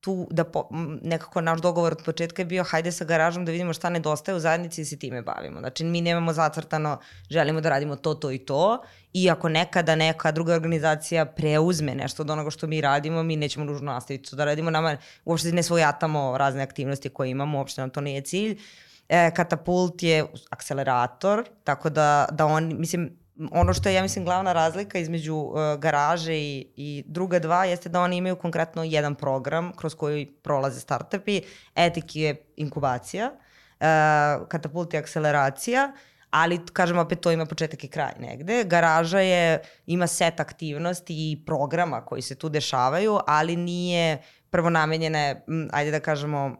tu 0.00 0.28
da 0.30 0.44
po, 0.44 0.68
nekako 1.02 1.40
naš 1.40 1.60
dogovor 1.60 1.92
od 1.92 2.04
početka 2.04 2.42
je 2.42 2.46
bio 2.46 2.64
hajde 2.64 2.92
sa 2.92 3.04
garažom 3.04 3.44
da 3.44 3.52
vidimo 3.52 3.72
šta 3.72 3.90
nedostaje 3.90 4.36
u 4.36 4.40
zajednici 4.40 4.80
i 4.80 4.84
se 4.84 4.98
time 4.98 5.22
bavimo. 5.22 5.60
Znači 5.60 5.84
mi 5.84 6.00
nemamo 6.00 6.32
zacrtano 6.32 6.98
želimo 7.30 7.60
da 7.60 7.68
radimo 7.68 7.96
to, 7.96 8.14
to 8.14 8.30
i 8.30 8.38
to 8.38 8.82
i 9.12 9.30
ako 9.30 9.48
nekada 9.48 9.94
neka 9.94 10.32
druga 10.32 10.54
organizacija 10.54 11.26
preuzme 11.26 11.94
nešto 11.94 12.22
od 12.22 12.30
onoga 12.30 12.50
što 12.50 12.66
mi 12.66 12.80
radimo, 12.80 13.22
mi 13.22 13.36
nećemo 13.36 13.64
nužno 13.64 13.92
nastaviti 13.92 14.30
to 14.30 14.36
da 14.36 14.44
radimo. 14.44 14.70
Nama 14.70 14.96
uopšte 15.24 15.52
ne 15.52 15.62
svojatamo 15.62 16.38
razne 16.38 16.62
aktivnosti 16.62 17.08
koje 17.08 17.30
imamo, 17.30 17.58
uopšte 17.58 17.80
nam 17.80 17.90
to 17.90 18.00
nije 18.00 18.20
cilj. 18.20 18.52
Uh, 18.52 18.89
E, 19.10 19.30
katapult 19.34 20.02
je 20.02 20.24
akcelerator, 20.50 21.44
tako 21.64 21.90
da, 21.90 22.28
da 22.32 22.46
on, 22.46 22.78
mislim, 22.78 23.18
ono 23.52 23.74
što 23.74 23.88
je, 23.88 23.94
ja 23.94 24.02
mislim, 24.02 24.24
glavna 24.24 24.52
razlika 24.52 24.98
između 24.98 25.34
uh, 25.34 25.54
garaže 25.78 26.34
i, 26.34 26.66
i 26.76 27.04
druga 27.06 27.38
dva 27.38 27.64
jeste 27.64 27.88
da 27.88 28.00
oni 28.00 28.16
imaju 28.16 28.36
konkretno 28.36 28.84
jedan 28.84 29.14
program 29.14 29.72
kroz 29.76 29.94
koji 29.94 30.26
prolaze 30.26 30.80
startupi. 30.80 31.42
Etik 31.74 32.16
je 32.16 32.36
inkubacija, 32.56 33.30
uh, 33.30 33.86
katapult 34.48 34.94
je 34.94 35.00
akceleracija, 35.00 35.92
ali 36.30 36.60
kažem 36.72 36.98
opet 36.98 37.20
to 37.20 37.30
ima 37.30 37.46
početak 37.46 37.84
i 37.84 37.88
kraj 37.88 38.12
negde. 38.18 38.64
Garaža 38.64 39.20
je, 39.20 39.62
ima 39.86 40.06
set 40.06 40.40
aktivnosti 40.40 41.14
i 41.32 41.42
programa 41.46 42.04
koji 42.04 42.22
se 42.22 42.34
tu 42.34 42.48
dešavaju, 42.48 43.18
ali 43.26 43.56
nije 43.56 44.22
prvo 44.50 44.70
namenjene, 44.70 45.44
ajde 45.72 45.90
da 45.90 46.00
kažemo, 46.00 46.56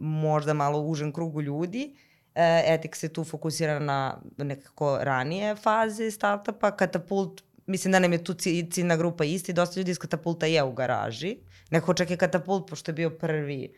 možda 0.00 0.54
malo 0.54 0.80
užem 0.80 1.12
krugu 1.12 1.42
ljudi, 1.42 1.96
e, 2.34 2.62
Etik 2.66 2.96
se 2.96 3.08
tu 3.08 3.24
fokusira 3.24 3.78
na 3.78 4.20
nekako 4.36 4.98
ranije 5.02 5.56
faze 5.56 6.10
startupa, 6.10 6.70
Katapult, 6.70 7.42
mislim 7.66 7.92
da 7.92 7.98
nam 7.98 8.12
je 8.12 8.24
tu 8.24 8.34
ciljna 8.70 8.96
grupa 8.96 9.24
isti, 9.24 9.52
dosta 9.52 9.80
ljudi 9.80 9.90
iz 9.90 9.98
Katapulta 9.98 10.46
je 10.46 10.62
u 10.62 10.72
garaži, 10.72 11.36
nekako 11.70 11.94
čak 11.94 12.10
je 12.10 12.16
Katapult, 12.16 12.70
pošto 12.70 12.90
je 12.90 12.94
bio 12.94 13.10
prvi 13.10 13.74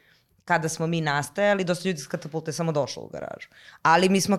kada 0.50 0.68
smo 0.68 0.86
mi 0.86 1.00
nastajali, 1.00 1.64
dosta 1.64 1.88
ljudi 1.88 2.00
iz 2.00 2.08
katapulta 2.08 2.48
je 2.48 2.54
samo 2.54 2.72
došlo 2.72 3.02
u 3.02 3.08
garažu. 3.08 3.48
Ali 3.82 4.08
mi 4.08 4.20
smo, 4.20 4.38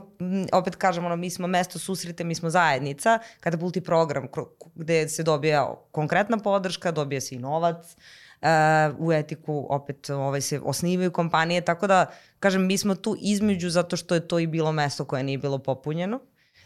opet 0.51 0.75
kažemo, 0.75 1.07
ono, 1.07 1.15
mi 1.15 1.29
smo 1.29 1.47
mesto 1.47 1.79
susrete, 1.79 2.23
mi 2.23 2.35
smo 2.35 2.49
zajednica, 2.49 3.19
katapult 3.39 3.75
je 3.75 3.83
program 3.83 4.27
gde 4.75 5.09
se 5.09 5.23
dobija 5.23 5.75
konkretna 5.91 6.37
podrška, 6.37 6.91
dobija 6.91 7.21
se 7.21 7.35
i 7.35 7.39
novac, 7.39 7.85
Uh, 7.85 8.03
u 8.97 9.13
etiku 9.13 9.67
opet 9.69 10.09
ovaj, 10.09 10.41
se 10.41 10.59
osnivaju 10.63 11.11
kompanije, 11.11 11.61
tako 11.61 11.87
da, 11.87 12.05
kažem, 12.39 12.67
mi 12.67 12.77
smo 12.77 12.95
tu 12.95 13.15
između 13.19 13.69
zato 13.69 13.97
što 13.97 14.15
je 14.15 14.27
to 14.27 14.39
i 14.39 14.47
bilo 14.47 14.71
mesto 14.71 15.05
koje 15.05 15.23
nije 15.23 15.37
bilo 15.37 15.57
popunjeno. 15.57 16.19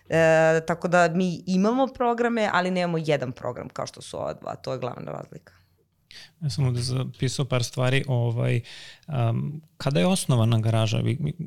E, 0.10 0.62
tako 0.68 0.88
da 0.88 1.10
mi 1.10 1.44
imamo 1.46 1.88
programe, 1.88 2.50
ali 2.54 2.72
nemamo 2.72 2.98
jedan 2.98 3.32
program 3.32 3.70
kao 3.70 3.86
što 3.86 4.02
su 4.02 4.18
ova 4.18 4.34
dva. 4.34 4.56
To 4.56 4.74
je 4.74 4.80
glavna 4.80 5.12
razlika. 5.12 5.54
Ja 6.42 6.50
sam 6.50 6.66
ovde 6.66 6.82
zapisao 6.82 7.46
par 7.46 7.64
stvari. 7.64 8.04
Ovaj, 8.08 8.62
um, 9.08 9.62
kada 9.78 10.00
je 10.00 10.08
osnovana 10.08 10.60
garaža? 10.60 11.02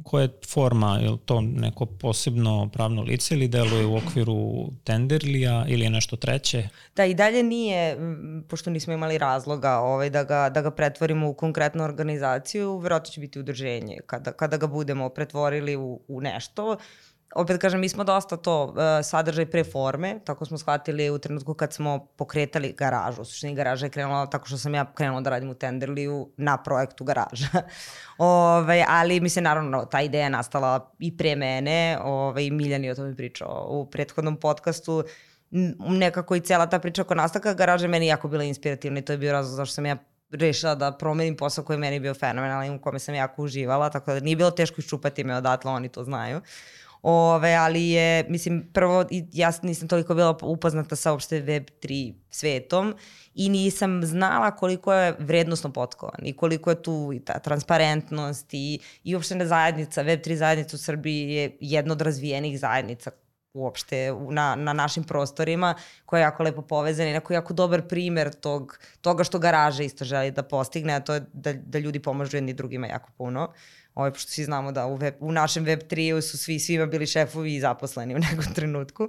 Koja 0.05 0.23
je 0.23 0.33
forma? 0.47 0.99
Je 0.99 1.11
li 1.11 1.19
to 1.19 1.41
neko 1.41 1.87
posebno 1.87 2.69
pravno 2.73 3.03
lice 3.03 3.35
ili 3.35 3.49
deluje 3.49 3.87
u 3.87 3.97
okviru 3.97 4.71
tenderlija 4.85 5.65
ili 5.69 5.85
je 5.85 5.91
nešto 5.91 6.17
treće? 6.17 6.69
Da, 6.97 7.05
i 7.05 7.15
dalje 7.15 7.43
nije, 7.43 7.97
pošto 8.49 8.71
nismo 8.71 8.93
imali 8.93 9.19
razloga 9.19 9.79
ovaj, 9.79 10.11
da, 10.11 10.25
ga, 10.25 10.49
da 10.49 10.63
ga 10.63 10.71
pretvorimo 10.71 11.29
u 11.29 11.35
konkretnu 11.35 11.85
organizaciju, 11.85 12.79
verovatno 12.79 13.13
će 13.13 13.21
biti 13.21 13.39
udrženje. 13.39 13.99
Kada, 14.07 14.33
kada 14.33 14.57
ga 14.57 14.67
budemo 14.67 15.09
pretvorili 15.09 15.77
u, 15.77 16.01
u 16.09 16.21
nešto, 16.21 16.77
opet 17.35 17.61
kažem, 17.61 17.81
mi 17.81 17.89
smo 17.89 18.05
dosta 18.05 18.37
to 18.37 18.65
uh, 18.65 18.75
sadržaj 19.03 19.47
pre 19.47 19.65
forme, 19.65 20.21
tako 20.25 20.45
smo 20.45 20.59
shvatili 20.59 21.11
u 21.11 21.19
trenutku 21.19 21.55
kad 21.55 21.73
smo 21.73 22.07
pokretali 22.17 22.73
garažu. 22.73 23.23
U 23.23 23.25
suštini 23.25 23.55
garaža 23.55 23.87
je 23.87 23.91
krenula 23.91 24.27
tako 24.27 24.47
što 24.47 24.59
sam 24.59 24.75
ja 24.75 24.93
krenula 24.95 25.21
da 25.21 25.31
radim 25.31 25.51
u 25.51 25.55
Tenderliju 25.55 26.29
na 26.37 26.57
projektu 26.63 27.05
garaža. 27.05 27.49
Ove, 28.19 28.63
ovaj, 28.63 28.85
ali 28.89 29.21
mi 29.21 29.29
se 29.29 29.41
naravno 29.41 29.85
ta 29.85 30.01
ideja 30.01 30.25
je 30.25 30.31
nastala 30.31 30.93
i 30.99 31.17
pre 31.17 31.37
mene, 31.37 31.99
ove, 32.03 32.13
ovaj, 32.13 32.51
Miljan 32.51 32.85
je 32.85 32.93
o 32.93 32.95
tome 32.95 33.17
pričao 33.17 33.67
u 33.71 33.87
prethodnom 33.91 34.37
podcastu, 34.37 35.05
nekako 35.79 36.37
i 36.37 36.41
cela 36.41 36.67
ta 36.67 36.79
priča 36.79 37.03
oko 37.03 37.15
nastavka 37.15 37.55
garaže 37.55 37.89
meni 37.89 38.07
jako 38.07 38.29
bila 38.29 38.45
inspirativna 38.45 38.99
i 38.99 39.03
to 39.03 39.13
je 39.13 39.19
bio 39.19 39.33
razlog 39.33 39.57
zašto 39.57 39.75
sam 39.75 39.87
ja 39.87 39.97
rešila 40.31 40.75
da 40.75 40.93
promenim 40.93 41.37
posao 41.37 41.65
koji 41.65 41.75
je 41.75 41.79
meni 41.79 42.01
bio 42.01 42.15
fenomenalan 42.15 42.67
i 42.67 42.71
u 42.71 42.81
kome 42.81 42.99
sam 42.99 43.15
jako 43.15 43.43
uživala, 43.43 43.91
tako 43.91 44.13
da 44.13 44.21
nije 44.21 44.37
bilo 44.37 44.51
teško 44.51 44.81
iščupati 44.81 45.25
me 45.25 45.37
odatle, 45.37 45.71
oni 45.71 45.89
to 45.89 46.05
znaju. 46.05 46.41
Ove, 47.03 47.55
ali 47.55 47.89
je, 47.89 48.25
mislim, 48.29 48.71
prvo, 48.73 49.05
ja 49.33 49.53
nisam 49.63 49.89
toliko 49.89 50.15
bila 50.15 50.39
upoznata 50.43 50.97
sa 50.97 51.13
uopšte 51.13 51.43
Web3 51.43 52.15
svetom 52.31 52.95
i 53.35 53.49
nisam 53.49 54.05
znala 54.05 54.51
koliko 54.51 54.93
je 54.93 55.15
vrednostno 55.19 55.73
potkovan 55.73 56.21
i 56.27 56.33
koliko 56.33 56.71
je 56.71 56.83
tu 56.83 57.11
i 57.15 57.21
ta 57.21 57.39
transparentnost 57.39 58.55
i, 58.55 58.79
i 59.05 59.15
uopšte 59.15 59.47
zajednica, 59.47 60.05
Web3 60.05 60.35
zajednica 60.35 60.77
u 60.77 60.79
Srbiji 60.79 61.31
je 61.31 61.57
jedna 61.61 61.93
od 61.93 62.03
razvijenih 62.03 62.61
zajednica 62.61 63.11
uopšte 63.59 64.13
na, 64.31 64.55
na 64.55 64.73
našim 64.73 65.05
prostorima, 65.05 65.75
koja 66.07 66.21
je 66.21 66.23
jako 66.23 66.43
lepo 66.43 66.63
povezana 66.63 67.11
i 67.11 67.13
neko 67.13 67.33
jako 67.33 67.55
dobar 67.55 67.83
primer 67.89 68.35
tog, 68.35 68.79
toga 69.01 69.25
što 69.25 69.39
garaža 69.39 69.83
isto 69.83 70.05
želi 70.05 70.31
da 70.31 70.43
postigne, 70.43 70.95
a 70.95 71.01
to 71.01 71.15
je 71.15 71.25
da, 71.33 71.53
da 71.53 71.79
ljudi 71.79 72.03
pomažu 72.03 72.37
jedni 72.37 72.53
drugima 72.53 72.87
jako 72.87 73.11
puno. 73.17 73.53
Ovo, 73.95 74.11
pošto 74.11 74.31
svi 74.31 74.45
znamo 74.45 74.73
da 74.73 74.87
u, 74.87 74.97
web, 74.97 75.15
u 75.21 75.33
našem 75.33 75.65
web 75.65 75.81
3 75.91 76.21
su 76.21 76.39
svi, 76.39 76.59
svima 76.59 76.87
bili 76.87 77.07
šefovi 77.07 77.55
i 77.55 77.61
zaposleni 77.61 78.15
u 78.15 78.19
nekom 78.31 78.55
trenutku. 78.55 79.09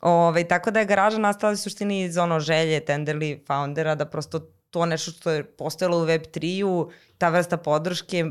Ove, 0.00 0.44
tako 0.44 0.70
da 0.70 0.80
je 0.80 0.86
garaža 0.86 1.18
nastala 1.18 1.52
u 1.52 1.56
suštini 1.56 2.02
iz 2.02 2.16
ono 2.18 2.40
želje 2.40 2.80
Tenderly 2.80 3.46
foundera 3.46 3.94
da 3.94 4.04
prosto 4.04 4.40
to 4.70 4.86
nešto 4.86 5.10
što 5.10 5.30
je 5.30 5.44
postojalo 5.44 5.98
u 5.98 6.04
web 6.04 6.22
3 6.22 6.90
ta 7.18 7.28
vrsta 7.28 7.56
podrške 7.56 8.24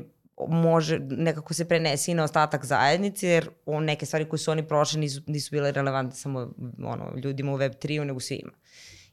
može, 0.47 0.99
nekako 0.99 1.53
se 1.53 1.67
prenesi 1.67 2.13
na 2.13 2.23
ostatak 2.23 2.65
zajednice, 2.65 3.27
jer 3.27 3.49
o, 3.65 3.79
neke 3.79 4.05
stvari 4.05 4.29
koje 4.29 4.39
su 4.39 4.51
oni 4.51 4.67
prošli 4.67 4.99
nisu, 4.99 5.21
nisu 5.27 5.51
bile 5.51 5.71
relevantne 5.71 6.15
samo 6.15 6.53
ono, 6.83 7.13
ljudima 7.23 7.53
u 7.53 7.57
Web3-u, 7.57 8.05
nego 8.05 8.19
svima. 8.19 8.51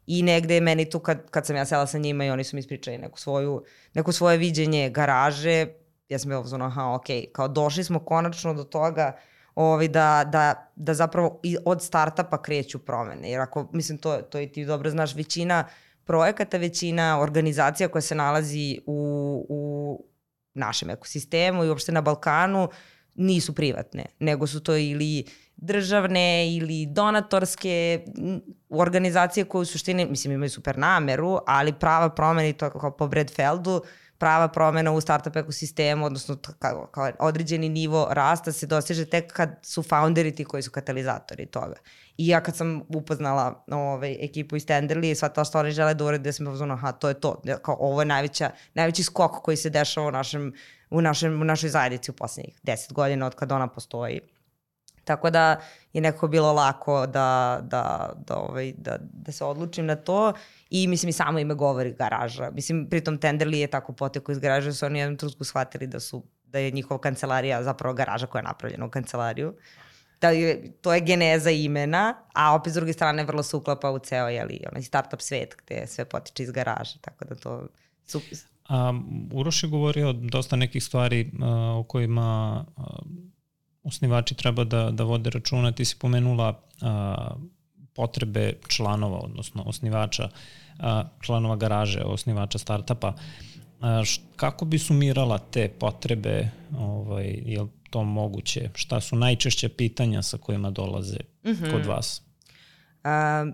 I 0.06 0.22
negde 0.22 0.54
je 0.54 0.60
meni 0.60 0.90
tu, 0.90 0.98
kad, 0.98 1.30
kad 1.30 1.46
sam 1.46 1.56
ja 1.56 1.64
sela 1.64 1.86
sa 1.86 1.98
njima 1.98 2.24
i 2.24 2.30
oni 2.30 2.44
su 2.44 2.56
mi 2.56 2.60
ispričali 2.60 2.98
neku 2.98 3.20
svoju, 3.20 3.64
neko 3.94 4.12
svoje 4.12 4.38
viđenje 4.38 4.90
garaže, 4.90 5.66
ja 6.08 6.18
sam 6.18 6.28
bila 6.28 6.44
ono, 6.52 6.64
aha, 6.64 6.94
ok, 6.94 7.06
kao 7.32 7.48
došli 7.48 7.84
smo 7.84 7.98
konačno 7.98 8.54
do 8.54 8.64
toga 8.64 9.16
ovaj, 9.54 9.88
da, 9.88 10.24
da, 10.32 10.72
da 10.76 10.94
zapravo 10.94 11.40
i 11.42 11.56
od 11.64 11.82
startupa 11.82 12.42
kreću 12.42 12.78
promene. 12.78 13.30
Jer 13.30 13.40
ako, 13.40 13.68
mislim, 13.72 13.98
to, 13.98 14.16
to 14.16 14.40
i 14.40 14.52
ti 14.52 14.64
dobro 14.64 14.90
znaš, 14.90 15.14
većina 15.14 15.64
projekata, 16.04 16.56
većina 16.56 17.20
organizacija 17.20 17.88
koja 17.88 18.02
se 18.02 18.14
nalazi 18.14 18.78
u, 18.86 19.46
u 19.48 20.04
našem 20.54 20.90
ekosistemu 20.90 21.64
i 21.64 21.68
uopšte 21.68 21.92
na 21.92 22.00
Balkanu 22.00 22.68
nisu 23.14 23.54
privatne, 23.54 24.04
nego 24.18 24.46
su 24.46 24.60
to 24.60 24.76
ili 24.76 25.24
državne 25.56 26.56
ili 26.56 26.86
donatorske 26.86 28.04
organizacije 28.68 29.44
koje 29.44 29.62
u 29.62 29.64
suštini, 29.64 30.06
mislim, 30.06 30.32
imaju 30.32 30.50
super 30.50 30.78
nameru, 30.78 31.38
ali 31.46 31.72
prava 31.72 32.08
promena 32.10 32.48
i 32.48 32.52
to 32.52 32.70
kao 32.70 32.96
po 32.96 33.08
Bredfeldu, 33.08 33.82
prava 34.22 34.48
promena 34.48 34.92
u 34.92 35.00
startup 35.00 35.36
ekosistemu, 35.36 36.06
odnosno 36.06 36.36
kao, 36.58 36.86
kao 36.86 37.10
određeni 37.18 37.68
nivo 37.68 38.06
rasta 38.10 38.52
se 38.52 38.66
doseže 38.66 39.04
tek 39.04 39.32
kad 39.32 39.58
su 39.62 39.82
founderi 39.82 40.34
ti 40.34 40.44
koji 40.44 40.62
su 40.62 40.70
katalizatori 40.70 41.46
toga. 41.46 41.74
I 42.16 42.28
ja 42.28 42.40
kad 42.40 42.56
sam 42.56 42.82
upoznala 42.88 43.64
ovaj, 43.70 44.16
ekipu 44.20 44.56
iz 44.56 44.66
Tenderly 44.66 45.10
i 45.10 45.14
sva 45.14 45.28
to 45.28 45.44
što 45.44 45.58
oni 45.58 45.70
žele 45.70 45.94
da 45.94 46.04
urede, 46.04 46.28
da 46.28 46.32
sam 46.32 46.46
pozvano, 46.46 46.74
aha, 46.74 46.92
to 46.92 47.08
je 47.08 47.14
to. 47.20 47.42
Kao, 47.62 47.76
ovo 47.80 48.02
je 48.02 48.06
najveća, 48.06 48.50
najveći 48.74 49.02
skok 49.02 49.42
koji 49.42 49.56
se 49.56 49.70
dešava 49.70 50.06
u, 50.06 50.10
našem, 50.10 50.52
u, 50.90 51.00
našem, 51.00 51.40
u 51.40 51.44
našoj 51.44 51.70
zajednici 51.70 52.10
u 52.10 52.14
poslednjih 52.14 52.60
deset 52.62 52.92
godina 52.92 53.26
od 53.26 53.34
kada 53.34 53.54
ona 53.54 53.66
postoji. 53.68 54.20
Tako 55.04 55.30
da 55.30 55.60
je 55.92 56.00
nekako 56.00 56.28
bilo 56.28 56.52
lako 56.52 57.06
da, 57.06 57.60
da, 57.62 58.12
da, 58.26 58.36
ovaj, 58.36 58.72
da, 58.76 58.96
da 59.00 59.32
se 59.32 59.44
odlučim 59.44 59.86
na 59.86 59.96
to 59.96 60.32
i 60.70 60.86
mislim 60.86 61.08
i 61.08 61.12
samo 61.12 61.38
ime 61.38 61.54
govori 61.54 61.92
garaža. 61.92 62.50
Mislim, 62.50 62.86
pritom 62.90 63.18
Tenderly 63.18 63.56
je 63.56 63.66
tako 63.66 63.92
poteko 63.92 64.32
iz 64.32 64.38
garaža, 64.38 64.72
su 64.72 64.86
oni 64.86 64.98
jednom 64.98 65.16
trutku 65.16 65.44
shvatili 65.44 65.86
da 65.86 66.00
su 66.00 66.22
da 66.46 66.58
je 66.58 66.70
njihova 66.70 67.00
kancelarija 67.00 67.62
zapravo 67.62 67.94
garaža 67.94 68.26
koja 68.26 68.40
je 68.40 68.44
napravljena 68.44 68.86
u 68.86 68.90
kancelariju 68.90 69.54
da 70.22 70.30
je, 70.30 70.72
to 70.80 70.94
je 70.94 71.00
geneza 71.00 71.50
imena, 71.50 72.14
a 72.34 72.54
opet 72.54 72.72
s 72.72 72.76
druge 72.76 72.92
strane 72.92 73.24
vrlo 73.24 73.42
se 73.42 73.56
uklapa 73.56 73.90
u 73.90 73.98
ceo 73.98 74.28
jeli, 74.28 74.60
onaj 74.70 74.82
startup 74.82 75.20
svet 75.20 75.56
gde 75.64 75.86
sve 75.86 76.04
potiče 76.04 76.42
iz 76.42 76.50
garaža, 76.50 76.98
tako 77.00 77.24
da 77.24 77.34
to 77.34 77.66
su... 78.06 78.20
A, 78.68 78.92
Uroš 79.32 79.62
je 79.62 79.68
govorio 79.68 80.12
dosta 80.12 80.56
nekih 80.56 80.84
stvari 80.84 81.30
a, 81.40 81.74
o 81.78 81.82
kojima 81.82 82.64
osnivači 83.84 84.34
treba 84.34 84.64
da, 84.64 84.90
da 84.90 85.04
vode 85.04 85.30
računa. 85.30 85.72
Ti 85.72 85.84
si 85.84 85.96
pomenula 85.98 86.60
a, 86.80 87.34
potrebe 87.94 88.52
članova, 88.68 89.18
odnosno 89.18 89.62
osnivača, 89.62 90.28
a, 90.78 91.04
članova 91.20 91.56
garaže, 91.56 92.00
osnivača 92.00 92.58
startapa. 92.58 93.12
A, 93.80 94.04
š, 94.04 94.20
kako 94.36 94.64
bi 94.64 94.78
sumirala 94.78 95.38
te 95.38 95.68
potrebe? 95.68 96.48
Ovaj, 96.78 97.42
jel 97.46 97.66
to 97.90 98.04
moguće? 98.04 98.70
Šta 98.74 99.00
su 99.00 99.16
najčešće 99.16 99.68
pitanja 99.68 100.22
sa 100.22 100.38
kojima 100.38 100.70
dolaze 100.70 101.18
mm 101.44 101.50
-hmm. 101.50 101.72
kod 101.72 101.86
vas? 101.86 102.22
A, 103.04 103.46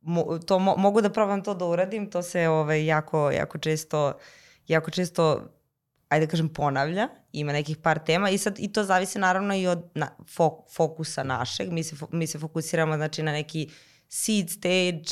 mo, 0.00 0.38
to 0.46 0.58
mo, 0.58 0.74
mogu 0.76 1.00
da 1.00 1.10
probam 1.10 1.44
to 1.44 1.54
da 1.54 1.64
uradim, 1.64 2.10
to 2.10 2.22
se 2.22 2.48
ovaj, 2.48 2.86
jako, 2.86 3.30
jako 3.30 3.58
često 3.58 4.12
jako 4.68 4.90
često 4.90 5.42
ajde 6.08 6.26
da 6.26 6.30
kažem 6.30 6.48
ponavlja, 6.48 7.08
ima 7.32 7.52
nekih 7.52 7.76
par 7.76 7.98
tema 7.98 8.30
i 8.30 8.38
sad 8.38 8.58
i 8.58 8.72
to 8.72 8.84
zavisi 8.84 9.18
naravno 9.18 9.54
i 9.54 9.66
od 9.66 9.90
na, 9.94 10.08
fok, 10.34 10.70
fokusa 10.74 11.22
našeg. 11.22 11.72
Mi 11.72 11.82
se, 11.82 11.96
mi 12.10 12.26
se 12.26 12.38
fokusiramo 12.38 12.96
znači 12.96 13.22
na 13.22 13.32
neki 13.32 13.70
seed 14.08 14.50
stage 14.50 15.02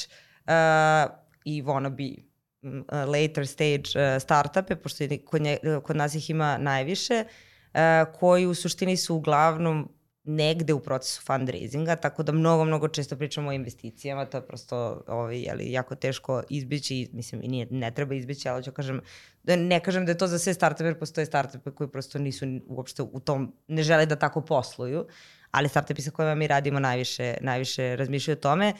uh, 0.46 1.12
i 1.44 1.62
wannabe 1.62 2.16
uh, 2.62 2.80
later 2.88 3.46
stage 3.46 3.82
uh, 3.94 4.22
startupe, 4.22 4.76
pošto 4.76 5.04
kod, 5.24 5.42
nje, 5.42 5.58
kod 5.82 5.96
nas 5.96 6.14
ih 6.14 6.30
ima 6.30 6.58
najviše. 6.58 7.24
Uh, 7.74 7.80
koji 8.18 8.46
u 8.46 8.54
suštini 8.54 8.96
su 8.96 9.14
uglavnom 9.14 9.88
negde 10.24 10.72
u 10.72 10.80
procesu 10.80 11.22
fundraisinga, 11.22 11.96
tako 11.96 12.22
da 12.22 12.32
mnogo, 12.32 12.64
mnogo 12.64 12.88
često 12.88 13.16
pričamo 13.16 13.48
o 13.48 13.52
investicijama, 13.52 14.24
to 14.24 14.38
je 14.38 14.46
prosto 14.46 15.02
ovaj, 15.06 15.40
jeli, 15.40 15.72
jako 15.72 15.94
teško 15.94 16.42
izbići, 16.48 17.08
mislim 17.12 17.42
i 17.42 17.48
nije, 17.48 17.66
ne 17.70 17.90
treba 17.90 18.14
izbići, 18.14 18.48
ali 18.48 18.64
ću 18.64 18.72
kažem, 18.72 18.96
da 18.96 19.02
ne 19.44 19.80
kažem 19.80 20.06
da 20.06 20.12
je 20.12 20.18
to 20.18 20.26
za 20.26 20.38
sve 20.38 20.54
startupe, 20.54 20.84
jer 20.84 20.98
postoje 20.98 21.26
startupe 21.26 21.70
koji 21.70 21.90
prosto 21.90 22.18
nisu 22.18 22.46
uopšte 22.66 23.02
u 23.02 23.20
tom, 23.20 23.52
ne 23.68 23.82
žele 23.82 24.06
da 24.06 24.16
tako 24.16 24.40
posluju, 24.40 25.06
ali 25.50 25.68
startupi 25.68 26.02
sa 26.02 26.10
kojima 26.10 26.34
mi 26.34 26.46
radimo 26.46 26.80
najviše, 26.80 27.36
najviše 27.40 27.96
razmišljaju 27.96 28.36
o 28.36 28.40
tome. 28.40 28.72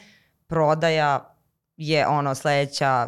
Prodaja 0.47 1.35
je 1.77 2.07
ono 2.07 2.35
sledeća 2.35 3.07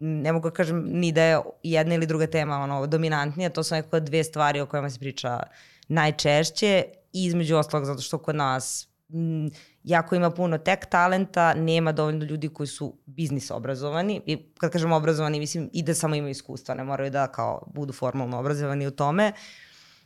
ne 0.00 0.32
mogu 0.32 0.48
da 0.50 0.54
kažem 0.54 0.84
ni 0.86 1.12
da 1.12 1.22
je 1.22 1.40
jedna 1.62 1.94
ili 1.94 2.06
druga 2.06 2.26
tema 2.26 2.58
ono, 2.58 2.86
dominantnija, 2.86 3.50
to 3.50 3.62
su 3.62 3.74
nekako 3.74 4.00
dve 4.00 4.24
stvari 4.24 4.60
o 4.60 4.66
kojima 4.66 4.90
se 4.90 4.98
priča 4.98 5.40
najčešće 5.88 6.84
i 7.12 7.24
između 7.24 7.56
ostalog 7.56 7.86
zato 7.86 8.02
što 8.02 8.18
kod 8.18 8.36
nas 8.36 8.88
m, 9.12 9.50
jako 9.84 10.14
ima 10.14 10.30
puno 10.30 10.58
tech 10.58 10.86
talenta, 10.90 11.54
nema 11.54 11.92
dovoljno 11.92 12.24
ljudi 12.24 12.48
koji 12.48 12.66
su 12.66 12.96
biznis 13.06 13.50
obrazovani 13.50 14.20
i 14.26 14.36
kad 14.58 14.72
kažem 14.72 14.92
obrazovani 14.92 15.38
mislim 15.38 15.70
i 15.72 15.82
da 15.82 15.94
samo 15.94 16.14
imaju 16.14 16.30
iskustva, 16.30 16.74
ne 16.74 16.84
moraju 16.84 17.10
da 17.10 17.26
kao 17.26 17.62
budu 17.74 17.92
formalno 17.92 18.38
obrazovani 18.38 18.86
u 18.86 18.90
tome. 18.90 19.32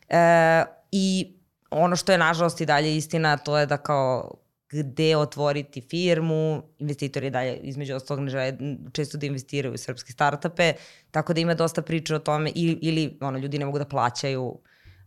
E, 0.08 0.64
I 0.92 1.36
ono 1.70 1.96
što 1.96 2.12
je 2.12 2.18
nažalost 2.18 2.60
i 2.60 2.66
dalje 2.66 2.96
istina, 2.96 3.36
to 3.36 3.58
je 3.58 3.66
da 3.66 3.76
kao 3.76 4.30
gde 4.70 5.16
otvoriti 5.16 5.80
firmu, 5.80 6.62
investitori 6.78 7.30
dalje 7.30 7.56
između 7.56 7.94
ostalog 7.94 8.24
ne 8.24 8.30
žele 8.30 8.52
često 8.92 9.18
da 9.18 9.26
investiraju 9.26 9.74
u 9.74 9.76
srpske 9.76 10.12
startupe, 10.12 10.72
tako 11.10 11.32
da 11.32 11.40
ima 11.40 11.54
dosta 11.54 11.82
priča 11.82 12.16
o 12.16 12.18
tome 12.18 12.52
ili, 12.54 12.78
ili 12.82 13.18
ono, 13.20 13.38
ljudi 13.38 13.58
ne 13.58 13.64
mogu 13.66 13.78
da 13.78 13.84
plaćaju 13.84 14.58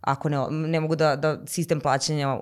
ako 0.02 0.30
ne, 0.30 0.38
ne 0.50 0.80
mogu 0.80 0.96
da, 0.96 1.16
da 1.16 1.38
sistem 1.46 1.80
plaćanja 1.80 2.40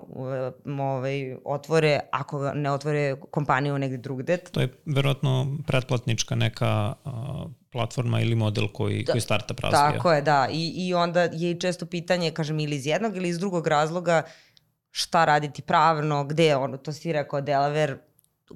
ovaj, 0.64 1.36
otvore, 1.44 2.00
ako 2.12 2.52
ne 2.54 2.70
otvore 2.70 3.16
kompaniju 3.30 3.78
negde 3.78 3.96
drugde. 3.96 4.36
To 4.36 4.60
je 4.60 4.72
verovatno 4.86 5.56
pretplatnička 5.66 6.34
neka 6.34 6.94
uh, 7.04 7.12
platforma 7.72 8.20
ili 8.20 8.34
model 8.34 8.68
koji, 8.68 9.02
da, 9.04 9.12
koji 9.12 9.20
startup 9.20 9.60
razvija. 9.60 9.92
Tako 9.92 10.12
je, 10.12 10.22
da. 10.22 10.48
I, 10.52 10.72
I 10.76 10.94
onda 10.94 11.22
je 11.22 11.60
često 11.60 11.86
pitanje, 11.86 12.30
kažem, 12.30 12.60
ili 12.60 12.76
iz 12.76 12.86
jednog 12.86 13.16
ili 13.16 13.28
iz 13.28 13.38
drugog 13.38 13.66
razloga 13.66 14.22
uh, 14.24 14.30
šta 14.96 15.24
raditi 15.24 15.62
pravno, 15.62 16.24
gde 16.24 16.56
ono, 16.56 16.76
to 16.76 16.92
si 16.92 17.12
rekao 17.12 17.40
Delaware, 17.40 17.96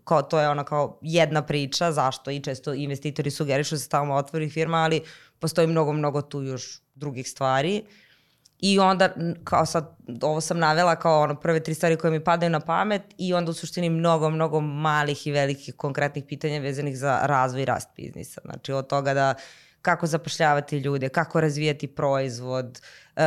kao, 0.04 0.22
to 0.22 0.40
je 0.40 0.48
ono 0.48 0.64
kao 0.64 0.98
jedna 1.02 1.42
priča, 1.42 1.92
zašto 1.92 2.30
i 2.30 2.40
često 2.40 2.74
investitori 2.74 3.30
sugerišu 3.30 3.74
da 3.74 3.78
se 3.78 3.88
tamo 3.88 4.14
otvori 4.14 4.48
firma, 4.50 4.78
ali 4.78 5.02
postoji 5.38 5.66
mnogo, 5.66 5.92
mnogo 5.92 6.22
tu 6.22 6.42
još 6.42 6.80
drugih 6.94 7.28
stvari. 7.28 7.82
I 8.62 8.78
onda, 8.78 9.14
kao 9.44 9.66
sad, 9.66 9.96
ovo 10.22 10.40
sam 10.40 10.58
navela 10.58 10.96
kao 10.96 11.22
ono 11.22 11.34
prve 11.34 11.62
tri 11.62 11.74
stvari 11.74 11.96
koje 11.96 12.10
mi 12.10 12.24
padaju 12.24 12.50
na 12.50 12.60
pamet 12.60 13.02
i 13.18 13.34
onda 13.34 13.50
u 13.50 13.54
suštini 13.54 13.90
mnogo, 13.90 14.30
mnogo 14.30 14.60
malih 14.60 15.26
i 15.26 15.32
velikih 15.32 15.74
konkretnih 15.74 16.24
pitanja 16.28 16.60
vezanih 16.60 16.98
za 16.98 17.20
razvoj 17.22 17.62
i 17.62 17.64
rast 17.64 17.88
biznisa. 17.96 18.40
Znači 18.44 18.72
od 18.72 18.86
toga 18.86 19.14
da 19.14 19.34
kako 19.82 20.06
zapošljavati 20.06 20.78
ljude, 20.78 21.08
kako 21.08 21.40
razvijati 21.40 21.86
proizvod, 21.86 22.80
uh, 23.16 23.22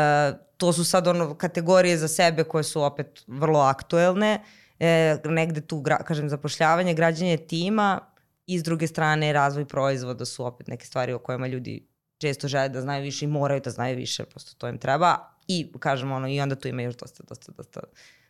to 0.57 0.73
su 0.73 0.85
sad 0.85 1.07
ono 1.07 1.35
kategorije 1.35 1.97
za 1.97 2.07
sebe 2.07 2.43
koje 2.43 2.63
su 2.63 2.83
opet 2.83 3.23
vrlo 3.27 3.59
aktuelne, 3.59 4.43
e, 4.79 5.17
negde 5.25 5.61
tu, 5.61 5.83
kažem, 6.05 6.29
zapošljavanje, 6.29 6.93
građanje 6.93 7.37
tima 7.37 7.99
i 8.45 8.59
s 8.59 8.63
druge 8.63 8.87
strane 8.87 9.33
razvoj 9.33 9.65
proizvoda 9.65 10.25
su 10.25 10.45
opet 10.45 10.67
neke 10.67 10.85
stvari 10.85 11.13
o 11.13 11.19
kojima 11.19 11.47
ljudi 11.47 11.87
često 12.23 12.47
žele 12.47 12.69
da 12.69 12.81
znaju 12.81 13.03
više 13.03 13.25
i 13.25 13.27
moraju 13.27 13.61
da 13.63 13.69
znaju 13.69 13.97
više, 13.97 14.23
prosto 14.25 14.55
to 14.57 14.67
im 14.67 14.77
treba. 14.77 15.17
I, 15.47 15.67
kažem, 15.79 16.11
ono, 16.11 16.27
i 16.27 16.39
onda 16.41 16.55
tu 16.55 16.67
ima 16.67 16.81
još 16.81 16.95
dosta, 16.95 17.23
dosta, 17.29 17.51
dosta 17.57 17.81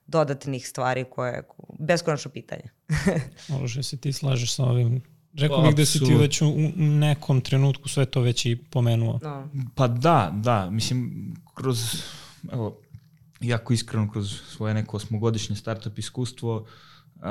dodatnih 0.08 0.68
stvari 0.68 1.06
koje, 1.10 1.44
beskonačno 1.80 2.32
pitanje. 2.32 2.70
Može 3.60 3.84
se 3.84 3.98
ti 3.98 4.14
slažeš 4.14 4.56
sa 4.56 4.64
ovim 4.64 5.02
Rekao 5.34 5.62
bih 5.62 5.76
da 5.76 5.86
si 5.86 6.00
ti 6.00 6.14
već 6.14 6.42
u 6.42 6.54
nekom 6.78 7.42
trenutku 7.42 7.90
sve 7.90 8.06
to 8.06 8.22
već 8.22 8.46
i 8.46 8.56
pomenuo. 8.56 9.20
No. 9.24 9.50
Pa 9.76 9.88
da, 9.88 10.32
da. 10.34 10.70
Mislim, 10.70 11.34
kroz, 11.54 11.78
evo, 12.52 12.82
jako 13.42 13.74
iskreno 13.74 14.12
kroz 14.12 14.42
svoje 14.48 14.74
neko 14.74 14.98
osmogodišnje 14.98 15.56
startup 15.56 16.00
iskustvo, 16.00 16.66
uh, 17.16 17.24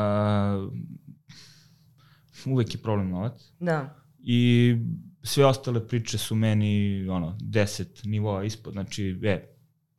uvek 2.47 2.75
je 2.75 2.83
problem 2.83 3.11
novac. 3.11 3.33
Da. 3.61 3.95
I 4.19 4.77
sve 5.23 5.47
ostale 5.47 5.87
priče 5.87 6.19
su 6.19 6.35
meni 6.35 7.07
ono, 7.09 7.37
10 7.41 8.07
nivoa 8.07 8.45
ispod. 8.45 8.73
Znači, 8.73 9.21
e, 9.25 9.49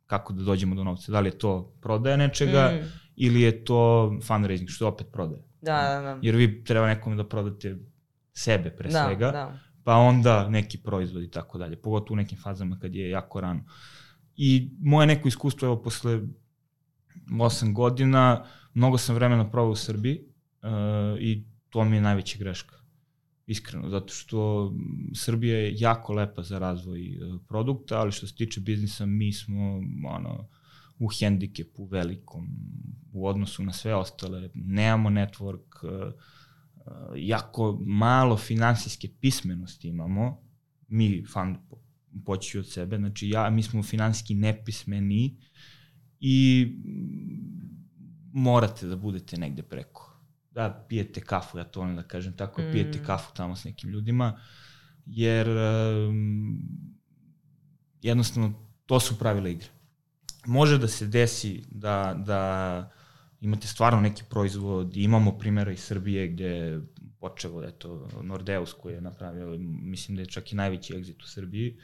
kako 0.06 0.32
da 0.32 0.42
dođemo 0.42 0.74
do 0.74 0.84
novca? 0.84 1.12
Da 1.12 1.20
li 1.20 1.28
je 1.28 1.38
to 1.38 1.76
prodaja 1.80 2.16
nečega 2.16 2.72
mm. 2.72 2.86
ili 3.16 3.40
je 3.40 3.64
to 3.64 4.12
fundraising, 4.22 4.68
što 4.68 4.84
je 4.84 4.88
opet 4.88 5.06
prodaja. 5.12 5.42
Da, 5.60 5.82
da, 5.82 6.00
da. 6.00 6.18
Jer 6.22 6.36
vi 6.36 6.64
treba 6.64 6.86
nekome 6.86 7.16
da 7.16 7.28
prodate 7.28 7.76
sebe 8.32 8.70
pre 8.70 8.90
da, 8.90 9.04
svega, 9.04 9.30
da. 9.30 9.58
pa 9.84 9.94
onda 9.94 10.48
neki 10.48 10.78
proizvod 10.78 11.22
i 11.22 11.30
tako 11.30 11.58
dalje, 11.58 11.76
pogotovo 11.76 12.14
u 12.14 12.16
nekim 12.16 12.38
fazama 12.38 12.78
kad 12.78 12.94
je 12.94 13.10
jako 13.10 13.40
rano. 13.40 13.64
I 14.36 14.70
moje 14.80 15.06
neko 15.06 15.28
iskustvo, 15.28 15.66
evo, 15.66 15.82
posle 15.82 16.20
8 17.30 17.72
godina, 17.72 18.44
mnogo 18.74 18.98
sam 18.98 19.14
vremena 19.14 19.50
provao 19.50 19.70
u 19.70 19.76
Srbiji 19.76 20.20
uh, 20.62 21.20
i 21.20 21.44
to 21.70 21.84
mi 21.84 21.96
je 21.96 22.02
najveća 22.02 22.38
greška. 22.38 22.83
Iskreno, 23.46 23.88
zato 23.88 24.14
što 24.14 24.72
Srbija 25.14 25.58
je 25.58 25.74
jako 25.76 26.12
lepa 26.12 26.42
za 26.42 26.58
razvoj 26.58 27.18
uh, 27.18 27.40
produkta, 27.48 28.00
ali 28.00 28.12
što 28.12 28.26
se 28.26 28.34
tiče 28.34 28.60
biznisa, 28.60 29.06
mi 29.06 29.32
smo 29.32 29.80
ono, 30.08 30.48
u 30.98 31.08
hendikepu 31.18 31.84
velikom 31.84 32.48
u 33.12 33.26
odnosu 33.26 33.62
na 33.62 33.72
sve 33.72 33.94
ostale. 33.94 34.50
Nemamo 34.54 35.10
network, 35.10 35.84
uh, 35.84 36.12
jako 37.16 37.78
malo 37.86 38.36
finansijske 38.36 39.08
pismenosti 39.20 39.88
imamo, 39.88 40.42
mi 40.88 41.24
fan 41.32 41.56
poći 42.24 42.58
od 42.58 42.68
sebe, 42.68 42.96
znači 42.96 43.28
ja, 43.28 43.50
mi 43.50 43.62
smo 43.62 43.82
finansijski 43.82 44.34
nepismeni 44.34 45.36
i 46.20 46.68
morate 48.32 48.86
da 48.86 48.96
budete 48.96 49.36
negde 49.36 49.62
preko. 49.62 50.13
Da 50.54 50.84
pijete 50.88 51.20
kafu, 51.20 51.58
ja 51.58 51.64
to 51.64 51.80
volim 51.80 51.96
da 51.96 52.02
kažem 52.02 52.36
tako, 52.36 52.62
mm. 52.62 52.72
pijete 52.72 53.04
kafu 53.04 53.34
tamo 53.34 53.56
s 53.56 53.64
nekim 53.64 53.90
ljudima, 53.90 54.40
jer 55.06 55.48
um, 55.48 56.58
jednostavno 58.02 58.52
to 58.86 59.00
su 59.00 59.18
pravila 59.18 59.48
igre. 59.48 59.68
Može 60.46 60.78
da 60.78 60.88
se 60.88 61.06
desi 61.06 61.62
da, 61.70 62.14
da 62.26 62.90
imate 63.40 63.66
stvarno 63.66 64.00
neki 64.00 64.22
proizvod, 64.30 64.96
imamo 64.96 65.38
primjera 65.38 65.72
iz 65.72 65.80
Srbije 65.80 66.28
gde 66.28 66.80
počeo, 67.20 67.64
eto, 67.64 68.08
Nordeus 68.22 68.72
koji 68.72 68.94
je 68.94 69.00
napravio, 69.00 69.58
mislim 69.58 70.16
da 70.16 70.22
je 70.22 70.26
čak 70.26 70.52
i 70.52 70.56
najveći 70.56 70.94
exit 70.94 71.22
u 71.22 71.26
Srbiji, 71.26 71.78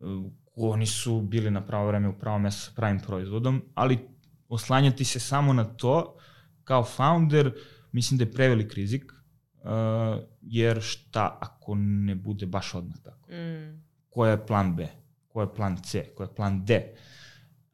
uh, 0.00 0.24
oni 0.56 0.86
su 0.86 1.20
bili 1.20 1.50
na 1.50 1.66
pravo 1.66 1.86
vreme 1.86 2.08
u 2.08 2.18
pravo 2.18 2.38
mesto 2.38 2.60
sa 2.60 2.72
pravim 2.76 3.00
proizvodom, 3.00 3.62
ali 3.74 3.98
oslanjati 4.48 5.04
se 5.04 5.20
samo 5.20 5.52
na 5.52 5.64
to 5.64 6.16
kao 6.64 6.84
founder, 6.84 7.52
mislim 7.92 8.18
da 8.18 8.24
je 8.24 8.32
prevelik 8.32 8.74
rizik, 8.74 9.12
uh, 9.12 9.70
jer 10.42 10.80
šta 10.80 11.38
ako 11.40 11.74
ne 11.74 12.14
bude 12.14 12.46
baš 12.46 12.74
odmah 12.74 12.96
tako? 13.02 13.32
Mm. 13.32 13.82
Ko 14.10 14.26
je 14.26 14.46
plan 14.46 14.76
B? 14.76 14.88
Ko 15.28 15.40
je 15.40 15.54
plan 15.54 15.76
C? 15.82 16.04
Ko 16.14 16.22
je 16.22 16.34
plan 16.34 16.64
D? 16.64 16.92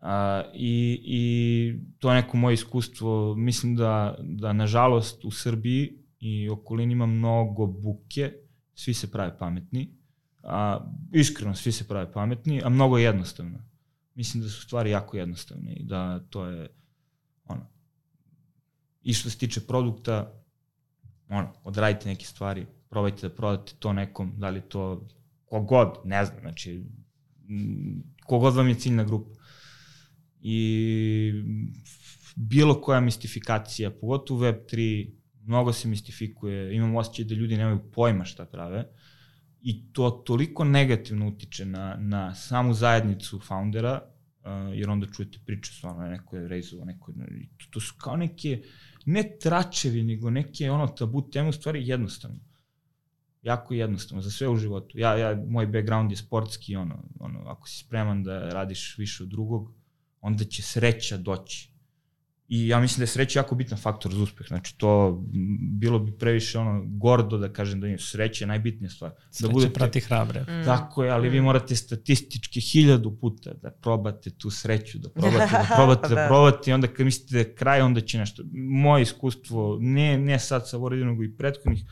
Uh, 0.00 0.08
i, 0.54 1.00
I 1.04 1.22
to 1.98 2.10
je 2.10 2.22
neko 2.22 2.36
moje 2.36 2.54
iskustvo. 2.54 3.34
Mislim 3.34 3.76
da, 3.76 4.16
da 4.20 4.52
nažalost 4.52 5.24
u 5.24 5.30
Srbiji 5.30 5.98
i 6.20 6.48
okolini 6.48 6.92
ima 6.92 7.06
mnogo 7.06 7.66
buke, 7.66 8.32
svi 8.74 8.94
se 8.94 9.10
prave 9.10 9.38
pametni, 9.38 9.94
a, 10.42 10.88
iskreno 11.12 11.54
svi 11.54 11.72
se 11.72 11.88
prave 11.88 12.12
pametni, 12.12 12.62
a 12.64 12.68
mnogo 12.68 12.98
je 12.98 13.04
jednostavno. 13.04 13.58
Mislim 14.14 14.42
da 14.42 14.48
su 14.48 14.62
stvari 14.62 14.90
jako 14.90 15.16
jednostavne 15.16 15.72
i 15.72 15.84
da 15.84 16.20
to 16.30 16.46
je 16.46 16.68
i 19.02 19.14
što 19.14 19.30
se 19.30 19.38
tiče 19.38 19.60
produkta, 19.60 20.42
ono, 21.28 21.52
odradite 21.64 22.08
neke 22.08 22.26
stvari, 22.26 22.66
probajte 22.88 23.28
da 23.28 23.34
prodate 23.34 23.72
to 23.78 23.92
nekom, 23.92 24.32
da 24.36 24.50
li 24.50 24.60
to 24.60 25.08
kogod, 25.44 25.98
ne 26.04 26.24
znam, 26.24 26.40
znači, 26.40 26.84
kogod 28.26 28.54
vam 28.54 28.68
je 28.68 28.74
ciljna 28.74 29.04
grupa. 29.04 29.30
I 30.40 31.32
bilo 32.36 32.80
koja 32.80 33.00
mistifikacija, 33.00 33.90
pogotovo 33.90 34.40
Web3, 34.40 35.08
mnogo 35.42 35.72
se 35.72 35.88
mistifikuje, 35.88 36.74
imam 36.76 36.96
osjećaj 36.96 37.24
da 37.24 37.34
ljudi 37.34 37.56
nemaju 37.56 37.90
pojma 37.92 38.24
šta 38.24 38.44
prave. 38.44 38.84
I 39.62 39.92
to 39.92 40.10
toliko 40.10 40.64
negativno 40.64 41.28
utiče 41.28 41.64
na, 41.64 41.96
na 42.00 42.34
samu 42.34 42.74
zajednicu 42.74 43.40
foundera, 43.40 44.00
uh, 44.02 44.78
jer 44.78 44.90
onda 44.90 45.06
čujete 45.06 45.38
priče 45.46 45.72
stvarno, 45.72 46.06
neko 46.06 46.36
je 46.36 46.48
rejzovo, 46.48 46.84
neko 46.84 47.12
je, 47.12 47.48
to, 47.56 47.66
to 47.70 47.80
su 47.80 47.94
kao 47.98 48.16
neke, 48.16 48.62
ne 49.06 49.38
tračevi, 49.40 50.02
nego 50.02 50.30
neke 50.30 50.70
ono 50.70 50.86
tabu 50.86 51.22
teme, 51.30 51.48
u 51.48 51.52
stvari 51.52 51.88
jednostavno. 51.88 52.38
Jako 53.42 53.74
jednostavno, 53.74 54.22
za 54.22 54.30
sve 54.30 54.48
u 54.48 54.56
životu. 54.56 54.98
Ja, 54.98 55.16
ja, 55.16 55.44
moj 55.48 55.66
background 55.66 56.10
je 56.10 56.16
sportski, 56.16 56.76
ono, 56.76 57.02
ono, 57.20 57.40
ako 57.46 57.68
si 57.68 57.84
spreman 57.84 58.22
da 58.22 58.38
radiš 58.48 58.98
više 58.98 59.22
od 59.22 59.28
drugog, 59.28 59.74
onda 60.20 60.44
će 60.44 60.62
sreća 60.62 61.16
doći. 61.16 61.71
I 62.54 62.68
ja 62.68 62.80
mislim 62.80 62.98
da 62.98 63.02
je 63.02 63.06
sreća 63.06 63.38
jako 63.38 63.54
bitan 63.54 63.78
faktor 63.78 64.14
za 64.14 64.22
uspeh. 64.22 64.46
Znači 64.46 64.78
to 64.78 65.22
bilo 65.80 65.98
bi 65.98 66.12
previše 66.18 66.58
ono 66.58 66.82
gordo 66.86 67.38
da 67.38 67.52
kažem 67.52 67.80
da 67.80 67.86
je 67.86 67.98
sreća 67.98 68.44
je 68.44 68.48
najbitnija 68.48 68.90
stvar. 68.90 69.10
Da 69.10 69.16
sreća 69.30 69.46
da 69.46 69.52
budete, 69.52 69.72
prati 69.72 70.00
hrabre. 70.00 70.40
Mm. 70.40 70.64
Tako 70.64 71.04
je, 71.04 71.10
ali 71.10 71.28
mm. 71.28 71.32
vi 71.32 71.40
morate 71.40 71.76
statistički 71.76 72.60
hiljadu 72.60 73.16
puta 73.20 73.54
da 73.62 73.70
probate 73.70 74.30
tu 74.30 74.50
sreću, 74.50 74.98
da 74.98 75.08
probate, 75.08 75.52
da 75.52 75.66
probate, 75.76 76.08
da, 76.08 76.14
da 76.14 76.26
probate 76.26 76.70
i 76.70 76.74
onda 76.74 76.86
kad 76.86 77.06
mislite 77.06 77.32
da 77.32 77.38
je 77.38 77.54
kraj, 77.54 77.80
onda 77.80 78.00
će 78.00 78.18
nešto. 78.18 78.42
Moje 78.52 79.02
iskustvo, 79.02 79.78
ne, 79.80 80.18
ne 80.18 80.38
sad 80.38 80.68
sa 80.68 80.76
Voridinom, 80.76 81.10
nego 81.12 81.24
i 81.24 81.36
prethodnih 81.36 81.84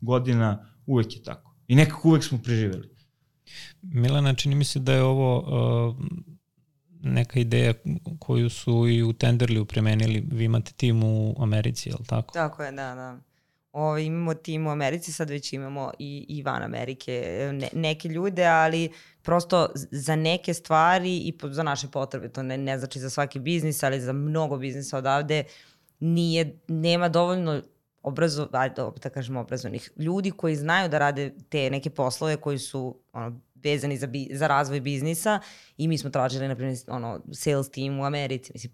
godina, 0.00 0.66
uvek 0.86 1.16
je 1.16 1.22
tako. 1.22 1.54
I 1.68 1.74
nekako 1.74 2.08
uvek 2.08 2.24
smo 2.24 2.38
preživeli. 2.38 2.88
Milana, 3.82 4.34
čini 4.34 4.54
mi 4.54 4.64
se 4.64 4.78
da 4.78 4.92
je 4.92 5.02
ovo 5.02 5.38
uh, 5.38 5.96
neka 7.02 7.40
ideja 7.40 7.74
koju 8.18 8.50
su 8.50 8.88
i 8.88 9.02
u 9.02 9.12
Tenderliju 9.12 9.64
premenili. 9.64 10.24
Vi 10.32 10.44
imate 10.44 10.72
tim 10.72 11.02
u 11.02 11.42
Americi, 11.42 11.88
je 11.88 11.94
li 11.94 12.04
tako? 12.06 12.34
Tako 12.34 12.62
je, 12.62 12.72
da, 12.72 12.94
da. 12.94 13.18
Ovo, 13.72 13.98
imamo 13.98 14.34
tim 14.34 14.66
u 14.66 14.70
Americi, 14.70 15.12
sad 15.12 15.30
već 15.30 15.52
imamo 15.52 15.92
i, 15.98 16.26
i 16.28 16.42
van 16.42 16.62
Amerike 16.62 17.22
ne, 17.52 17.68
neke 17.72 18.08
ljude, 18.08 18.46
ali 18.46 18.92
prosto 19.22 19.68
za 19.90 20.16
neke 20.16 20.54
stvari 20.54 21.16
i 21.16 21.34
za 21.42 21.62
naše 21.62 21.88
potrebe, 21.88 22.28
to 22.28 22.42
ne, 22.42 22.58
ne 22.58 22.78
znači 22.78 23.00
za 23.00 23.10
svaki 23.10 23.38
biznis, 23.38 23.82
ali 23.82 24.00
za 24.00 24.12
mnogo 24.12 24.58
biznisa 24.58 24.98
odavde 24.98 25.44
nije, 26.00 26.58
nema 26.68 27.08
dovoljno 27.08 27.62
obrazo, 28.02 28.48
da 29.02 29.10
kažemo 29.14 29.40
obrazovnih 29.40 29.90
ljudi 29.96 30.30
koji 30.30 30.56
znaju 30.56 30.88
da 30.88 30.98
rade 30.98 31.34
te 31.48 31.70
neke 31.70 31.90
poslove 31.90 32.36
koji 32.36 32.58
su 32.58 33.00
ono, 33.12 33.40
vezani 33.64 33.96
za, 33.96 34.06
bi, 34.06 34.28
za 34.32 34.46
razvoj 34.46 34.80
biznisa 34.80 35.40
i 35.76 35.88
mi 35.88 35.98
smo 35.98 36.10
tražili, 36.10 36.48
na 36.48 36.54
primjer, 36.54 36.78
ono, 36.88 37.20
sales 37.32 37.70
team 37.70 38.00
u 38.00 38.04
Americi, 38.04 38.52
mislim, 38.54 38.72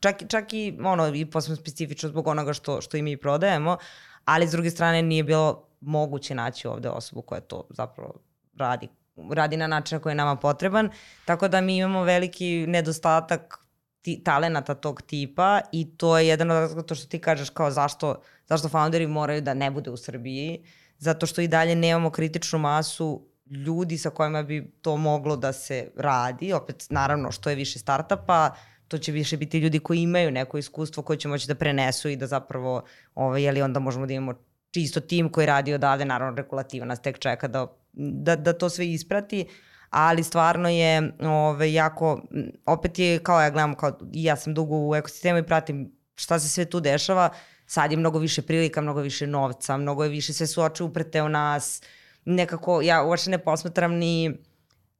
čak, 0.00 0.22
čak 0.28 0.52
i, 0.52 0.78
ono, 0.84 1.14
i 1.14 1.26
posebno 1.26 1.56
specifično 1.56 2.08
zbog 2.08 2.26
onoga 2.26 2.52
što, 2.52 2.80
što 2.80 2.96
i 2.96 3.02
mi 3.02 3.16
prodajemo, 3.16 3.76
ali 4.24 4.48
s 4.48 4.50
druge 4.50 4.70
strane 4.70 5.02
nije 5.02 5.24
bilo 5.24 5.68
moguće 5.80 6.34
naći 6.34 6.68
ovde 6.68 6.88
osobu 6.88 7.22
koja 7.22 7.40
to 7.40 7.66
zapravo 7.70 8.14
radi 8.56 8.88
radi 9.30 9.56
na 9.56 9.66
način 9.66 10.00
koji 10.00 10.10
je 10.10 10.14
nama 10.14 10.36
potreban, 10.36 10.90
tako 11.24 11.48
da 11.48 11.60
mi 11.60 11.76
imamo 11.76 12.02
veliki 12.02 12.66
nedostatak 12.66 13.58
ti, 14.02 14.22
talenata 14.24 14.74
tog 14.74 15.02
tipa 15.02 15.60
i 15.72 15.96
to 15.96 16.18
je 16.18 16.28
jedan 16.28 16.50
od 16.50 16.56
razloga 16.56 16.82
to 16.82 16.94
što 16.94 17.06
ti 17.06 17.18
kažeš 17.18 17.50
kao 17.50 17.70
zašto, 17.70 18.20
zašto 18.46 18.68
founderi 18.68 19.06
moraju 19.06 19.40
da 19.40 19.54
ne 19.54 19.70
bude 19.70 19.90
u 19.90 19.96
Srbiji, 19.96 20.64
zato 20.98 21.26
što 21.26 21.40
i 21.40 21.48
dalje 21.48 21.74
nemamo 21.74 22.10
kritičnu 22.10 22.58
masu 22.58 23.26
ljudi 23.52 23.98
sa 23.98 24.10
kojima 24.10 24.42
bi 24.42 24.72
to 24.82 24.96
moglo 24.96 25.36
da 25.36 25.52
se 25.52 25.90
radi, 25.96 26.52
opet 26.52 26.86
naravno 26.90 27.32
što 27.32 27.50
je 27.50 27.56
više 27.56 27.78
startapa, 27.78 28.50
to 28.88 28.98
će 28.98 29.12
više 29.12 29.36
biti 29.36 29.58
ljudi 29.58 29.78
koji 29.78 30.00
imaju 30.00 30.30
neko 30.30 30.58
iskustvo 30.58 31.02
koje 31.02 31.18
će 31.18 31.28
moći 31.28 31.48
da 31.48 31.54
prenesu 31.54 32.08
i 32.08 32.16
da 32.16 32.26
zapravo, 32.26 32.82
ovaj, 33.14 33.42
jeli 33.42 33.62
onda 33.62 33.80
možemo 33.80 34.06
da 34.06 34.12
imamo 34.12 34.34
čisto 34.70 35.00
tim 35.00 35.28
koji 35.28 35.46
radi 35.46 35.74
odavde, 35.74 36.04
naravno 36.04 36.36
regulativa 36.36 36.86
nas 36.86 37.02
tek 37.02 37.18
čeka 37.18 37.48
da, 37.48 37.66
da, 37.92 38.36
da 38.36 38.52
to 38.52 38.70
sve 38.70 38.88
isprati, 38.88 39.46
ali 39.90 40.22
stvarno 40.22 40.68
je 40.68 41.12
ovaj, 41.20 41.72
jako, 41.72 42.22
opet 42.66 42.98
je 42.98 43.18
kao 43.18 43.40
ja 43.40 43.50
gledam, 43.50 43.74
kao, 43.74 43.98
ja 44.12 44.36
sam 44.36 44.54
dugo 44.54 44.76
u 44.88 44.94
ekosistemu 44.94 45.38
i 45.38 45.46
pratim 45.46 45.92
šta 46.14 46.38
se 46.38 46.48
sve 46.48 46.64
tu 46.64 46.80
dešava, 46.80 47.30
sad 47.66 47.90
je 47.90 47.96
mnogo 47.96 48.18
više 48.18 48.42
prilika, 48.42 48.80
mnogo 48.80 49.00
više 49.00 49.26
novca, 49.26 49.76
mnogo 49.76 50.04
je 50.04 50.10
više, 50.10 50.32
sve 50.32 50.46
su 50.46 50.62
oče 50.62 50.84
u 50.84 51.28
nas, 51.28 51.82
nekako, 52.24 52.82
ja 52.82 53.02
uopšte 53.02 53.30
ne 53.30 53.38
posmatram 53.38 53.94
ni 53.94 54.38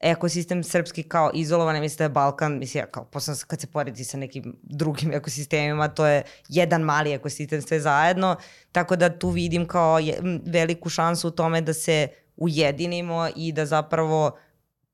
ekosistem 0.03 0.65
srpski 0.65 1.03
kao 1.03 1.31
izolovan, 1.35 1.81
mislim 1.81 1.99
da 1.99 2.05
je 2.05 2.09
Balkan, 2.09 2.59
mislim, 2.59 2.83
ja 2.83 2.87
kao, 2.87 3.05
posle 3.05 3.35
kad 3.47 3.61
se 3.61 3.67
poredi 3.67 4.05
sa 4.05 4.17
nekim 4.17 4.57
drugim 4.63 5.13
ekosistemima, 5.19 5.89
to 5.89 6.07
je 6.07 6.23
jedan 6.49 6.83
mali 6.83 7.13
ekosistem 7.13 7.63
sve 7.63 7.81
zajedno, 7.81 8.37
tako 8.73 8.97
da 8.97 9.19
tu 9.19 9.29
vidim 9.29 9.67
kao 9.67 9.99
je, 9.99 10.19
veliku 10.47 10.89
šansu 10.89 11.29
u 11.29 11.31
tome 11.31 11.61
da 11.61 11.75
se 11.75 12.09
ujedinimo 12.37 13.29
i 13.37 13.53
da 13.53 13.67
zapravo 13.67 14.39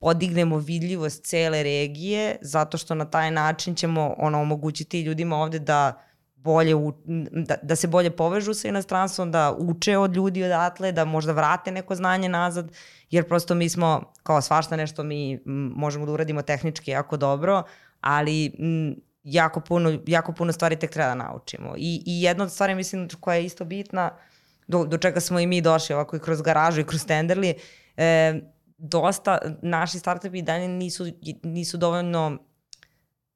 podignemo 0.01 0.59
vidljivost 0.59 1.25
cele 1.25 1.63
regije, 1.63 2.37
zato 2.41 2.79
što 2.79 2.95
na 2.95 3.11
taj 3.11 3.31
način 3.31 3.75
ćemo 3.75 4.15
ono, 4.19 4.41
omogućiti 4.41 5.01
ljudima 5.01 5.37
ovde 5.37 5.59
da 5.59 6.08
bolje, 6.49 6.75
u, 6.75 6.93
da, 7.49 7.57
da 7.63 7.77
se 7.77 7.89
bolje 7.89 8.11
povežu 8.11 8.55
sa 8.55 8.69
inostranstvom, 8.69 9.33
da 9.33 9.53
uče 9.59 9.99
od 9.99 10.17
ljudi 10.17 10.45
odatle, 10.45 10.93
da 10.93 11.05
možda 11.05 11.33
vrate 11.37 11.73
neko 11.73 11.95
znanje 11.95 12.29
nazad, 12.29 12.73
jer 13.11 13.29
prosto 13.29 13.55
mi 13.55 13.69
smo, 13.69 14.13
kao 14.23 14.41
svašta 14.41 14.77
nešto 14.77 15.03
mi 15.03 15.41
možemo 15.77 16.07
da 16.07 16.13
uradimo 16.13 16.43
tehnički 16.43 16.91
jako 16.91 17.17
dobro, 17.17 17.63
ali 18.01 18.47
m, 18.59 18.97
jako 19.23 19.61
puno, 19.61 19.99
jako 20.07 20.33
puno 20.33 20.53
stvari 20.53 20.77
tek 20.77 20.91
treba 20.91 21.09
da 21.09 21.15
naučimo. 21.15 21.75
I, 21.77 22.03
i 22.07 22.23
jedna 22.23 22.45
od 22.45 22.53
stvari, 22.53 22.75
mislim, 22.75 23.09
koja 23.21 23.37
je 23.37 23.45
isto 23.45 23.65
bitna, 23.65 24.11
do, 24.67 24.85
do 24.85 24.99
čega 24.99 25.21
smo 25.21 25.41
i 25.41 25.47
mi 25.47 25.61
došli 25.61 25.95
ovako 25.95 26.17
i 26.17 26.21
kroz 26.21 26.43
garažu 26.43 26.81
i 26.81 26.87
kroz 26.87 27.05
tenderli, 27.07 27.55
e, 27.97 28.41
dosta 28.79 29.39
naši 29.63 29.99
startupi 29.99 30.43
dalje 30.43 30.69
nisu, 30.69 31.07
nisu 31.43 31.77
dovoljno 31.77 32.39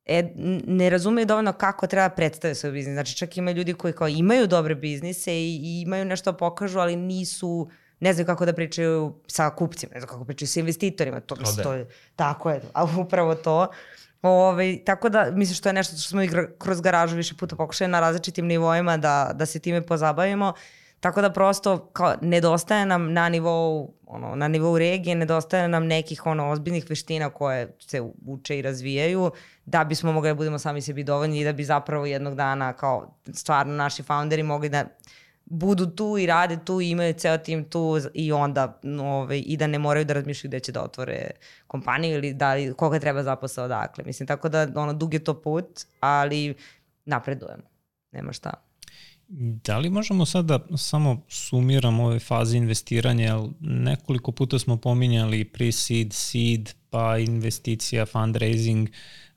e, 0.07 0.33
ne 0.67 0.91
razumeju 0.91 1.27
dovoljno 1.27 1.53
kako 1.53 1.87
treba 1.87 2.09
predstaviti 2.09 2.61
svoj 2.61 2.73
biznis. 2.73 2.95
Znači 2.95 3.17
čak 3.17 3.37
ima 3.37 3.51
ljudi 3.51 3.75
koji 3.75 3.93
kao 3.93 4.09
imaju 4.09 4.47
dobre 4.47 4.75
biznise 4.75 5.35
i, 5.35 5.61
i 5.63 5.81
imaju 5.81 6.05
nešto 6.05 6.33
da 6.33 6.39
pokažu, 6.39 6.79
ali 6.79 6.97
nisu 6.97 7.69
ne 8.01 8.13
znaju 8.13 8.27
kako 8.27 8.47
da 8.47 8.53
pričaju 8.53 9.15
sa 9.27 9.51
kupcima, 9.51 9.91
ne 9.95 10.01
znaju 10.01 10.09
kako 10.09 10.25
pričaju 10.25 10.49
sa 10.49 10.61
investitorima. 10.61 11.21
To, 11.21 11.37
mislim, 11.37 11.57
da. 11.57 11.63
to 11.63 11.73
je, 11.73 11.87
tako 12.17 12.51
je, 12.51 12.61
a 12.73 12.85
upravo 13.01 13.35
to. 13.35 13.69
Ove, 14.23 14.35
ovaj, 14.35 14.85
tako 14.85 15.09
da, 15.09 15.31
mislim 15.31 15.55
što 15.55 15.69
je 15.69 15.73
nešto 15.73 15.97
što 15.97 16.09
smo 16.09 16.23
i 16.23 16.31
kroz 16.59 16.81
garažu 16.81 17.17
više 17.17 17.35
puta 17.35 17.57
pokušali 17.57 17.91
na 17.91 18.01
različitim 18.01 18.47
nivoima 18.47 18.97
da, 18.97 19.31
da 19.35 19.47
se 19.47 19.59
time 19.59 19.87
pozabavimo. 19.87 20.53
Tako 21.03 21.21
da 21.21 21.33
prosto 21.33 21.79
kao, 21.93 22.15
nedostaje 22.21 22.87
nam 22.87 23.13
na 23.13 23.29
nivou, 23.29 23.95
ono, 24.07 24.35
na 24.35 24.49
nivou 24.49 24.79
regije, 24.79 25.15
nedostaje 25.15 25.69
nam 25.69 25.87
nekih 25.87 26.27
ono, 26.27 26.51
ozbiljnih 26.51 26.85
veština 26.89 27.31
koje 27.31 27.77
se 27.81 28.03
uče 28.27 28.59
i 28.59 28.63
razvijaju 28.63 29.31
da 29.65 29.85
bismo 29.85 30.13
mogli 30.13 30.31
da 30.31 30.35
budemo 30.35 30.59
sami 30.59 30.81
sebi 30.81 31.05
dovoljni 31.05 31.41
i 31.41 31.45
da 31.45 31.53
bi 31.53 31.65
zapravo 31.65 32.07
jednog 32.07 32.35
dana 32.35 32.73
kao 32.73 33.19
stvarno 33.33 33.75
naši 33.75 34.03
founderi 34.03 34.43
mogli 34.43 34.69
da 34.69 34.85
budu 35.45 35.87
tu 35.87 36.19
i 36.19 36.27
rade 36.27 36.59
tu 36.65 36.81
i 36.81 36.91
imaju 36.91 37.15
ceo 37.15 37.39
tim 37.39 37.65
tu 37.65 37.99
i 38.15 38.33
onda 38.33 38.81
ovaj, 39.01 39.43
i 39.47 39.57
da 39.57 39.67
ne 39.67 39.79
moraju 39.79 40.05
da 40.05 40.15
razmišljaju 40.15 40.51
gde 40.51 40.61
će 40.61 40.73
da 40.73 40.83
otvore 40.83 41.31
kompaniju 41.67 42.19
ili 42.19 42.35
da 42.35 42.55
li, 42.55 42.75
koga 42.75 42.99
treba 42.99 43.23
zaposao 43.23 43.65
odakle. 43.65 44.05
Mislim, 44.05 44.27
tako 44.27 44.49
da 44.49 44.69
ono, 44.75 44.93
dug 44.93 45.15
je 45.15 45.25
to 45.25 45.43
put, 45.43 45.81
ali 46.01 46.55
napredujemo. 47.05 47.63
Nema 48.13 48.33
šta. 48.33 48.72
Da 49.35 49.79
li 49.79 49.91
možemo 49.91 50.27
sada 50.27 50.59
samo 50.77 51.23
sumiramo 51.29 52.05
ove 52.05 52.19
faze 52.19 52.57
investiranja, 52.59 53.39
nekoliko 53.61 54.33
puta 54.33 54.59
smo 54.59 54.77
pominjali 54.77 55.45
pre-seed, 55.45 56.13
seed, 56.13 56.75
pa 56.91 57.19
investicija, 57.19 58.07
fundraising. 58.07 58.89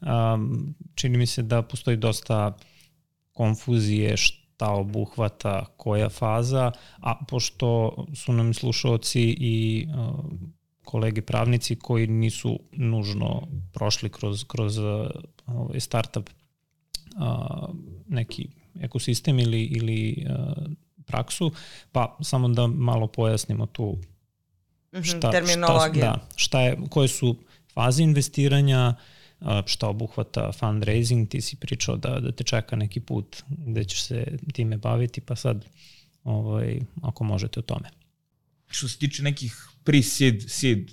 Um, 0.01 0.75
čini 0.95 1.17
mi 1.17 1.25
se 1.25 1.41
da 1.41 1.61
postoji 1.61 1.97
dosta 1.97 2.57
konfuzije 3.31 4.17
šta 4.17 4.69
obuhvata 4.69 5.65
koja 5.77 6.09
faza, 6.09 6.71
a 6.97 7.25
pošto 7.29 7.95
su 8.15 8.33
nam 8.33 8.53
slušalci 8.53 9.21
i 9.39 9.87
uh, 9.87 10.25
kolege 10.83 11.21
pravnici 11.21 11.75
koji 11.75 12.07
nisu 12.07 12.59
nužno 12.71 13.47
prošli 13.73 14.09
kroz, 14.09 14.43
kroz 14.43 14.77
uh, 14.77 15.07
ovaj 15.45 15.79
startup 15.79 16.29
uh, 16.29 17.69
neki 18.07 18.47
ekosistem 18.81 19.39
ili, 19.39 19.61
ili 19.63 20.25
uh, 20.29 20.63
praksu, 21.05 21.51
pa 21.91 22.17
samo 22.21 22.47
da 22.47 22.67
malo 22.67 23.07
pojasnimo 23.07 23.65
tu 23.65 23.97
mhm, 24.93 25.03
šta, 25.03 25.31
šta, 25.47 25.89
da, 25.89 26.27
šta 26.35 26.61
je, 26.61 26.77
koje 26.89 27.07
su 27.07 27.35
faze 27.73 28.03
investiranja, 28.03 28.95
uh, 29.39 29.47
šta 29.65 29.87
obuhvata 29.87 30.51
fundraising, 30.51 31.29
ti 31.29 31.41
si 31.41 31.55
pričao 31.55 31.95
da, 31.95 32.19
da 32.19 32.31
te 32.31 32.43
čeka 32.43 32.75
neki 32.75 32.99
put 32.99 33.43
gde 33.49 33.83
ćeš 33.83 34.03
se 34.03 34.37
time 34.53 34.77
baviti, 34.77 35.21
pa 35.21 35.35
sad 35.35 35.65
ovaj, 36.23 36.79
ako 37.01 37.23
možete 37.23 37.59
o 37.59 37.63
tome. 37.63 37.89
Što 38.67 38.87
se 38.87 38.97
tiče 38.97 39.23
nekih 39.23 39.67
pre-seed, 39.83 40.45
seed, 40.47 40.91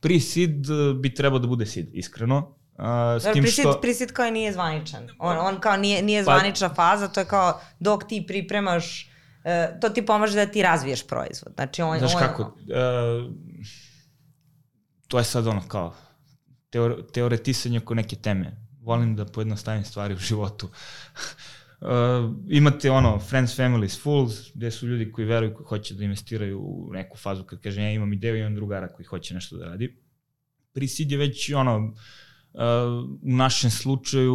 pre-seed 0.00 0.66
bi 1.00 1.14
trebao 1.14 1.38
da 1.38 1.46
bude 1.46 1.66
seed, 1.66 1.88
iskreno. 1.92 2.57
Uh, 2.78 2.84
s 3.22 3.32
tim 3.32 3.42
prisit, 3.42 3.62
što... 3.62 3.80
Prisit 3.80 4.12
kao 4.12 4.30
nije 4.30 4.52
zvaničan. 4.52 5.08
On, 5.18 5.38
on 5.38 5.60
kao 5.60 5.76
nije, 5.76 6.02
nije 6.02 6.24
pa- 6.24 6.38
zvanična 6.38 6.68
pa... 6.68 6.74
faza, 6.74 7.08
to 7.08 7.20
je 7.20 7.26
kao 7.26 7.60
dok 7.78 8.08
ti 8.08 8.24
pripremaš, 8.26 9.10
uh, 9.44 9.80
to 9.80 9.88
ti 9.88 10.06
pomaže 10.06 10.34
da 10.34 10.52
ti 10.52 10.62
razviješ 10.62 11.06
proizvod. 11.06 11.52
Znači 11.54 11.82
on, 11.82 11.98
Znaš 11.98 12.14
on, 12.14 12.20
kako, 12.20 12.42
uh, 12.42 13.32
to 15.08 15.18
je 15.18 15.24
sad 15.24 15.46
ono 15.46 15.62
kao 15.68 15.94
teore, 16.70 16.94
teoretisanje 17.12 17.78
oko 17.78 17.94
neke 17.94 18.16
teme. 18.16 18.56
Volim 18.80 19.16
da 19.16 19.24
pojednostavim 19.24 19.84
stvari 19.84 20.14
u 20.14 20.18
životu. 20.18 20.68
uh, 21.80 21.88
imate 22.60 22.90
ono 22.90 23.18
friends, 23.18 23.56
families, 23.56 24.02
fools, 24.02 24.34
gde 24.54 24.70
su 24.70 24.86
ljudi 24.86 25.12
koji 25.12 25.26
veruju 25.26 25.54
koji 25.54 25.66
hoće 25.66 25.94
da 25.94 26.04
investiraju 26.04 26.60
u 26.60 26.90
neku 26.92 27.18
fazu 27.18 27.44
kad 27.44 27.60
kažem 27.60 27.84
ja 27.84 27.90
imam 27.90 28.12
ideju, 28.12 28.36
imam 28.36 28.54
drugara 28.54 28.88
koji 28.88 29.06
hoće 29.06 29.34
nešto 29.34 29.56
da 29.56 29.64
radi. 29.64 30.02
Prisid 30.72 31.12
je 31.12 31.18
već 31.18 31.52
ono 31.52 31.94
u 33.22 33.36
našem 33.36 33.70
slučaju 33.70 34.34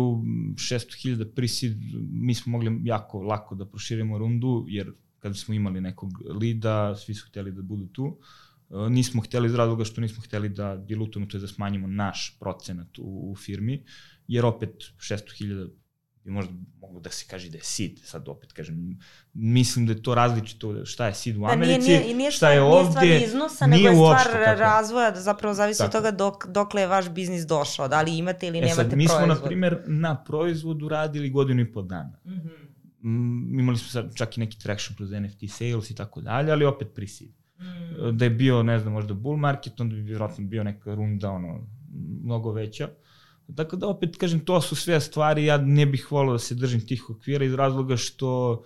600.000 0.55 1.34
prisid, 1.36 1.78
mi 2.11 2.36
smo 2.36 2.51
mogli 2.51 2.82
jako 2.84 3.22
lako 3.22 3.55
da 3.55 3.66
proširimo 3.66 4.18
rundu, 4.18 4.66
jer 4.68 4.91
kada 5.20 5.36
smo 5.36 5.53
imali 5.53 5.82
nekog 5.82 6.09
lida, 6.41 6.95
svi 6.95 7.14
su 7.14 7.28
hteli 7.28 7.51
da 7.51 7.61
budu 7.61 7.88
tu. 7.88 8.18
Nismo 8.89 9.22
hteli 9.22 9.47
iz 9.47 9.55
razloga 9.55 9.86
što 9.86 10.01
nismo 10.01 10.24
hteli 10.24 10.49
da 10.49 10.78
dilutujemo, 10.78 11.30
to 11.30 11.38
je 11.38 11.41
da 11.41 11.47
smanjimo 11.47 11.88
naš 11.88 12.38
procenat 12.39 12.99
u, 12.99 13.32
u 13.32 13.36
firmi, 13.36 13.84
jer 14.28 14.45
opet 14.45 14.70
600.000 14.97 15.70
bi 16.24 16.32
možda 16.32 16.53
moglo 16.82 16.99
da 16.99 17.09
se 17.09 17.26
kaže 17.30 17.49
da 17.49 17.57
je 17.57 17.63
seed, 17.63 17.99
sad 18.03 18.28
opet 18.28 18.53
kažem, 18.53 18.99
mislim 19.34 19.86
da 19.86 19.93
je 19.93 20.01
to 20.03 20.15
različito 20.15 20.86
šta 20.86 21.07
je 21.07 21.13
seed 21.13 21.38
u 21.38 21.45
Americi, 21.45 21.91
da, 21.91 21.99
nije, 21.99 22.15
nije, 22.15 22.32
šta 22.32 22.51
je 22.51 22.61
ovde, 22.61 22.99
nije 23.01 23.19
stvar 23.19 23.30
iznosa, 23.30 23.67
nije 23.67 23.91
nego 23.91 24.05
je 24.05 24.15
stvar 24.19 24.43
tako. 24.43 24.59
razvoja, 24.59 25.11
da 25.11 25.21
zapravo 25.21 25.53
zavisi 25.53 25.78
tako. 25.78 25.88
od 25.88 25.91
toga 25.91 26.11
dok, 26.11 26.47
dokle 26.47 26.82
je 26.82 26.88
vaš 26.88 27.09
biznis 27.09 27.45
došao, 27.45 27.88
da 27.88 28.01
li 28.01 28.17
imate 28.17 28.47
ili 28.47 28.57
e 28.57 28.61
nemate 28.61 28.76
sad, 28.76 28.89
proizvod. 28.89 28.97
Mi 28.97 29.07
smo, 29.07 29.26
na 29.26 29.41
primer, 29.41 29.84
na 29.88 30.24
proizvodu 30.24 30.89
radili 30.89 31.30
godinu 31.30 31.61
i 31.61 31.71
po 31.71 31.82
dana. 31.82 32.19
Mm 32.26 32.32
-hmm. 32.32 32.63
Mm, 33.03 33.59
imali 33.59 33.78
smo 33.78 33.88
sad 33.89 34.15
čak 34.15 34.38
i 34.38 34.39
neki 34.39 34.59
traction 34.59 34.95
kroz 34.95 35.11
NFT 35.11 35.43
sales 35.49 35.89
i 35.89 35.95
tako 35.95 36.21
dalje, 36.21 36.51
ali 36.51 36.65
opet 36.65 36.88
pre-seed. 36.95 37.32
Mm. 37.59 38.17
Da 38.17 38.26
je 38.26 38.30
bio, 38.30 38.63
ne 38.63 38.80
znam, 38.80 38.93
možda 38.93 39.13
bull 39.13 39.38
market, 39.38 39.80
onda 39.80 39.95
bi 39.95 40.01
vjerojatno 40.01 40.45
bio 40.45 40.63
neka 40.63 40.95
runda, 40.95 41.32
ono, 41.32 41.67
mnogo 42.24 42.51
veća. 42.51 42.89
Tako 43.56 43.76
da 43.76 43.88
opet 43.88 44.18
kažem, 44.18 44.39
to 44.46 44.62
su 44.62 44.76
sve 44.76 45.02
stvari, 45.02 45.46
ja 45.46 45.58
ne 45.58 45.86
bih 45.86 46.12
volio 46.12 46.34
da 46.34 46.39
se 46.39 46.56
držim 46.56 46.88
tih 46.88 47.10
okvira 47.10 47.46
iz 47.46 47.54
razloga 47.54 47.98
što 47.98 48.64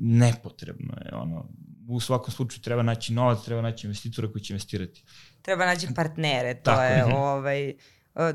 nepotrebno 0.00 0.94
je 1.04 1.14
ono 1.14 1.48
u 1.88 2.00
svakom 2.00 2.34
slučaju 2.34 2.62
treba 2.62 2.82
naći 2.82 3.12
novac, 3.12 3.44
treba 3.44 3.62
naći 3.62 3.86
investitora 3.86 4.32
koji 4.32 4.42
će 4.42 4.52
investirati. 4.52 5.04
Treba 5.42 5.66
naći 5.66 5.88
partnere, 5.94 6.54
to 6.54 6.70
Tako, 6.70 6.82
je 6.82 7.04
ovaj 7.04 7.74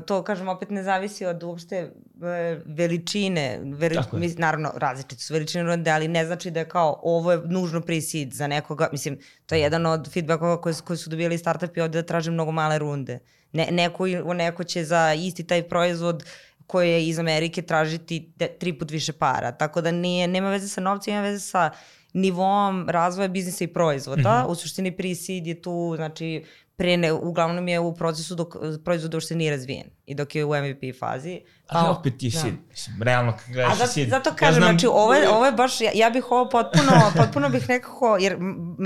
to 0.06 0.22
kažem 0.22 0.48
opet 0.48 0.70
ne 0.70 0.82
zavisi 0.82 1.26
od 1.26 1.42
uopšte 1.42 1.76
e, 1.76 2.60
veličine, 2.66 3.60
veri, 3.64 3.98
mis, 4.12 4.38
naravno 4.38 4.72
različite 4.76 5.22
su 5.22 5.34
veličine 5.34 5.64
ronde, 5.64 5.90
ali 5.90 6.08
ne 6.08 6.26
znači 6.26 6.50
da 6.50 6.60
je 6.60 6.68
kao 6.68 7.00
ovo 7.02 7.32
je 7.32 7.40
nužno 7.44 7.80
pre-seed 7.80 8.32
za 8.32 8.46
nekoga, 8.46 8.88
mislim 8.92 9.18
to 9.46 9.54
je 9.54 9.60
jedan 9.60 9.86
od 9.86 10.12
feedbackova 10.12 10.60
koji, 10.60 10.74
koji 10.84 10.96
su 10.96 11.10
dobijali 11.10 11.38
startupi 11.38 11.80
ovde 11.80 12.02
da 12.02 12.06
traže 12.06 12.30
mnogo 12.30 12.52
male 12.52 12.78
runde. 12.78 13.18
Ne, 13.52 13.68
neko, 13.70 14.06
neko 14.34 14.64
će 14.64 14.84
za 14.84 15.14
isti 15.14 15.44
taj 15.44 15.62
proizvod 15.68 16.24
koji 16.66 16.90
je 16.90 17.08
iz 17.08 17.18
Amerike 17.18 17.62
tražiti 17.62 18.32
tri 18.58 18.72
put 18.78 18.90
više 18.90 19.12
para. 19.12 19.52
Tako 19.52 19.80
da 19.80 19.90
nije, 19.90 20.28
nema 20.28 20.50
veze 20.50 20.68
sa 20.68 20.80
novcem, 20.80 21.14
ima 21.14 21.22
veze 21.22 21.40
sa 21.40 21.70
nivom 22.12 22.88
razvoja 22.88 23.28
biznisa 23.28 23.64
i 23.64 23.66
proizvoda. 23.66 24.42
Mm 24.42 24.46
-hmm. 24.46 24.50
U 24.50 24.54
suštini 24.54 24.96
pre-seed 24.96 25.46
je 25.46 25.62
tu, 25.62 25.92
znači, 25.96 26.44
pre 26.82 26.96
ne, 26.96 27.12
uglavnom 27.12 27.68
je 27.68 27.80
u 27.80 27.94
procesu 27.94 28.34
dok 28.34 28.56
proizvod 28.84 29.14
uopšte 29.14 29.34
nije 29.34 29.50
razvijen. 29.50 29.90
I 30.12 30.16
dok 30.16 30.34
je 30.34 30.44
u 30.44 30.50
MVP 30.50 30.92
fazi. 30.94 31.40
Ali 31.66 31.84
kao- 31.84 31.92
opet 31.92 32.18
ti 32.18 32.30
da. 32.30 32.38
seed. 32.40 32.54
Mislim, 32.70 33.02
realno 33.02 33.32
kad 33.34 33.46
gledaš 33.48 33.72
A 33.72 33.76
zato, 33.76 33.90
seed. 33.90 34.08
zato 34.08 34.30
ja 34.30 34.34
kažem, 34.36 34.54
znam- 34.54 34.68
znači 34.68 34.86
ovo 34.86 35.14
je, 35.14 35.28
ovo 35.28 35.46
je 35.46 35.52
baš, 35.52 35.80
ja, 35.80 35.90
ja 35.94 36.10
bih 36.10 36.30
ovo 36.30 36.48
potpuno, 36.50 36.92
potpuno 37.16 37.48
bih 37.48 37.68
nekako, 37.68 38.16
jer 38.16 38.36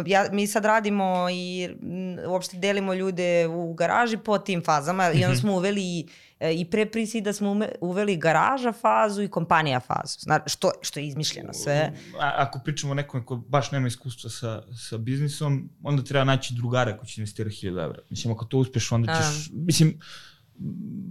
ja, 0.07 0.27
mi 0.33 0.47
sad 0.47 0.65
radimo 0.65 1.27
i 1.33 1.69
uopšte 2.27 2.57
delimo 2.57 2.95
ljude 2.95 3.17
u 3.49 3.75
garaži 3.75 4.17
po 4.19 4.39
tim 4.39 4.63
fazama 4.63 5.05
i 5.07 5.15
Mhm. 5.15 5.25
onda 5.25 5.37
smo 5.37 5.53
uveli 5.55 5.83
i, 5.83 6.07
e, 6.41 6.55
i 6.55 6.65
pre 6.65 6.87
prisida 6.87 7.33
smo 7.33 7.51
ume, 7.51 7.69
uveli 7.81 8.17
garaža 8.17 8.73
fazu 8.73 9.23
i 9.23 9.29
kompanija 9.29 9.81
fazu, 9.81 10.19
Zna, 10.21 10.41
što, 10.47 10.71
što 10.83 11.01
je 11.01 11.07
izmišljeno 11.07 11.53
sve. 11.55 11.93
A, 12.21 12.33
ako 12.37 12.59
pričamo 12.59 12.91
o 12.91 12.95
nekome 12.95 13.25
ko 13.25 13.37
baš 13.39 13.71
nema 13.71 13.87
iskustva 13.89 14.31
sa, 14.31 14.63
sa 14.81 14.99
biznisom, 14.99 15.71
onda 15.83 16.05
treba 16.05 16.25
naći 16.25 16.55
drugara 16.55 16.97
koji 16.97 17.09
će 17.09 17.21
investirati 17.21 17.57
1000 17.57 17.85
evra. 17.85 17.99
Mislim, 18.11 18.33
ako 18.33 18.45
to 18.45 18.59
uspeš, 18.59 18.93
onda 18.93 19.15
ćeš... 19.15 19.51
Mislim, 19.53 19.99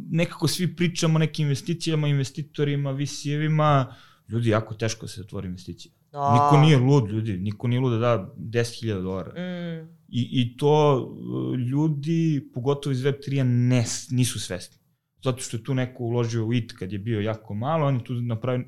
nekako 0.10 0.48
svi 0.48 0.76
pričamo 0.76 1.16
o 1.16 1.20
nekim 1.20 1.43
investicijama, 1.43 2.08
investitorima, 2.08 2.91
VC-evima, 2.91 3.86
ljudi, 4.30 4.50
jako 4.50 4.74
teško 4.74 5.08
se 5.08 5.22
otvori 5.22 5.48
investicija. 5.48 5.91
Da. 6.12 6.34
Niko 6.34 6.58
nije 6.60 6.78
lud, 6.80 7.10
ljudi, 7.10 7.38
niko 7.38 7.68
nije 7.68 7.80
lud 7.80 7.91
da 7.91 7.98
da 8.00 8.34
10.000 8.39 9.02
dolara. 9.02 9.32
Mm, 9.32 9.88
I, 10.10 10.30
I 10.32 10.58
to 10.58 10.98
uh, 11.02 11.60
ljudi, 11.60 12.50
pogotovo 12.54 12.91
iz 12.91 13.00
Web3-a, 13.00 13.43
ne, 13.43 13.84
s- 13.84 14.10
nisu 14.10 14.39
svesni. 14.39 14.78
Zato 15.24 15.38
što 15.38 15.58
je 15.58 15.64
tu 15.64 15.74
neko 15.74 16.04
uložio 16.04 16.46
u 16.46 16.54
IT 16.54 16.72
kad 16.72 16.91
je 16.91 17.00
bio 17.00 17.22
jako 17.22 17.54
malo, 17.54 17.88
on 17.88 17.96
je 17.96 18.04
tu 18.04 18.14
napravio 18.14 18.66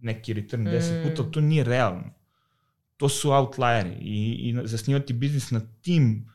neki 0.00 0.32
return 0.32 0.64
10 0.64 0.70
Mm. 1.00 1.08
puta, 1.08 1.22
ali 1.22 1.32
to 1.32 1.40
nije 1.40 1.64
realno. 1.64 2.10
To 2.96 3.08
su 3.08 3.30
outlieri 3.30 3.90
i, 4.00 4.32
i 4.32 4.64
zasnivati 4.64 5.12
biznis 5.12 5.50
na 5.50 5.60
tim 5.80 6.28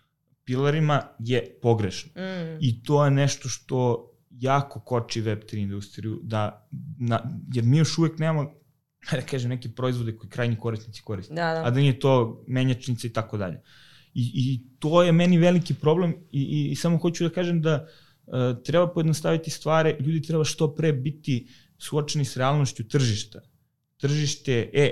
pilarima 0.45 1.03
je 1.19 1.57
pogrešno. 1.61 2.11
mm. 2.15 2.57
I 2.59 2.83
to 2.83 3.05
je 3.05 3.11
nešto 3.11 3.49
što 3.49 4.07
jako 4.31 4.79
koči 4.79 5.21
Web3 5.21 5.57
industriju, 5.57 6.19
da, 6.23 6.69
na, 6.99 7.21
jer 7.53 7.63
mi 7.63 7.77
još 7.77 7.97
uvek 7.97 8.19
nemamo, 8.19 8.53
da 9.11 9.21
kažem, 9.21 9.49
neke 9.49 9.69
proizvode 9.69 10.17
koji 10.17 10.29
krajnji 10.29 10.55
korisnici 10.55 11.01
koriste 11.01 11.33
Da, 11.33 11.53
da. 11.53 11.63
a 11.65 11.69
da 11.69 11.79
nije 11.79 11.99
to 11.99 12.43
menjačnica 12.47 13.07
i 13.07 13.13
tako 13.13 13.37
dalje. 13.37 13.61
I, 14.13 14.31
I 14.35 14.79
to 14.79 15.03
je 15.03 15.11
meni 15.11 15.37
veliki 15.37 15.73
problem 15.73 16.15
i, 16.31 16.41
i, 16.41 16.71
i 16.71 16.75
samo 16.75 16.97
hoću 16.97 17.23
da 17.23 17.29
kažem 17.29 17.61
da 17.61 17.87
uh, 18.25 18.63
treba 18.63 18.87
pojednostaviti 18.87 19.51
stvari, 19.51 19.95
ljudi 19.99 20.21
treba 20.21 20.43
što 20.43 20.75
pre 20.75 20.93
biti 20.93 21.47
suočeni 21.77 22.25
s 22.25 22.37
realnošću 22.37 22.87
tržišta. 22.87 23.41
Tržište, 23.97 24.69
e, 24.73 24.91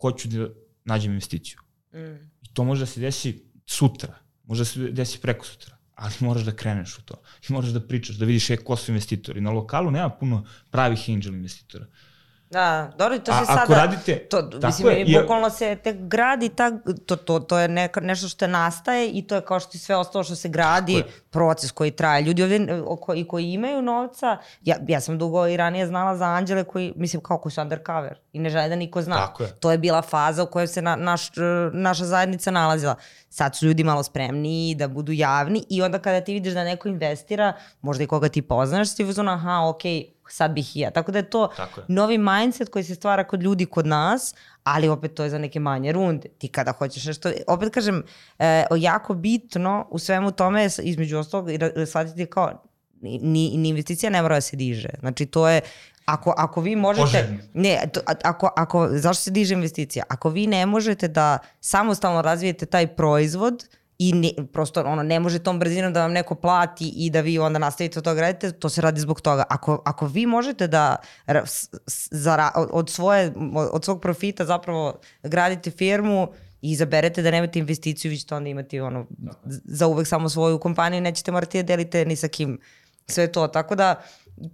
hoću 0.00 0.28
da 0.28 0.48
nađem 0.84 1.12
investiciju. 1.12 1.58
Mm. 1.94 2.30
I 2.42 2.54
to 2.54 2.64
može 2.64 2.80
da 2.80 2.86
se 2.86 3.00
desi 3.00 3.44
sutra, 3.66 4.18
može 4.50 4.60
da 4.60 4.64
se 4.64 4.90
desi 4.90 5.18
preko 5.20 5.46
sutra, 5.46 5.76
ali 5.94 6.14
moraš 6.20 6.42
da 6.42 6.52
kreneš 6.56 6.98
u 6.98 7.02
to. 7.02 7.14
I 7.48 7.52
moraš 7.52 7.70
da 7.70 7.80
pričaš, 7.80 8.16
da 8.16 8.26
vidiš 8.26 8.50
e, 8.50 8.56
ko 8.56 8.76
su 8.76 8.90
investitori. 8.90 9.40
Na 9.40 9.50
lokalu 9.50 9.90
nema 9.90 10.10
puno 10.10 10.44
pravih 10.70 11.04
angel 11.08 11.34
investitora. 11.34 11.86
Da, 12.50 12.92
dobro, 12.96 13.16
i 13.16 13.20
to 13.20 13.32
se 13.32 13.38
A 13.38 13.44
sada... 13.44 13.60
ako 13.62 13.74
radite... 13.74 14.18
To, 14.20 14.48
mislim, 14.62 14.88
je, 14.88 15.02
i- 15.02 15.20
bukvalno 15.20 15.50
se 15.50 15.76
tek 15.76 15.96
gradi, 15.98 16.48
ta, 16.48 16.70
to, 17.06 17.16
to, 17.16 17.40
to 17.40 17.58
je 17.58 17.68
neka, 17.68 18.00
nešto 18.00 18.28
što 18.28 18.46
nastaje 18.46 19.08
i 19.08 19.22
to 19.22 19.34
je 19.34 19.40
kao 19.40 19.60
što 19.60 19.70
i 19.74 19.78
sve 19.78 19.96
ostalo 19.96 20.24
što 20.24 20.34
se 20.34 20.48
gradi, 20.48 21.02
proces 21.30 21.70
koji 21.70 21.90
traje. 21.90 22.22
Ljudi 22.22 22.42
ovde 22.42 22.56
e, 22.58 22.82
o- 22.82 22.96
koji, 22.96 23.24
koji 23.24 23.44
imaju 23.46 23.82
novca, 23.82 24.36
ja, 24.62 24.76
ja 24.88 25.00
sam 25.00 25.18
dugo 25.18 25.46
i 25.46 25.56
ranije 25.56 25.86
znala 25.86 26.16
za 26.16 26.24
anđele 26.24 26.64
koji, 26.64 26.92
mislim, 26.96 27.22
kao 27.22 27.38
koji 27.38 27.52
su 27.52 27.60
undercover 27.60 28.18
i 28.32 28.38
ne 28.38 28.50
žele 28.50 28.68
da 28.68 28.76
niko 28.76 29.02
zna. 29.02 29.16
Tako 29.16 29.42
je. 29.42 29.48
To 29.50 29.70
je 29.72 29.78
bila 29.78 30.02
faza 30.02 30.42
u 30.42 30.46
kojoj 30.46 30.66
se 30.66 30.82
na, 30.82 30.96
naš, 30.96 31.22
naša 31.72 32.04
zajednica 32.04 32.50
nalazila. 32.50 32.94
Sad 33.28 33.56
su 33.56 33.66
ljudi 33.66 33.84
malo 33.84 34.02
spremniji 34.02 34.74
da 34.74 34.88
budu 34.88 35.12
javni 35.12 35.64
i 35.68 35.82
onda 35.82 35.98
kada 35.98 36.20
ti 36.20 36.32
vidiš 36.32 36.52
da 36.54 36.64
neko 36.64 36.88
investira, 36.88 37.52
možda 37.80 38.04
i 38.04 38.06
koga 38.06 38.28
ti 38.28 38.42
poznaš, 38.42 38.94
ti 38.94 39.04
uzmano, 39.04 39.32
aha, 39.32 39.68
okej, 39.68 40.12
sad 40.32 40.50
bih 40.50 40.76
i 40.76 40.80
ja. 40.80 40.90
Tako 40.90 41.12
da 41.12 41.18
je 41.18 41.30
to 41.30 41.46
Tako 41.56 41.80
je. 41.80 41.84
novi 41.88 42.18
mindset 42.18 42.68
koji 42.68 42.84
se 42.84 42.94
stvara 42.94 43.24
kod 43.24 43.42
ljudi 43.42 43.66
kod 43.66 43.86
nas, 43.86 44.34
ali 44.64 44.88
opet 44.88 45.14
to 45.14 45.24
je 45.24 45.30
za 45.30 45.38
neke 45.38 45.60
manje 45.60 45.92
runde. 45.92 46.28
Ti 46.28 46.48
kada 46.48 46.72
hoćeš 46.72 47.04
nešto, 47.04 47.30
opet 47.46 47.74
kažem, 47.74 48.02
e, 48.38 48.64
jako 48.76 49.14
bitno 49.14 49.86
u 49.90 49.98
svemu 49.98 50.32
tome 50.32 50.68
između 50.82 51.18
ostalog 51.18 51.48
shvatiti 51.86 52.26
kao 52.26 52.62
ni, 53.02 53.50
ni, 53.56 53.68
investicija 53.68 54.10
ne 54.10 54.22
mora 54.22 54.34
da 54.34 54.40
se 54.40 54.56
diže. 54.56 54.88
Znači 55.00 55.26
to 55.26 55.48
je 55.48 55.60
Ako, 56.04 56.34
ako 56.36 56.60
vi 56.60 56.76
možete... 56.76 57.06
Poželjno. 57.06 57.38
Ne, 57.54 57.88
to, 57.92 58.00
ako, 58.24 58.48
ako, 58.56 58.88
zašto 58.90 59.22
se 59.22 59.30
diže 59.30 59.54
investicija? 59.54 60.04
Ako 60.08 60.30
vi 60.30 60.46
ne 60.46 60.66
možete 60.66 61.08
da 61.08 61.38
samostalno 61.60 62.22
razvijete 62.22 62.66
taj 62.66 62.86
proizvod 62.86 63.68
i 64.02 64.12
ne, 64.12 64.30
prosto 64.52 64.82
ono, 64.82 65.02
ne 65.02 65.20
može 65.20 65.38
tom 65.38 65.58
brzinom 65.58 65.92
da 65.92 66.02
vam 66.02 66.12
neko 66.12 66.34
plati 66.34 66.92
i 66.96 67.10
da 67.10 67.20
vi 67.20 67.38
onda 67.38 67.58
nastavite 67.58 67.98
od 67.98 68.04
toga 68.04 68.20
radite, 68.20 68.52
to 68.52 68.68
se 68.68 68.80
radi 68.80 69.00
zbog 69.00 69.20
toga. 69.20 69.44
Ako, 69.48 69.82
ako 69.84 70.06
vi 70.06 70.26
možete 70.26 70.66
da 70.66 70.96
zara, 72.10 72.50
od, 72.70 72.90
svoje, 72.90 73.32
od 73.72 73.84
svog 73.84 74.00
profita 74.00 74.44
zapravo 74.44 75.00
gradite 75.22 75.70
firmu 75.70 76.28
i 76.62 76.70
izaberete 76.70 77.22
da 77.22 77.30
nemate 77.30 77.58
investiciju, 77.58 78.10
vi 78.10 78.18
ćete 78.18 78.34
onda 78.34 78.48
imati 78.48 78.80
ono, 78.80 79.06
z- 79.44 79.60
za 79.64 79.86
uvek 79.86 80.06
samo 80.06 80.28
svoju 80.28 80.58
kompaniju, 80.58 81.00
nećete 81.00 81.32
morati 81.32 81.62
da 81.62 81.66
delite 81.66 82.04
ni 82.04 82.16
sa 82.16 82.28
kim 82.28 82.58
sve 83.06 83.32
to. 83.32 83.48
Tako 83.48 83.74
da 83.74 84.02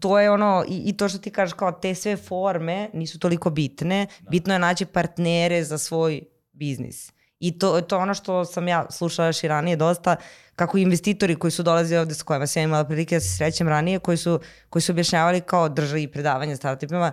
to 0.00 0.20
je 0.20 0.30
ono, 0.30 0.64
i, 0.68 0.82
i 0.86 0.96
to 0.96 1.08
što 1.08 1.18
ti 1.18 1.30
kažeš 1.30 1.52
kao 1.52 1.72
te 1.72 1.94
sve 1.94 2.16
forme 2.16 2.90
nisu 2.92 3.18
toliko 3.18 3.50
bitne, 3.50 4.06
bitno 4.30 4.52
je 4.52 4.58
naći 4.58 4.84
partnere 4.86 5.64
za 5.64 5.78
svoj 5.78 6.22
biznis. 6.52 7.15
I 7.40 7.58
to, 7.58 7.80
to 7.80 7.96
je 7.96 8.02
ono 8.02 8.14
što 8.14 8.44
sam 8.44 8.68
ja 8.68 8.86
slušala 8.90 9.28
još 9.28 9.44
i 9.44 9.48
ranije 9.48 9.76
dosta, 9.76 10.16
kako 10.56 10.78
investitori 10.78 11.36
koji 11.36 11.50
su 11.50 11.62
dolazili 11.62 11.98
ovde 11.98 12.14
s 12.14 12.22
kojima 12.22 12.46
sam 12.46 12.60
ja 12.60 12.64
imala 12.64 12.84
prilike 12.84 13.16
da 13.16 13.20
se 13.20 13.36
srećem 13.36 13.68
ranije, 13.68 13.98
koji 13.98 14.16
su, 14.16 14.40
koji 14.70 14.82
su 14.82 14.92
objašnjavali 14.92 15.40
kao 15.40 15.68
državi 15.68 16.08
predavanja 16.08 16.56
startupima, 16.56 17.12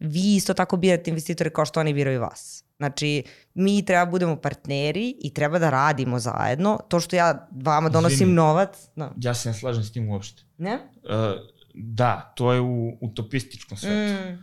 vi 0.00 0.36
isto 0.36 0.54
tako 0.54 0.76
birate 0.76 1.10
investitore 1.10 1.50
kao 1.50 1.64
što 1.64 1.80
oni 1.80 1.94
biraju 1.94 2.20
vas. 2.20 2.64
Znači, 2.76 3.24
mi 3.54 3.84
treba 3.84 4.06
budemo 4.06 4.36
partneri 4.36 5.16
i 5.22 5.34
treba 5.34 5.58
da 5.58 5.70
radimo 5.70 6.18
zajedno. 6.18 6.78
To 6.88 7.00
što 7.00 7.16
ja 7.16 7.48
vama 7.50 7.88
donosim 7.88 8.14
Izvini. 8.14 8.32
novac, 8.32 8.88
no. 8.94 9.12
Ja 9.16 9.34
se 9.34 9.48
ne 9.48 9.54
slažem 9.54 9.84
s 9.84 9.92
tim 9.92 10.10
uopšte. 10.10 10.42
ne? 10.58 10.74
Uh, 10.74 11.58
da, 11.74 12.32
to 12.36 12.52
je 12.52 12.60
u 12.60 12.98
utopističkom 13.00 13.78
svetu. 13.78 14.22
Mm. 14.22 14.42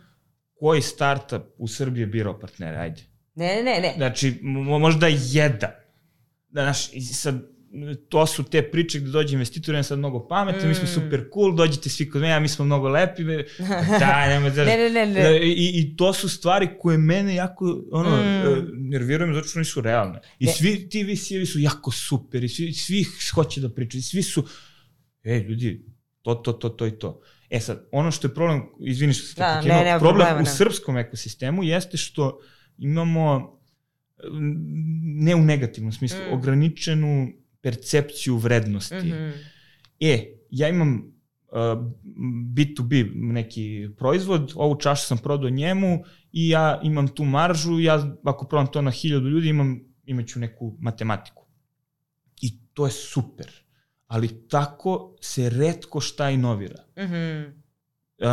Koji 0.60 0.82
startup 0.82 1.42
u 1.58 1.68
Srbiji 1.68 2.02
je 2.02 2.06
birao 2.06 2.40
partnere? 2.40 2.78
Ajde. 2.78 3.02
Ne, 3.36 3.46
ne, 3.46 3.64
ne, 3.64 3.80
ne. 3.80 3.94
Znači, 3.96 4.30
mo- 4.34 4.78
možda 4.78 5.06
jedan. 5.08 5.70
Da, 6.48 6.62
znaš, 6.62 6.78
sad, 7.12 7.42
to 8.08 8.26
su 8.26 8.44
te 8.44 8.62
priče 8.62 8.98
gde 9.00 9.10
dođe 9.10 9.34
investitor, 9.34 9.74
je 9.74 9.82
sad 9.82 9.98
mnogo 9.98 10.28
pametan, 10.28 10.68
mi 10.68 10.74
smo 10.74 10.84
Mm. 10.84 10.94
super 10.94 11.24
cool, 11.34 11.54
dođite 11.54 11.88
svi 11.88 12.10
kod 12.10 12.20
mene, 12.20 12.34
a 12.34 12.40
mi 12.40 12.48
smo 12.48 12.64
mnogo 12.64 12.88
lepi. 12.88 13.22
Da, 14.00 14.28
nema 14.28 14.50
da... 14.50 14.64
Ne, 14.64 14.76
ne, 14.78 14.90
ne, 14.90 15.06
ne. 15.06 15.38
I, 15.38 15.70
I 15.74 15.96
to 15.96 16.12
su 16.12 16.28
stvari 16.28 16.68
koje 16.80 16.98
mene 16.98 17.34
jako 17.34 17.82
ono, 17.92 18.10
Mm. 18.10 18.48
mm. 18.50 18.88
nerviraju 18.88 19.28
me 19.28 19.34
zato 19.34 19.48
što 19.48 19.58
nisu 19.58 19.80
realne. 19.80 20.20
I 20.38 20.46
Ne. 20.46 20.52
svi 20.52 20.88
ti 20.88 21.04
VC-evi 21.04 21.46
su 21.46 21.58
jako 21.60 21.90
super 21.90 22.44
i 22.44 22.48
svi, 22.48 22.72
svi 22.72 23.04
hoće 23.34 23.60
da 23.60 23.68
pričaju, 23.70 24.02
svi 24.02 24.22
su, 24.22 24.46
ej 25.24 25.38
ljudi, 25.38 25.84
to, 26.22 26.34
to, 26.34 26.52
to, 26.52 26.68
to 26.68 26.86
i 26.86 26.92
to. 26.92 27.20
E 27.50 27.60
sad, 27.60 27.86
ono 27.92 28.10
što 28.10 28.28
je 28.28 28.34
problem, 28.34 28.62
izvini 28.80 29.12
što 29.12 29.26
se 29.26 29.34
te 29.34 29.40
Da, 29.40 29.52
prekinuo, 29.54 29.78
nema 29.78 29.98
problem 29.98 30.16
problema, 30.16 30.36
u 30.36 30.44
ne. 30.44 30.50
srpskom 30.50 30.96
ekosistemu 30.96 31.64
jeste 31.64 31.96
što 31.96 32.40
imamo 32.78 33.58
m, 34.24 34.54
ne 35.24 35.34
u 35.34 35.44
negativnom 35.44 35.92
smislu, 35.92 36.18
Mm. 36.18 36.30
mm. 36.30 36.32
ograničenu 36.32 37.28
percepciju 37.60 38.36
vrednosti. 38.36 38.94
Mm 38.94 39.10
-hmm. 39.12 39.32
E, 40.00 40.26
ja 40.50 40.68
imam 40.68 41.12
uh, 41.48 41.58
B2B 42.54 43.10
neki 43.14 43.88
proizvod, 43.98 44.52
ovu 44.54 44.76
čašu 44.80 45.06
sam 45.06 45.18
prodao 45.18 45.50
njemu 45.50 46.04
i 46.32 46.48
ja 46.48 46.80
imam 46.82 47.08
tu 47.08 47.24
maržu, 47.24 47.80
ja 47.80 48.16
ako 48.24 48.46
prodam 48.46 48.72
to 48.72 48.82
na 48.82 48.90
hiljadu 48.90 49.28
ljudi 49.28 49.48
imam, 49.48 49.80
imaću 50.06 50.38
neku 50.38 50.76
matematiku. 50.80 51.46
I 52.42 52.58
to 52.74 52.86
je 52.86 52.90
super. 52.92 53.46
Ali 54.06 54.48
tako 54.48 55.16
se 55.20 55.50
redko 55.50 56.00
šta 56.00 56.30
inovira. 56.30 56.84
Mhm. 56.98 57.42
Uh, 58.18 58.26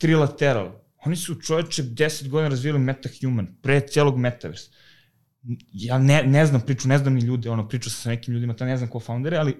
trilateral. 0.00 0.72
Oni 1.06 1.16
su 1.16 1.34
čoveče 1.36 1.82
10 1.84 2.28
godina 2.28 2.48
razvijali 2.48 2.78
MetaHuman, 2.80 3.46
pre 3.62 3.80
celog 3.82 4.18
Metaverse. 4.18 4.70
Ja 5.72 5.98
ne, 5.98 6.22
ne 6.24 6.46
znam 6.46 6.60
priču, 6.60 6.88
ne 6.88 6.98
znam 6.98 7.14
ni 7.14 7.20
ljude, 7.20 7.50
ono, 7.50 7.68
pričao 7.68 7.90
sam 7.90 8.02
sa 8.02 8.08
nekim 8.08 8.34
ljudima, 8.34 8.54
ta 8.54 8.64
ne 8.64 8.76
znam 8.76 8.88
ko 8.88 9.00
foundere, 9.00 9.36
ali 9.36 9.56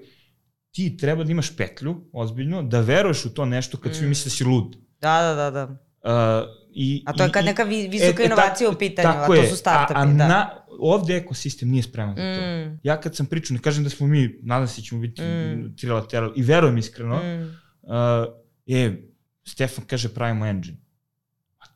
ti 0.70 0.96
treba 0.96 1.24
da 1.24 1.30
imaš 1.30 1.56
petlju, 1.56 2.04
ozbiljno, 2.12 2.62
da 2.62 2.80
veruješ 2.80 3.24
u 3.24 3.30
to 3.30 3.44
nešto 3.44 3.76
kad 3.78 3.92
mm. 3.92 3.94
svi 3.94 4.06
Mm. 4.06 4.08
misle 4.08 4.24
da 4.24 4.30
si 4.30 4.44
lud. 4.44 4.76
Da, 5.00 5.22
da, 5.24 5.34
da, 5.34 5.50
da. 5.50 5.64
Uh, 6.02 6.48
i, 6.70 7.02
A 7.06 7.12
to 7.12 7.24
je 7.24 7.30
kad 7.30 7.44
i- 7.44 7.46
neka 7.46 7.62
vi, 7.62 7.88
visoka 7.88 8.22
inovacija 8.24 8.70
u 8.70 8.74
pitanju, 8.74 9.08
a 9.10 9.26
to 9.26 9.34
je. 9.34 9.46
su 9.46 9.56
startupi, 9.56 9.98
a, 9.98 10.02
a 10.02 10.06
da. 10.06 10.28
Na, 10.28 10.50
ovde 10.70 11.16
ekosistem 11.16 11.68
nije 11.68 11.82
spreman 11.82 12.16
za 12.16 12.22
to. 12.34 12.40
Mm. 12.40 12.80
Ja 12.82 13.00
kad 13.00 13.16
sam 13.16 13.26
pričao, 13.26 13.54
ne 13.54 13.60
kažem 13.60 13.84
da 13.84 13.90
smo 13.90 14.06
mi, 14.06 14.38
nadam 14.42 14.68
se 14.68 14.80
da 14.80 14.84
ćemo 14.84 15.00
biti 15.00 15.22
Mm. 15.22 15.26
mm. 15.26 15.74
trilateral, 15.76 16.32
i 16.36 16.42
verujem 16.42 16.78
iskreno, 16.78 17.16
Mm. 17.16 17.42
uh, 17.82 18.34
je, 18.66 19.12
Stefan 19.44 19.84
kaže 19.84 20.08
pravimo 20.08 20.46
engine. 20.46 20.76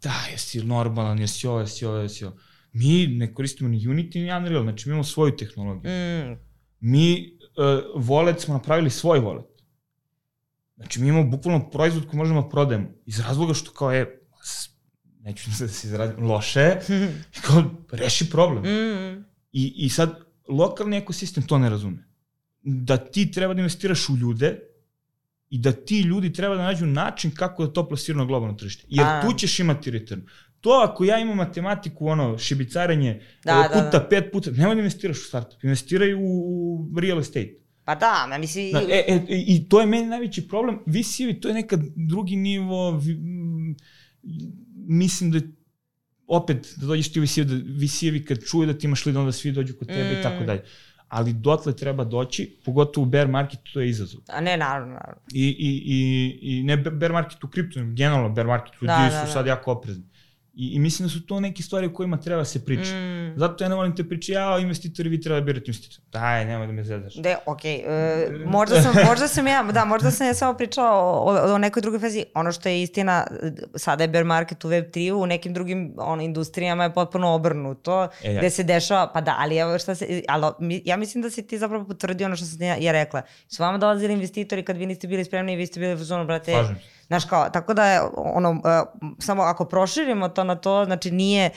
Da, 0.03 0.14
jesi 0.32 0.62
normalan, 0.64 1.18
jesi 1.18 1.46
ovo, 1.46 1.61
jesi 1.61 1.86
ovo, 1.86 1.96
jesi 1.96 2.24
ovo. 2.24 2.36
Mi 2.72 3.07
ne 3.07 3.34
koristimo 3.34 3.68
ni 3.68 3.86
Unity 3.86 4.14
ni 4.14 4.32
Unreal, 4.32 4.62
znači 4.62 4.88
mi 4.88 4.92
imamo 4.92 5.05
svoju 5.05 5.36
tehnologiju. 5.36 5.90
Mm. 5.92 6.36
Mi 6.80 7.38
uh, 7.94 8.05
wallet 8.05 8.38
smo 8.38 8.55
napravili 8.55 8.90
svoj 8.90 9.20
wallet. 9.20 9.51
Znači 10.76 11.01
mi 11.01 11.09
imamo 11.09 11.30
bukvalno 11.30 11.70
proizvod 11.70 12.07
koji 12.07 12.18
možemo 12.18 12.42
da 12.42 12.48
prodajemo 12.48 12.88
iz 13.07 13.20
razloga 13.20 13.55
što 13.55 13.72
kao 13.72 13.92
je, 13.92 14.20
neću 15.20 15.51
da 15.51 15.68
se 15.68 15.88
izrazim, 15.88 16.24
loše 16.24 16.76
i 17.36 17.40
kao 17.40 17.64
reši 17.92 18.30
problem. 18.30 18.62
Mm. 18.62 19.24
I, 19.53 19.72
I 19.76 19.88
sad 19.88 20.20
lokalni 20.48 20.96
ekosistem 20.96 21.46
to 21.46 21.59
ne 21.59 21.70
razume. 21.70 22.09
Da 22.62 22.96
ti 22.96 23.30
treba 23.30 23.55
da 23.55 23.61
investiraš 23.61 24.09
u 24.09 24.16
ljude 24.16 24.59
i 25.51 25.59
da 25.59 25.72
ti 25.72 26.01
ljudi 26.01 26.32
treba 26.32 26.57
da 26.57 26.62
nađu 26.62 26.86
način 26.86 27.30
kako 27.34 27.66
da 27.66 27.72
to 27.72 27.88
plasiraju 27.88 28.18
na 28.18 28.24
globalno 28.24 28.55
tržište. 28.55 28.84
Jer 28.88 29.07
A. 29.07 29.20
tu 29.22 29.32
ćeš 29.38 29.59
imati 29.61 29.90
return. 29.90 30.22
To 30.61 30.70
ako 30.70 31.05
ja 31.05 31.18
imam 31.18 31.36
matematiku, 31.36 32.07
ono, 32.07 32.38
šibicarenje 32.38 33.20
Da, 33.44 33.55
da, 33.55 33.62
da, 33.62 33.68
puta 33.68 33.98
da. 33.98 34.09
pet 34.09 34.32
puta, 34.32 34.51
nemoj 34.51 34.74
da 34.74 34.78
investiraš 34.80 35.18
u 35.18 35.24
startup, 35.24 35.64
investiraj 35.64 36.14
u, 36.14 36.20
real 37.01 37.18
estate. 37.18 37.55
Pa 37.84 37.94
da, 37.94 38.26
ma 38.28 38.38
mislim... 38.38 38.72
Da, 38.72 38.80
e, 38.80 39.05
e, 39.09 39.24
I 39.28 39.68
to 39.68 39.80
je 39.80 39.86
meni 39.86 40.07
najveći 40.07 40.48
problem. 40.48 40.78
VC-evi, 40.86 41.40
to 41.40 41.48
je 41.48 41.55
nekad 41.55 41.80
drugi 41.96 42.36
nivo, 42.36 42.90
vi, 42.90 43.12
m, 43.12 43.76
mislim 44.74 45.30
da 45.30 45.38
je 45.38 45.53
opet, 46.26 46.74
da 46.76 46.86
dođeš 46.86 47.12
ti 47.12 47.20
u 47.20 47.22
VC-evi, 47.22 47.44
da 47.44 47.55
VC-evi 47.55 48.24
kad 48.24 48.38
čuju 48.51 48.66
da 48.66 48.78
ti 48.78 48.86
imaš 48.86 49.07
lead, 49.07 49.16
onda 49.16 49.32
svi 49.32 49.53
dođu 49.53 49.74
kod 49.78 49.88
tebe 49.88 50.14
Mm. 50.14 50.20
i 50.20 50.22
tako 50.22 50.44
dalje. 50.44 50.62
Ali 51.11 51.32
dotle 51.32 51.76
treba 51.76 52.04
doći, 52.04 52.58
pogotovo 52.64 53.06
u 53.06 53.11
bear 53.11 53.28
marketu, 53.28 53.72
to 53.72 53.80
je 53.80 53.88
izazov. 53.88 54.20
A 54.28 54.40
ne, 54.40 54.56
naravno, 54.56 54.92
naravno. 54.94 55.20
I, 55.32 55.46
i, 55.48 55.82
i, 55.86 56.38
i 56.42 56.62
ne 56.62 56.76
bear 56.76 57.12
market 57.12 57.44
u 57.44 57.48
kriptu, 57.48 57.80
generalno 57.84 58.28
bear 58.28 58.46
market, 58.46 58.74
ljudi 58.74 58.86
Da, 58.86 59.11
su 59.11 59.16
da, 59.16 59.24
da. 59.24 59.26
sad 59.26 59.46
jako 59.46 59.72
oprezni. 59.72 60.04
I, 60.55 60.74
I 60.74 60.78
mislim 60.78 61.09
da 61.09 61.12
su 61.12 61.26
to 61.26 61.40
neke 61.40 61.62
stvari 61.62 61.86
o 61.86 61.92
kojima 61.92 62.16
treba 62.16 62.44
se 62.44 62.64
pričati. 62.64 62.94
Mm. 62.94 63.34
Zato 63.36 63.64
ja 63.64 63.68
ne 63.68 63.74
volim 63.74 63.96
te 63.96 64.05
priče, 64.05 64.32
ja, 64.32 64.59
investitori, 64.59 65.09
vi 65.09 65.20
treba 65.20 65.40
da 65.40 65.44
birate 65.44 65.64
investitora. 65.66 66.03
Daj, 66.12 66.44
nemoj 66.44 66.66
da 66.66 66.72
me 66.72 66.84
zezaš. 66.84 67.14
De, 67.14 67.36
okej, 67.46 67.74
e, 67.74 68.30
možda, 68.46 68.82
sam, 68.82 68.94
možda 69.09 69.28
sam 69.28 69.46
ja, 69.46 69.62
da, 69.62 69.84
možda 69.84 70.11
sam 70.11 70.26
ja 70.26 70.34
samo 70.34 70.55
pričala 70.55 70.90
o, 70.90 71.24
o, 71.24 71.55
o 71.55 71.59
nekoj 71.59 71.82
drugoj 71.82 72.01
fazi. 72.01 72.24
Ono 72.34 72.53
što 72.53 72.68
je 72.68 72.82
istina, 72.82 73.26
sada 73.74 74.05
je 74.05 74.09
bear 74.09 74.24
market 74.24 74.64
u 74.64 74.68
Web3, 74.68 75.12
u 75.12 75.26
nekim 75.26 75.55
drugim 75.55 75.94
ono, 75.98 76.22
industrijama 76.22 76.84
je 76.84 76.94
potpuno 76.94 77.34
obrnuto, 77.34 78.09
E, 78.22 78.32
ja. 78.32 78.38
gde 78.38 78.51
se 78.51 78.62
dešava, 78.62 79.11
pa 79.12 79.20
da, 79.20 79.36
ali 79.38 79.57
evo 79.57 79.78
šta 79.78 79.94
se, 79.94 80.22
ali 80.28 80.82
ja 80.84 80.96
mislim 80.96 81.22
da 81.22 81.30
si 81.30 81.46
ti 81.46 81.59
zapravo 81.59 81.84
potvrdio 81.84 82.26
ono 82.26 82.36
što 82.36 82.46
sam 82.46 82.62
ja, 82.62 82.76
ja 82.76 82.92
rekla. 82.92 83.22
Su 83.48 83.62
vama 83.62 83.78
dolazili 83.78 84.12
investitori 84.12 84.64
kad 84.64 84.76
vi 84.76 84.86
niste 84.86 85.07
bili 85.07 85.24
spremni 85.24 85.53
i 85.53 85.57
vi 85.57 85.66
ste 85.66 85.80
bili 85.80 85.94
u 85.94 85.96
zonu, 85.96 86.26
brate, 86.26 86.53
Slažem 86.53 86.76
se. 86.76 86.99
Znaš 87.11 87.24
kao, 87.24 87.50
tako 87.50 87.74
da 87.74 87.84
je 87.84 88.00
ono, 88.16 88.50
uh, 88.50 88.58
samo 89.18 89.42
ako 89.42 89.64
proširimo 89.64 90.28
to 90.28 90.44
na 90.44 90.54
to, 90.54 90.84
znači 90.84 91.11
nije, 91.11 91.50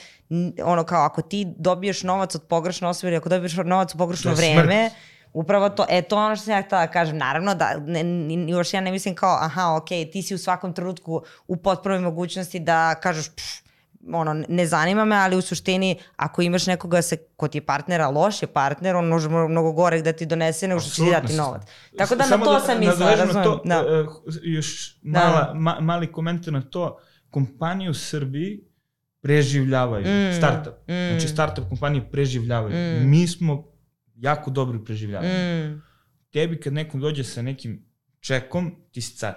ono 0.63 0.83
kao 0.83 1.03
ako 1.03 1.21
ti 1.21 1.45
dobiješ 1.57 2.03
novac 2.03 2.35
od 2.35 2.43
pogrešne 2.43 2.87
osobe 2.87 3.09
ili 3.09 3.17
ako 3.17 3.29
dobiješ 3.29 3.53
novac 3.65 3.95
u 3.95 3.97
pogrešno 3.97 4.31
To 4.31 4.37
vreme, 4.37 4.89
upravo 5.33 5.69
to, 5.69 5.85
e 5.89 6.01
to 6.01 6.17
ono 6.17 6.35
što 6.35 6.45
sam 6.45 6.53
ja 6.53 6.61
htela 6.61 6.85
da 6.85 6.91
kažem, 6.91 7.17
naravno 7.17 7.55
da, 7.55 7.77
ne, 7.85 8.03
ni- 8.03 8.51
još 8.51 8.73
ja 8.73 8.81
ne 8.81 8.91
mislim 8.91 9.15
kao, 9.15 9.37
aha, 9.41 9.75
ok, 9.75 9.87
ti 10.11 10.21
si 10.21 10.35
u 10.35 10.37
svakom 10.37 10.73
trenutku 10.73 11.21
u 11.47 11.57
potpunoj 11.57 11.99
mogućnosti 11.99 12.59
da 12.59 12.95
kažeš, 12.95 13.29
pff, 13.35 13.62
ono, 14.07 14.43
ne 14.49 14.65
zanima 14.65 15.05
me, 15.05 15.15
ali 15.15 15.35
u 15.35 15.41
suštini, 15.41 15.95
ako 16.15 16.41
imaš 16.41 16.67
nekoga 16.67 17.01
se, 17.01 17.17
ko 17.35 17.47
ti 17.47 17.57
je 17.57 17.65
partnera, 17.65 18.07
loš 18.07 18.41
je 18.41 18.47
partner, 18.47 18.95
on 18.95 19.07
može 19.07 19.29
mnogo 19.29 19.71
gore 19.71 20.01
da 20.01 20.13
ti 20.13 20.25
donese 20.25 20.67
nego 20.67 20.79
što 20.81 20.89
će 20.89 21.01
ti 21.01 21.11
dati 21.11 21.33
novac. 21.33 21.61
Tako 21.97 22.15
da 22.15 22.23
na 22.23 22.29
Samo 22.29 22.45
to 22.45 22.59
sam 22.59 22.79
mislila, 22.79 23.15
na. 23.25 23.43
To, 23.43 23.61
Da. 23.65 23.75
e, 23.75 24.05
još 24.43 24.99
Da. 25.01 25.19
mala, 25.19 25.53
ma, 25.53 25.79
mali 25.81 26.11
komentar 26.11 26.53
na 26.53 26.61
to. 26.61 26.97
Kompanije 27.29 27.89
u 27.89 27.93
Srbiji 27.93 28.63
preživljavaju. 29.21 30.05
Mm, 30.05 30.33
Startup. 30.37 30.73
mm. 30.87 31.09
Znači 31.09 31.27
startup 31.27 31.69
kompanije 31.69 32.09
preživljavaju. 32.11 32.75
Mm. 32.75 33.09
Mi 33.09 33.27
smo 33.27 33.67
jako 34.15 34.51
dobri 34.51 34.77
u 34.77 34.85
preživljavanju. 34.85 35.33
Mm, 35.33 35.81
Tebi 36.31 36.59
kad 36.59 36.73
nekom 36.73 37.01
dođe 37.01 37.23
sa 37.23 37.41
nekim 37.41 37.85
čekom, 38.19 38.75
ti 38.91 39.01
si 39.01 39.17
car. 39.17 39.33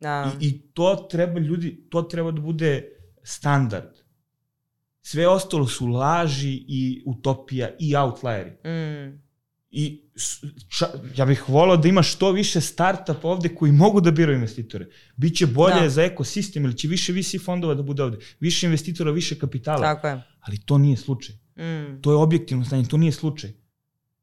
da. 0.00 0.32
I, 0.40 0.46
I 0.46 0.60
to 0.74 1.06
treba 1.10 1.38
ljudi, 1.40 1.86
to 1.90 2.02
treba 2.02 2.30
da 2.30 2.40
bude 2.40 2.95
standard. 3.26 3.90
Sve 5.02 5.28
ostalo 5.28 5.66
su 5.66 5.86
laži 5.86 6.64
i 6.68 7.02
utopija 7.06 7.70
i 7.78 7.96
outlieri. 7.96 8.50
Mm. 8.50 9.26
I 9.70 10.02
ča, 10.68 10.86
ja 11.16 11.24
bih 11.24 11.48
volao 11.48 11.76
da 11.76 11.88
ima 11.88 12.02
što 12.02 12.32
više 12.32 12.60
startup 12.60 13.24
ovde 13.24 13.48
koji 13.54 13.72
mogu 13.72 14.00
da 14.00 14.10
biraju 14.10 14.36
investitore. 14.36 14.86
Biće 15.16 15.46
bolje 15.46 15.80
Da. 15.80 15.88
za 15.88 16.02
ekosistem 16.02 16.64
ili 16.64 16.76
će 16.76 16.88
više 16.88 17.12
VC 17.12 17.44
fondova 17.44 17.74
da 17.74 17.82
bude 17.82 18.02
ovde. 18.02 18.18
Više 18.40 18.66
investitora, 18.66 19.10
više 19.10 19.38
kapitala. 19.38 19.80
Tako 19.82 20.08
je. 20.08 20.22
Ali 20.40 20.58
to 20.58 20.78
nije 20.78 20.96
slučaj. 20.96 21.34
Mm. 21.34 22.02
To 22.02 22.12
je 22.12 22.16
objektivno 22.16 22.64
stanje, 22.64 22.84
to 22.88 22.96
nije 22.96 23.12
slučaj. 23.12 23.50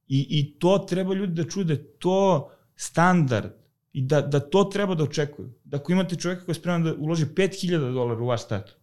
I, 0.07 0.27
i 0.29 0.59
to 0.59 0.85
treba 0.89 1.13
ljudi 1.13 1.33
da 1.33 1.49
čuju 1.49 1.63
da 1.63 1.75
to 1.99 2.49
standard 2.75 3.51
i 3.93 4.01
da, 4.01 4.21
da 4.21 4.39
to 4.39 4.63
treba 4.63 4.95
da 4.95 5.03
očekuju. 5.03 5.53
Da 5.63 5.77
ako 5.77 5.91
imate 5.91 6.15
čoveka 6.15 6.45
koji 6.45 6.53
je 6.53 6.59
spreman 6.59 6.83
da 6.83 6.93
uloži 6.95 7.25
5000 7.25 7.93
dolara 7.93 8.21
u 8.21 8.25
vaš 8.27 8.43
startup, 8.43 8.82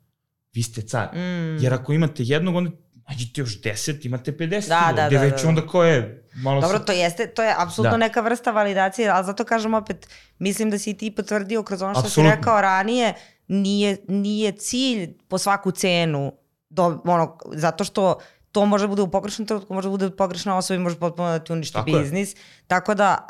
vi 0.53 0.62
ste 0.62 0.82
car. 0.82 1.09
Mm. 1.14 1.57
Jer 1.61 1.74
ako 1.74 1.92
imate 1.92 2.22
jednog, 2.22 2.55
onda 2.57 2.70
nađite 3.09 3.40
još 3.40 3.61
10, 3.61 4.07
imate 4.07 4.32
50 4.32 4.68
Da, 4.68 4.92
da, 4.96 5.07
gde 5.07 5.16
da, 5.18 5.22
već 5.22 5.42
da. 5.42 5.48
onda 5.48 5.66
ko 5.66 5.84
je 5.84 6.26
malo 6.34 6.61
Dobro, 6.61 6.78
to 6.78 6.92
jeste, 6.92 7.26
to 7.26 7.42
je 7.42 7.55
apsolutno 7.59 7.90
Da. 7.90 7.96
neka 7.96 8.20
vrsta 8.20 8.51
validacije, 8.51 9.09
ali 9.09 9.26
zato 9.26 9.44
kažem 9.44 9.74
opet, 9.74 10.09
mislim 10.38 10.70
da 10.70 10.78
si 10.78 10.94
ti 10.94 11.11
potvrdio 11.11 11.62
kroz 11.62 11.82
ono 11.82 11.94
što 11.94 12.01
Apsolutno. 12.01 12.32
si 12.32 12.36
rekao 12.36 12.61
ranije, 12.61 13.14
nije, 13.48 13.96
nije 14.09 14.53
cilj 14.53 15.18
po 15.28 15.38
svaku 15.38 15.70
cenu, 15.70 16.32
do, 16.68 17.03
ono, 17.05 17.38
zato 17.53 17.84
što 17.84 18.18
to 18.53 18.66
može 18.66 18.84
da 18.84 18.88
bude 18.88 19.03
u 19.03 19.09
pogrešnom 19.09 19.46
trenutku, 19.46 19.74
može 19.74 19.86
da 19.86 19.90
bude 19.90 20.11
pogrešna 20.11 20.57
osoba 20.57 20.76
i 20.76 20.80
može 20.80 20.96
potpuno 20.96 21.28
da 21.28 21.38
ti 21.38 21.53
uništi 21.53 21.74
Tako 21.74 21.90
je. 21.90 22.01
biznis. 22.01 22.34
Tako 22.66 22.94
da, 22.94 23.26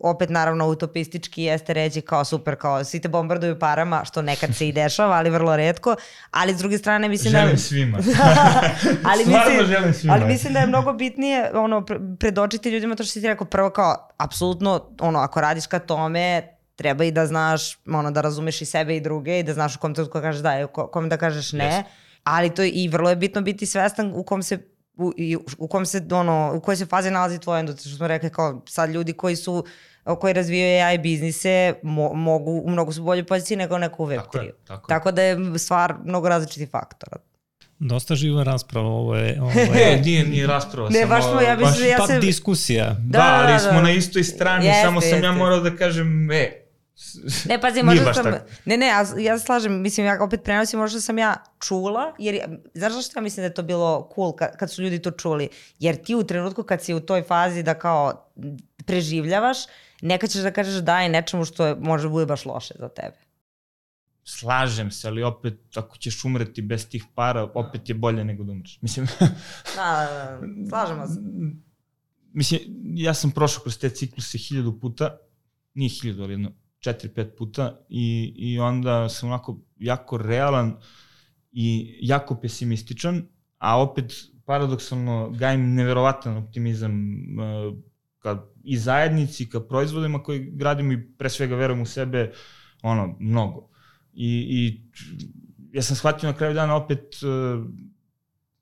opet 0.00 0.30
naravno 0.30 0.66
utopistički 0.66 1.42
jeste 1.42 1.72
reći 1.72 2.00
kao 2.00 2.24
super, 2.24 2.56
kao 2.56 2.84
svi 2.84 3.00
te 3.00 3.08
bombarduju 3.08 3.58
parama, 3.58 4.04
što 4.04 4.22
nekad 4.22 4.56
se 4.56 4.68
i 4.68 4.72
dešava, 4.80 5.14
ali 5.14 5.30
vrlo 5.30 5.56
redko. 5.56 5.96
Ali 6.30 6.54
s 6.54 6.58
druge 6.58 6.78
strane 6.78 7.08
mislim 7.08 7.30
Želim 7.32 7.50
da... 7.50 7.56
svima. 7.68 7.98
ali 9.10 9.22
Stvarno 9.22 9.50
mislim, 9.50 9.66
želim 9.66 9.94
svima. 9.94 10.14
Ali 10.14 10.24
mislim 10.24 10.52
da 10.52 10.58
je 10.58 10.66
mnogo 10.66 10.92
bitnije 10.92 11.50
ono, 11.54 11.80
pre- 11.80 12.16
predočiti 12.16 12.70
ljudima 12.70 12.94
to 12.94 13.04
što 13.04 13.12
si 13.12 13.20
ti 13.20 13.26
rekao 13.26 13.46
prvo 13.46 13.70
kao, 13.70 14.08
apsolutno, 14.16 14.86
ono, 15.00 15.18
ako 15.18 15.40
radiš 15.40 15.66
ka 15.66 15.78
tome, 15.78 16.42
treba 16.76 17.04
i 17.04 17.10
da 17.10 17.26
znaš, 17.26 17.78
ono, 17.86 18.10
da 18.10 18.20
razumeš 18.20 18.60
i 18.60 18.66
sebe 18.66 18.96
i 18.96 19.00
druge 19.00 19.38
i 19.38 19.42
da 19.42 19.54
znaš 19.54 19.76
u 19.76 19.78
kom 19.78 19.94
trenutku 19.94 20.20
kažeš 20.20 20.42
da 20.42 20.60
i 20.60 20.64
u 20.64 20.68
ko- 20.68 20.86
kom 20.86 21.08
da 21.08 21.16
kažeš 21.16 21.52
ne. 21.52 21.64
Jeste. 21.64 21.82
Ali 22.24 22.54
to 22.54 22.62
je, 22.62 22.70
i 22.70 22.88
vrlo 22.88 23.10
je 23.10 23.16
bitno 23.16 23.40
biti 23.40 23.66
svestan 23.66 24.12
u 24.14 24.22
kom 24.22 24.42
se 24.42 24.58
u, 24.96 25.12
i 25.16 25.36
u 25.58 25.68
kom 25.68 25.86
se 25.86 26.06
ono 26.10 26.52
u 26.54 26.60
kojoj 26.60 26.76
se 26.76 26.86
fazi 26.86 27.10
nalazi 27.10 27.38
tvoja 27.38 27.60
industrija 27.60 27.90
što 27.90 27.96
smo 27.96 28.08
rekli 28.08 28.30
kao 28.30 28.62
sad 28.68 28.90
ljudi 28.90 29.12
koji 29.12 29.36
su 29.36 29.64
koji 30.20 30.32
razvijaju 30.34 30.84
AI 30.84 30.98
biznise 30.98 31.74
mo, 31.82 32.14
mogu 32.14 32.50
u 32.50 32.70
mnogo 32.70 32.92
su 32.92 33.02
bolje 33.02 33.24
poziciji 33.26 33.56
nego 33.56 33.78
neko 33.78 34.02
u 34.02 34.06
Web3. 34.06 34.16
Tako 34.22 34.38
je, 34.38 34.52
tako. 34.66 34.88
Tako 34.88 35.12
da 35.12 35.22
je 35.22 35.58
stvar 35.58 35.94
mnogo 36.04 36.28
različitih 36.28 36.68
faktora. 36.70 37.16
Dosta 37.78 38.14
živa 38.14 38.42
rasprava, 38.42 38.86
ovo 38.88 39.16
je, 39.16 39.42
ovo 39.42 39.50
je 39.50 40.00
nije, 40.04 40.24
nije 40.26 40.46
rasprava. 40.46 40.88
Ne, 40.88 41.00
samo, 41.00 41.08
baš 41.08 41.24
smo, 41.24 41.40
ja 41.40 41.56
baš- 41.56 41.70
mislim, 41.70 41.90
ja 41.90 41.96
pa 41.98 42.06
se... 42.06 42.18
diskusija. 42.18 42.86
Da, 42.90 43.18
Da, 43.18 43.40
ali 43.42 43.52
da, 43.52 43.58
smo 43.58 43.72
da. 43.72 43.82
na 43.82 43.90
istoj 43.90 44.24
strani, 44.24 44.66
Jeste, 44.66 44.82
samo 44.82 45.00
sam 45.00 45.10
ja 45.10 45.16
jeste. 45.16 45.30
morao 45.32 45.60
da 45.60 45.76
kažem, 45.76 46.30
e, 46.30 46.63
Ne, 47.44 47.60
pazi, 47.60 47.82
možda 47.82 48.14
sam... 48.14 48.24
tako. 48.24 48.46
Ne, 48.64 48.76
ne, 48.76 48.86
ja, 48.86 49.04
ja 49.18 49.38
se 49.38 49.44
slažem, 49.44 49.80
mislim, 49.80 50.06
ja 50.06 50.18
opet 50.22 50.40
prenosim, 50.44 50.80
možda 50.80 51.00
sam 51.00 51.18
ja 51.18 51.36
čula, 51.60 52.14
jer, 52.18 52.34
je- 52.34 52.62
znaš 52.74 52.92
zašto 52.92 53.18
ja 53.18 53.22
mislim 53.22 53.42
da 53.42 53.46
je 53.46 53.54
to 53.54 53.62
bilo 53.62 54.10
cool 54.14 54.32
kad, 54.32 54.56
kad 54.56 54.70
su 54.70 54.82
ljudi 54.82 54.98
to 54.98 55.10
čuli? 55.10 55.48
Jer 55.78 55.96
ti 55.96 56.14
u 56.14 56.24
trenutku 56.24 56.62
kad 56.62 56.82
si 56.82 56.94
u 56.94 57.00
toj 57.00 57.22
fazi 57.22 57.62
da 57.62 57.74
kao 57.74 58.30
preživljavaš, 58.78 59.58
nekad 60.02 60.30
ćeš 60.30 60.40
da 60.40 60.50
kažeš 60.50 60.74
daj 60.74 61.08
nečemu 61.08 61.44
što 61.44 61.66
je, 61.66 61.74
može 61.74 62.08
bude 62.08 62.26
baš 62.26 62.44
loše 62.44 62.74
za 62.78 62.88
tebe. 62.88 63.16
slažem 64.24 64.90
se, 64.90 65.08
ali 65.08 65.22
opet, 65.22 65.54
ako 65.76 65.96
ćeš 65.96 66.24
umreti 66.24 66.62
bez 66.62 66.88
tih 66.88 67.04
para, 67.14 67.42
opet 67.44 67.88
je 67.88 67.94
bolje 67.94 68.24
nego 68.24 68.44
da 68.44 68.52
umreš. 68.52 68.78
Mislim, 68.80 69.06
Da, 69.76 70.08
da, 70.08 70.38
da, 70.42 70.68
slažemo 70.68 71.06
se. 71.06 71.20
mislim, 72.32 72.60
ja 72.94 73.14
sam 73.14 73.30
prošao 73.30 73.62
kroz 73.62 73.78
te 73.78 73.90
cikluse 73.90 74.38
hiljadu 74.38 74.80
puta, 74.80 75.18
nije 75.74 75.90
hiljadu, 75.90 76.22
ali 76.22 76.32
jedno 76.32 76.52
četiri, 76.84 77.08
pet 77.08 77.34
puta 77.38 77.78
i, 77.88 78.34
i 78.36 78.58
onda 78.58 79.08
sam 79.08 79.28
onako 79.28 79.58
jako 79.78 80.18
realan 80.18 80.76
i 81.52 81.96
jako 82.00 82.34
pesimističan, 82.34 83.22
a 83.58 83.80
opet 83.80 84.12
paradoksalno 84.44 85.30
gajim 85.30 85.74
neverovatan 85.74 86.36
optimizam 86.36 86.92
uh, 86.92 87.78
ka 88.18 88.46
i 88.64 88.76
zajednici, 88.78 89.48
ka 89.50 89.60
proizvodima 89.60 90.22
koji 90.22 90.50
gradimo 90.50 90.92
i 90.92 91.02
pre 91.18 91.30
svega 91.30 91.56
verujem 91.56 91.82
u 91.82 91.86
sebe 91.86 92.32
ono, 92.82 93.16
mnogo. 93.20 93.68
I, 94.12 94.28
i 94.50 94.90
ja 95.72 95.82
sam 95.82 95.96
shvatio 95.96 96.30
na 96.30 96.36
kraju 96.36 96.54
dana 96.54 96.76
opet 96.76 97.00
uh, 97.00 97.64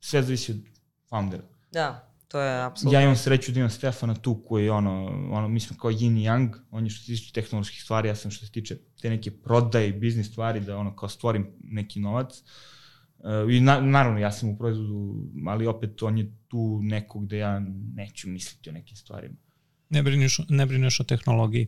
sve 0.01 0.23
zavisi 0.23 0.53
od 0.53 0.59
foundera. 1.09 1.43
Da, 1.73 2.12
to 2.33 2.41
je 2.41 2.63
apsolutno. 2.65 2.99
Ja 2.99 3.03
imam 3.05 3.17
sreću 3.17 3.53
da 3.53 3.59
imam 3.59 3.71
Stefana 3.71 4.15
tu 4.15 4.43
koji 4.45 4.69
ono, 4.71 5.07
ono 5.31 5.49
mi 5.49 5.61
smo 5.61 5.77
kao 5.77 5.91
yin 5.91 6.19
i 6.21 6.25
yang, 6.25 6.49
on 6.71 6.85
je 6.85 6.91
što 6.91 7.01
se 7.01 7.07
tiče 7.07 7.33
tehnoloških 7.33 7.83
stvari, 7.83 8.09
ja 8.09 8.15
sam 8.15 8.31
što 8.31 8.47
se 8.47 8.53
tiče 8.53 8.77
te 9.01 9.11
neke 9.11 9.31
prodaje 9.31 9.89
i 9.89 9.93
biznis 9.93 10.31
stvari, 10.31 10.61
da 10.61 10.77
ono 10.77 10.97
kao 10.97 11.09
stvorim 11.09 11.47
neki 11.65 12.01
novac. 12.01 12.43
Uh, 13.19 13.53
I 13.53 13.61
na, 13.61 13.81
naravno 13.81 14.19
ja 14.19 14.33
sam 14.33 14.49
u 14.49 14.59
proizvodu, 14.59 15.15
ali 15.47 15.67
opet 15.67 16.03
on 16.03 16.19
je 16.19 16.33
tu 16.49 16.81
neko 16.83 17.19
gde 17.19 17.39
ja 17.39 17.63
neću 17.95 18.29
misliti 18.29 18.71
o 18.71 18.73
nekim 18.73 18.97
stvarima. 18.97 19.37
Ne 19.93 20.03
brineš, 20.03 20.41
ne 20.49 20.67
brineš 20.67 21.01
o 21.01 21.05
tehnologiji. 21.05 21.67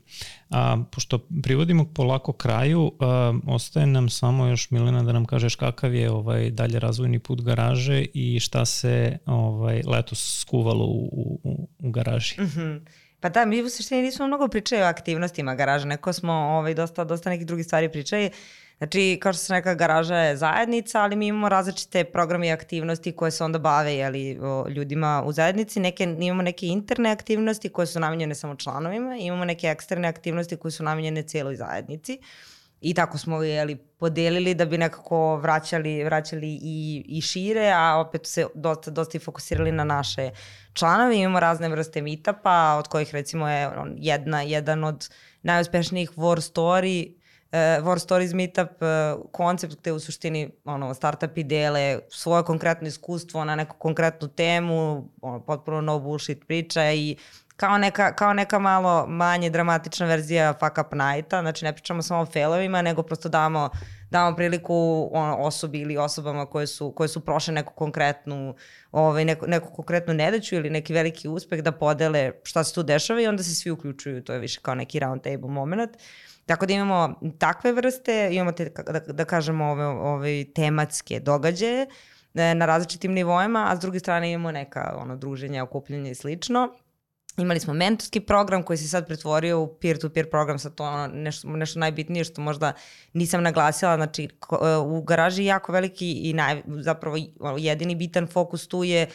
A, 0.50 0.76
pošto 0.90 1.18
privodimo 1.42 1.84
polako 1.94 2.32
kraju, 2.32 2.92
a, 3.00 3.34
ostaje 3.46 3.86
nam 3.86 4.08
samo 4.08 4.46
još 4.46 4.70
Milena 4.70 5.02
da 5.02 5.12
nam 5.12 5.24
kažeš 5.24 5.54
kakav 5.54 5.94
je 5.94 6.10
ovaj 6.10 6.50
dalje 6.50 6.78
razvojni 6.78 7.18
put 7.18 7.42
garaže 7.42 8.04
i 8.14 8.40
šta 8.40 8.64
se 8.64 9.18
ovaj 9.26 9.82
letos 9.86 10.40
skuvalo 10.40 10.84
u, 10.84 11.40
u, 11.42 11.68
u 11.78 11.90
garaži. 11.90 12.34
Mm 12.38 12.44
-hmm. 12.44 12.80
Pa 13.20 13.28
da, 13.28 13.44
mi 13.44 13.62
u 13.62 13.70
suštini 13.70 14.02
nismo 14.02 14.26
mnogo 14.26 14.48
pričali 14.48 14.82
o 14.82 14.86
aktivnostima 14.86 15.54
garaža, 15.54 15.86
neko 15.86 16.12
smo 16.12 16.32
ovaj, 16.32 16.74
dosta, 16.74 17.04
dosta 17.04 17.30
nekih 17.30 17.46
drugih 17.46 17.66
stvari 17.66 17.88
pričali. 17.88 18.30
Znači, 18.78 19.18
kao 19.22 19.32
što 19.32 19.42
sam 19.42 19.56
rekla, 19.56 19.74
garaža 19.74 20.16
je 20.16 20.36
zajednica, 20.36 21.00
ali 21.00 21.16
mi 21.16 21.26
imamo 21.26 21.48
različite 21.48 22.04
programe 22.04 22.48
i 22.48 22.52
aktivnosti 22.52 23.12
koje 23.12 23.30
se 23.30 23.44
onda 23.44 23.58
bave 23.58 23.94
jeli, 23.94 24.38
o, 24.42 24.68
ljudima 24.68 25.22
u 25.26 25.32
zajednici. 25.32 25.80
Neke, 25.80 26.04
imamo 26.20 26.42
neke 26.42 26.66
interne 26.66 27.10
aktivnosti 27.10 27.68
koje 27.68 27.86
su 27.86 28.00
namenjene 28.00 28.34
samo 28.34 28.56
članovima, 28.56 29.16
imamo 29.16 29.44
neke 29.44 29.66
eksterne 29.66 30.08
aktivnosti 30.08 30.56
koje 30.56 30.72
su 30.72 30.82
namenjene 30.82 31.22
cijeloj 31.22 31.56
zajednici. 31.56 32.18
I 32.80 32.94
tako 32.94 33.18
smo 33.18 33.42
jeli, 33.42 33.76
podelili 33.76 34.54
da 34.54 34.64
bi 34.64 34.78
nekako 34.78 35.36
vraćali, 35.36 36.04
vraćali 36.04 36.58
i, 36.62 37.04
i 37.08 37.20
šire, 37.20 37.72
a 37.74 37.96
opet 37.96 38.26
se 38.26 38.46
dosta, 38.54 38.90
dosta 38.90 39.16
i 39.18 39.20
fokusirali 39.20 39.72
na 39.72 39.84
naše 39.84 40.30
članove. 40.72 41.16
Imamo 41.16 41.40
razne 41.40 41.68
vrste 41.68 42.02
meetupa, 42.02 42.76
od 42.78 42.88
kojih 42.88 43.14
recimo 43.14 43.48
je 43.48 43.70
jedna, 43.96 44.42
jedan 44.42 44.84
od 44.84 45.08
najuspešnijih 45.42 46.10
war 46.10 46.52
story 46.52 47.23
War 47.56 47.98
Stories 47.98 48.32
Meetup 48.32 48.70
uh, 48.82 49.30
koncept 49.32 49.76
gde 49.80 49.92
u 49.92 50.00
suštini 50.00 50.50
ono, 50.64 50.94
startupi 50.94 51.44
dele 51.44 51.98
svoje 52.08 52.42
konkretno 52.42 52.88
iskustvo 52.88 53.44
na 53.44 53.56
neku 53.56 53.76
konkretnu 53.78 54.28
temu, 54.28 55.08
ono, 55.22 55.40
potpuno 55.40 55.80
no 55.80 55.98
bullshit 55.98 56.46
priča 56.46 56.92
i 56.92 57.16
kao 57.56 57.78
neka, 57.78 58.14
kao 58.14 58.32
neka 58.32 58.58
malo 58.58 59.06
manje 59.06 59.50
dramatična 59.50 60.06
verzija 60.06 60.52
fuck 60.52 60.78
up 60.86 60.92
nighta, 60.92 61.40
znači 61.40 61.64
ne 61.64 61.72
pričamo 61.72 62.02
samo 62.02 62.20
o 62.20 62.26
failovima, 62.26 62.82
nego 62.82 63.02
prosto 63.02 63.28
damo, 63.28 63.70
damo 64.10 64.36
priliku 64.36 65.08
ono, 65.12 65.36
osobi 65.36 65.80
ili 65.80 65.96
osobama 65.96 66.46
koje 66.46 66.66
su, 66.66 66.92
koje 66.92 67.08
su 67.08 67.20
prošle 67.20 67.54
neku 67.54 67.74
konkretnu, 67.74 68.54
ovaj, 68.92 69.24
neku, 69.24 69.46
neku 69.46 69.74
konkretnu 69.74 70.14
nedaću 70.14 70.54
ili 70.54 70.70
neki 70.70 70.92
veliki 70.92 71.28
uspeh 71.28 71.62
da 71.62 71.72
podele 71.72 72.32
šta 72.42 72.64
se 72.64 72.74
tu 72.74 72.82
dešava 72.82 73.20
i 73.20 73.26
onda 73.26 73.42
se 73.42 73.54
svi 73.54 73.70
uključuju, 73.70 74.24
to 74.24 74.32
je 74.32 74.38
više 74.38 74.60
kao 74.62 74.74
neki 74.74 74.98
round 74.98 75.22
table 75.22 75.50
moment. 75.50 75.96
Uh, 75.96 76.02
Tako 76.46 76.66
da 76.66 76.72
imamo 76.72 77.14
takve 77.38 77.72
vrste, 77.72 78.28
imamo 78.32 78.52
te, 78.52 78.72
da, 78.86 79.00
da 79.00 79.24
kažemo, 79.24 79.64
ove, 79.64 79.86
ove 79.86 80.44
tematske 80.54 81.20
događaje 81.20 81.86
e, 82.34 82.54
na 82.54 82.66
različitim 82.66 83.12
nivoima, 83.12 83.66
a 83.70 83.76
s 83.76 83.80
druge 83.80 83.98
strane 83.98 84.32
imamo 84.32 84.52
neka 84.52 84.96
ono, 84.98 85.16
druženja, 85.16 85.62
okupljanja 85.62 86.10
i 86.10 86.14
slično. 86.14 86.68
Imali 87.36 87.60
smo 87.60 87.74
mentorski 87.74 88.20
program 88.20 88.62
koji 88.62 88.76
se 88.76 88.88
sad 88.88 89.06
pretvorio 89.06 89.60
u 89.60 89.78
peer-to-peer 89.80 90.30
program, 90.30 90.58
sa 90.58 90.70
to 90.70 90.84
ono 90.84 91.06
nešto, 91.06 91.48
nešto 91.48 91.78
najbitnije 91.78 92.24
što 92.24 92.40
možda 92.40 92.72
nisam 93.12 93.42
naglasila, 93.42 93.96
znači 93.96 94.24
e, 94.24 94.76
u 94.76 95.02
garaži 95.02 95.42
je 95.42 95.46
jako 95.46 95.72
veliki 95.72 96.12
i 96.12 96.32
naj, 96.32 96.62
zapravo 96.66 97.16
jedini 97.58 97.94
bitan 97.94 98.26
fokus 98.26 98.68
tu 98.68 98.84
je 98.84 99.02
e, 99.02 99.08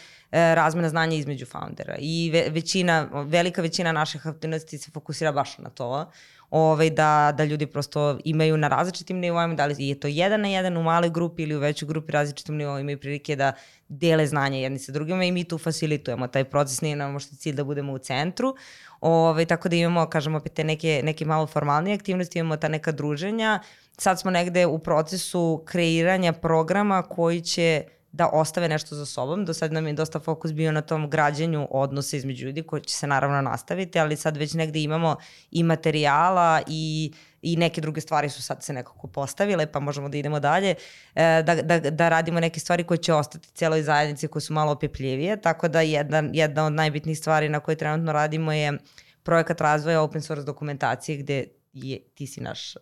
razmena 0.56 0.90
znanja 0.90 1.18
između 1.18 1.46
foundera 1.46 1.96
i 2.00 2.30
ve, 2.34 2.46
većina, 2.50 3.10
velika 3.14 3.62
većina 3.62 3.92
naših 3.92 4.28
aktivnosti 4.28 4.78
se 4.78 4.92
fokusira 4.92 5.32
baš 5.32 5.58
na 5.58 5.70
to 5.70 6.12
ovaj, 6.52 6.90
da, 6.90 7.34
da 7.38 7.44
ljudi 7.44 7.68
prosto 7.68 8.20
imaju 8.24 8.58
na 8.58 8.68
različitim 8.68 9.18
nivoima, 9.18 9.54
da 9.54 9.66
li 9.66 9.76
je 9.78 10.00
to 10.00 10.08
jedan 10.08 10.42
na 10.42 10.48
jedan 10.48 10.78
u 10.78 10.84
maloj 10.84 11.10
grupi 11.10 11.44
ili 11.44 11.56
u 11.56 11.60
većoj 11.60 11.88
grupi 11.88 12.12
različitim 12.12 12.56
nivoima 12.56 12.80
imaju 12.80 13.00
prilike 13.00 13.36
da 13.36 13.54
dele 13.88 14.28
znanje 14.28 14.62
jedni 14.62 14.80
sa 14.80 14.92
drugima 14.92 15.24
i 15.24 15.32
mi 15.32 15.44
tu 15.44 15.58
facilitujemo. 15.58 16.28
Taj 16.28 16.44
proces, 16.44 16.82
nije 16.82 16.96
nam 16.96 17.12
možda 17.12 17.36
cilj 17.36 17.56
da 17.56 17.64
budemo 17.64 17.94
u 17.94 17.98
centru, 17.98 18.56
ovaj, 19.02 19.46
tako 19.46 19.70
da 19.70 19.76
imamo, 19.76 20.10
kažemo, 20.10 20.38
opet 20.38 20.54
te 20.54 20.64
neke, 20.64 21.02
neke 21.04 21.26
malo 21.26 21.48
formalnije 21.48 21.96
aktivnosti, 21.96 22.40
imamo 22.40 22.58
ta 22.58 22.68
neka 22.68 22.92
druženja, 22.92 23.60
sad 23.98 24.20
smo 24.20 24.32
negde 24.32 24.66
u 24.66 24.80
procesu 24.80 25.64
kreiranja 25.66 26.34
programa 26.34 27.02
koji 27.02 27.42
će 27.42 27.84
da 28.12 28.30
ostave 28.34 28.70
nešto 28.70 28.96
za 28.96 29.06
sobom. 29.06 29.46
Do 29.46 29.54
sad 29.54 29.74
nam 29.74 29.88
je 29.88 29.94
dosta 29.94 30.20
fokus 30.20 30.54
bio 30.54 30.72
na 30.72 30.82
tom 30.82 31.10
građenju 31.10 31.68
odnosa 31.72 32.18
između 32.18 32.46
ljudi 32.46 32.64
koji 32.64 32.82
će 32.82 32.96
se 32.96 33.08
naravno 33.08 33.42
nastaviti, 33.42 34.00
ali 34.00 34.16
sad 34.16 34.38
već 34.38 34.54
negde 34.54 34.82
imamo 34.82 35.16
i 35.52 35.64
materijala 35.64 36.62
i 36.68 37.14
i 37.42 37.56
neke 37.56 37.82
druge 37.82 38.02
stvari 38.02 38.30
su 38.30 38.42
sad 38.42 38.64
se 38.64 38.74
nekako 38.74 39.08
postavile, 39.08 39.72
pa 39.72 39.80
možemo 39.80 40.10
da 40.10 40.18
idemo 40.18 40.40
dalje, 40.40 40.76
e, 41.16 41.44
da, 41.44 41.56
da, 41.56 41.80
da 41.80 42.10
radimo 42.10 42.40
neke 42.40 42.60
stvari 42.60 42.84
koje 42.84 42.98
će 42.98 43.14
ostati 43.14 43.50
celoj 43.50 43.84
zajednici 43.84 44.28
koje 44.28 44.42
su 44.42 44.54
malo 44.54 44.72
opipljivije, 44.72 45.42
tako 45.42 45.68
da 45.68 45.82
jedna, 45.82 46.24
jedna 46.34 46.66
od 46.66 46.74
najbitnijih 46.74 47.18
stvari 47.18 47.50
na 47.50 47.60
koje 47.60 47.76
trenutno 47.76 48.12
radimo 48.12 48.52
je 48.52 48.78
projekat 49.24 49.62
razvoja 49.62 50.02
open 50.02 50.22
source 50.22 50.46
dokumentacije 50.46 51.18
gde 51.18 51.46
je, 51.74 52.00
ti 52.16 52.28
si 52.28 52.42
naš 52.42 52.76
uh, 52.76 52.82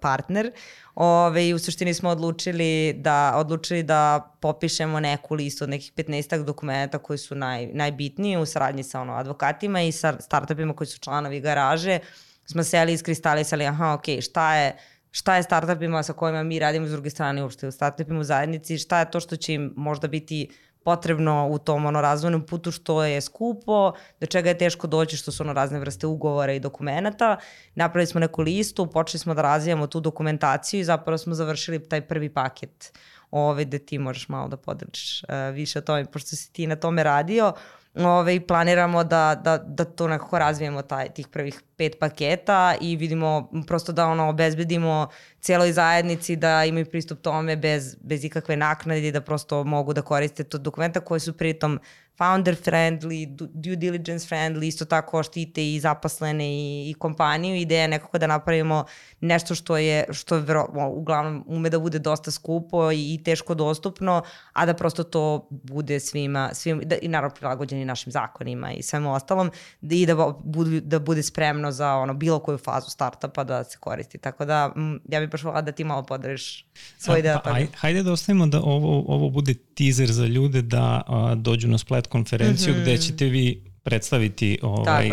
partner. 0.00 0.52
Ove, 0.94 1.54
u 1.54 1.58
suštini 1.58 1.94
smo 1.94 2.10
odlučili 2.10 2.92
da, 2.92 3.32
odlučili 3.36 3.82
da 3.82 4.34
popišemo 4.40 5.00
neku 5.00 5.34
listu 5.34 5.64
od 5.64 5.70
nekih 5.70 5.92
15 5.92 6.44
dokumenta 6.44 6.98
koji 6.98 7.18
su 7.18 7.34
naj, 7.34 7.66
najbitniji 7.66 8.36
u 8.36 8.46
saradnji 8.46 8.82
sa 8.82 9.00
ono, 9.00 9.12
advokatima 9.12 9.82
i 9.82 9.92
sa 9.92 10.16
startupima 10.20 10.76
koji 10.76 10.88
su 10.88 10.98
članovi 10.98 11.40
garaže. 11.40 11.98
Smo 12.46 12.64
seli 12.64 12.92
i 12.92 12.94
iskristalisali, 12.94 13.66
aha, 13.66 13.92
ok, 13.92 14.04
šta 14.20 14.54
je 14.54 14.76
šta 15.12 15.36
je 15.36 15.42
startupima 15.42 16.02
sa 16.02 16.12
kojima 16.12 16.42
mi 16.42 16.58
radimo 16.58 16.86
s 16.86 16.90
druge 16.90 17.10
strane 17.10 17.42
uopšte 17.42 17.68
u 17.68 17.72
startupima 17.72 18.20
u 18.20 18.24
zajednici, 18.24 18.78
šta 18.78 18.98
je 18.98 19.10
to 19.10 19.20
što 19.20 19.36
će 19.36 19.54
im 19.54 19.72
možda 19.76 20.08
biti 20.08 20.48
potrebno 20.84 21.48
u 21.50 21.58
tom 21.58 21.86
ono 21.86 22.00
razvojnom 22.00 22.46
putu 22.46 22.70
što 22.70 23.04
je 23.04 23.20
skupo, 23.20 23.92
do 24.20 24.26
čega 24.26 24.48
je 24.48 24.58
teško 24.58 24.86
doći 24.86 25.16
što 25.16 25.32
su 25.32 25.42
ono 25.42 25.52
razne 25.52 25.78
vrste 25.78 26.06
ugovora 26.06 26.52
i 26.52 26.60
dokumenta. 26.60 27.36
Napravili 27.74 28.06
smo 28.06 28.20
neku 28.20 28.42
listu, 28.42 28.86
počeli 28.86 29.18
smo 29.18 29.34
da 29.34 29.42
razvijamo 29.42 29.86
tu 29.86 30.00
dokumentaciju 30.00 30.80
i 30.80 30.84
zapravo 30.84 31.18
smo 31.18 31.34
završili 31.34 31.88
taj 31.88 32.00
prvi 32.00 32.28
paket 32.28 32.98
ove, 33.30 33.64
gde 33.64 33.78
ti 33.78 33.98
možeš 33.98 34.28
malo 34.28 34.48
da 34.48 34.56
podeliš 34.56 35.22
uh, 35.22 35.54
više 35.54 35.78
o 35.78 35.82
tome, 35.82 36.04
pošto 36.04 36.36
si 36.36 36.52
ti 36.52 36.66
na 36.66 36.76
tome 36.76 37.02
radio. 37.02 37.52
Ove, 37.94 38.40
planiramo 38.46 39.04
da, 39.04 39.40
da, 39.44 39.58
da 39.58 39.84
to 39.84 40.08
nekako 40.08 40.38
razvijemo 40.38 40.82
taj, 40.82 41.08
tih 41.08 41.28
prvih 41.28 41.62
pet 41.76 41.98
paketa 42.00 42.74
i 42.80 42.96
vidimo 42.96 43.50
prosto 43.66 43.92
da 43.92 44.06
ono 44.06 44.28
obezbedimo 44.28 45.08
cijeloj 45.40 45.72
zajednici 45.72 46.36
da 46.36 46.64
imaju 46.64 46.86
pristup 46.86 47.20
tome 47.22 47.56
bez, 47.56 47.96
bez 48.00 48.24
ikakve 48.24 48.56
naknade 48.56 49.08
i 49.08 49.12
da 49.12 49.20
prosto 49.20 49.64
mogu 49.64 49.92
da 49.92 50.02
koriste 50.02 50.44
to 50.44 50.58
dokumenta 50.58 51.00
koje 51.00 51.20
su 51.20 51.36
pritom 51.36 51.80
founder 52.18 52.56
friendly, 52.56 53.26
due 53.54 53.76
diligence 53.76 54.26
friendly, 54.28 54.66
isto 54.66 54.84
tako 54.84 55.22
štite 55.22 55.74
i 55.74 55.80
zaposlene 55.80 56.44
i, 56.44 56.90
i 56.90 56.94
kompaniju. 56.94 57.56
Ideja 57.56 57.82
je 57.82 57.88
nekako 57.88 58.18
da 58.18 58.26
napravimo 58.26 58.84
nešto 59.20 59.54
što 59.54 59.76
je, 59.76 60.04
što 60.12 60.34
je 60.34 60.40
vero, 60.40 60.66
uglavnom 60.94 61.44
ume 61.46 61.70
da 61.70 61.78
bude 61.78 61.98
dosta 61.98 62.30
skupo 62.30 62.92
i, 62.92 63.14
i 63.14 63.22
teško 63.24 63.54
dostupno, 63.54 64.22
a 64.52 64.66
da 64.66 64.74
prosto 64.74 65.04
to 65.04 65.48
bude 65.50 66.00
svima, 66.00 66.50
svima 66.54 66.82
da, 66.84 66.96
i 67.02 67.08
naravno 67.08 67.34
prilagođeni 67.34 67.84
našim 67.84 68.12
zakonima 68.12 68.72
i 68.72 68.82
svemu 68.82 69.14
ostalom, 69.14 69.50
da, 69.80 69.94
i 69.94 70.06
da, 70.06 70.34
budu, 70.44 70.80
da 70.80 70.98
bude 70.98 71.22
spremno 71.22 71.72
za 71.72 71.94
ono 71.94 72.14
bilo 72.14 72.38
koju 72.38 72.58
fazu 72.58 72.90
startupa 72.90 73.44
da 73.44 73.64
se 73.64 73.78
koristi. 73.78 74.18
Tako 74.18 74.44
da 74.44 74.72
m, 74.76 75.00
ja 75.08 75.20
bih 75.20 75.30
baš 75.30 75.42
volala 75.42 75.62
da 75.62 75.72
ti 75.72 75.84
malo 75.84 76.02
podariš 76.02 76.66
svoj 76.98 77.22
deo. 77.22 77.38
Pa, 77.44 77.52
aj, 77.52 77.66
hajde 77.76 78.02
da 78.02 78.12
ostavimo 78.12 78.46
da 78.46 78.60
ovo, 78.60 79.04
ovo 79.06 79.30
bude 79.30 79.54
teaser 79.54 80.12
za 80.12 80.26
ljude 80.26 80.62
da 80.62 81.02
a, 81.06 81.34
dođu 81.34 81.68
na 81.68 81.78
splet 81.78 82.01
konferenciju 82.06 82.74
mm 82.74 82.76
-hmm. 82.76 82.82
gde 82.82 82.98
ćete 82.98 83.24
vi 83.26 83.62
predstaviti 83.82 84.58
ovaj, 84.62 85.10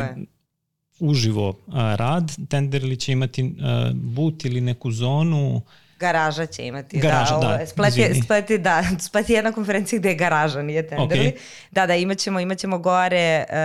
uživo 0.99 1.59
a, 1.67 1.95
rad. 1.95 2.31
Tenderli 2.49 2.97
će 2.97 3.11
imati 3.11 3.55
a, 3.61 3.91
but 3.93 4.45
ili 4.45 4.61
neku 4.61 4.91
zonu 4.91 5.61
Garaža 5.99 6.45
će 6.45 6.65
imati. 6.65 6.99
Garaža, 6.99 7.37
da. 7.37 7.57
da. 7.57 7.65
Splet, 7.65 7.97
je, 7.97 8.15
Splet, 8.23 8.49
je, 8.49 8.57
da, 8.57 8.83
Splet 8.99 9.29
je 9.29 9.35
jedna 9.35 9.51
konferencija 9.51 9.99
gde 9.99 10.09
je 10.09 10.15
garaža, 10.15 10.61
nije 10.61 10.87
tenderli. 10.87 11.25
Okay. 11.25 11.37
Da, 11.71 11.85
da, 11.85 11.95
imaćemo, 11.95 12.39
imaćemo 12.39 12.77
gore, 12.77 13.45
uh, 13.49 13.55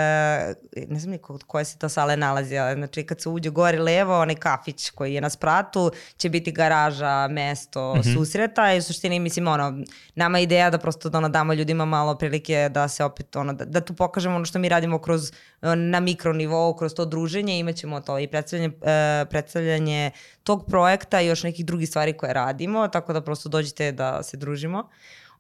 ne 0.89 0.99
znam 0.99 1.11
ni 1.11 1.18
koje 1.47 1.64
se 1.64 1.78
to 1.78 1.89
sale 1.89 2.16
nalazi, 2.16 2.59
ali 2.59 2.74
znači 2.74 3.03
kad 3.03 3.20
se 3.20 3.28
uđe 3.28 3.51
gore 3.51 3.78
levo, 3.78 4.20
onaj 4.20 4.35
kafić 4.35 4.91
koji 4.91 5.14
je 5.14 5.20
na 5.20 5.30
spratu, 5.30 5.91
će 6.16 6.28
biti 6.28 6.53
garaža, 6.53 7.28
mesto, 7.28 7.95
mm 7.95 7.99
-hmm. 7.99 8.14
susreta 8.14 8.74
i 8.74 8.78
u 8.78 8.82
suštini, 8.82 9.20
mislim, 9.20 9.49
ono, 9.49 9.85
nama 10.14 10.39
je 10.39 10.45
ideja 10.45 10.70
da 10.70 10.78
prosto 10.78 11.09
da 11.09 11.18
ono, 11.18 11.28
damo 11.28 11.55
ljudima 11.55 11.85
malo 11.85 12.14
prilike 12.18 12.68
da 12.68 12.89
se 12.89 13.05
opet, 13.05 13.37
ono, 13.37 13.53
da, 13.53 13.64
da 13.64 13.80
tu 13.80 13.95
pokažemo 13.95 14.37
ono 14.37 14.45
što 14.45 14.59
mi 14.59 14.68
radimo 14.68 14.99
kroz, 14.99 15.32
na 15.77 16.01
mikronivou, 16.01 16.75
kroz 16.75 16.95
to 16.95 17.05
druženje, 17.05 17.59
imaćemo 17.59 18.01
to 18.01 18.19
i 18.19 18.27
predstavljanje, 18.27 18.69
uh, 18.69 19.29
predstavljanje 19.31 20.11
tog 20.43 20.67
projekta 20.67 21.21
i 21.21 21.27
još 21.27 21.43
nekih 21.43 21.67
drugih 21.67 21.89
stvari 21.89 22.12
koje 22.12 22.33
radimo, 22.33 22.89
tako 22.89 23.12
da 23.12 23.21
prosto 23.21 23.49
dođite 23.49 23.93
da 23.93 24.23
se 24.23 24.37
družimo. 24.37 24.89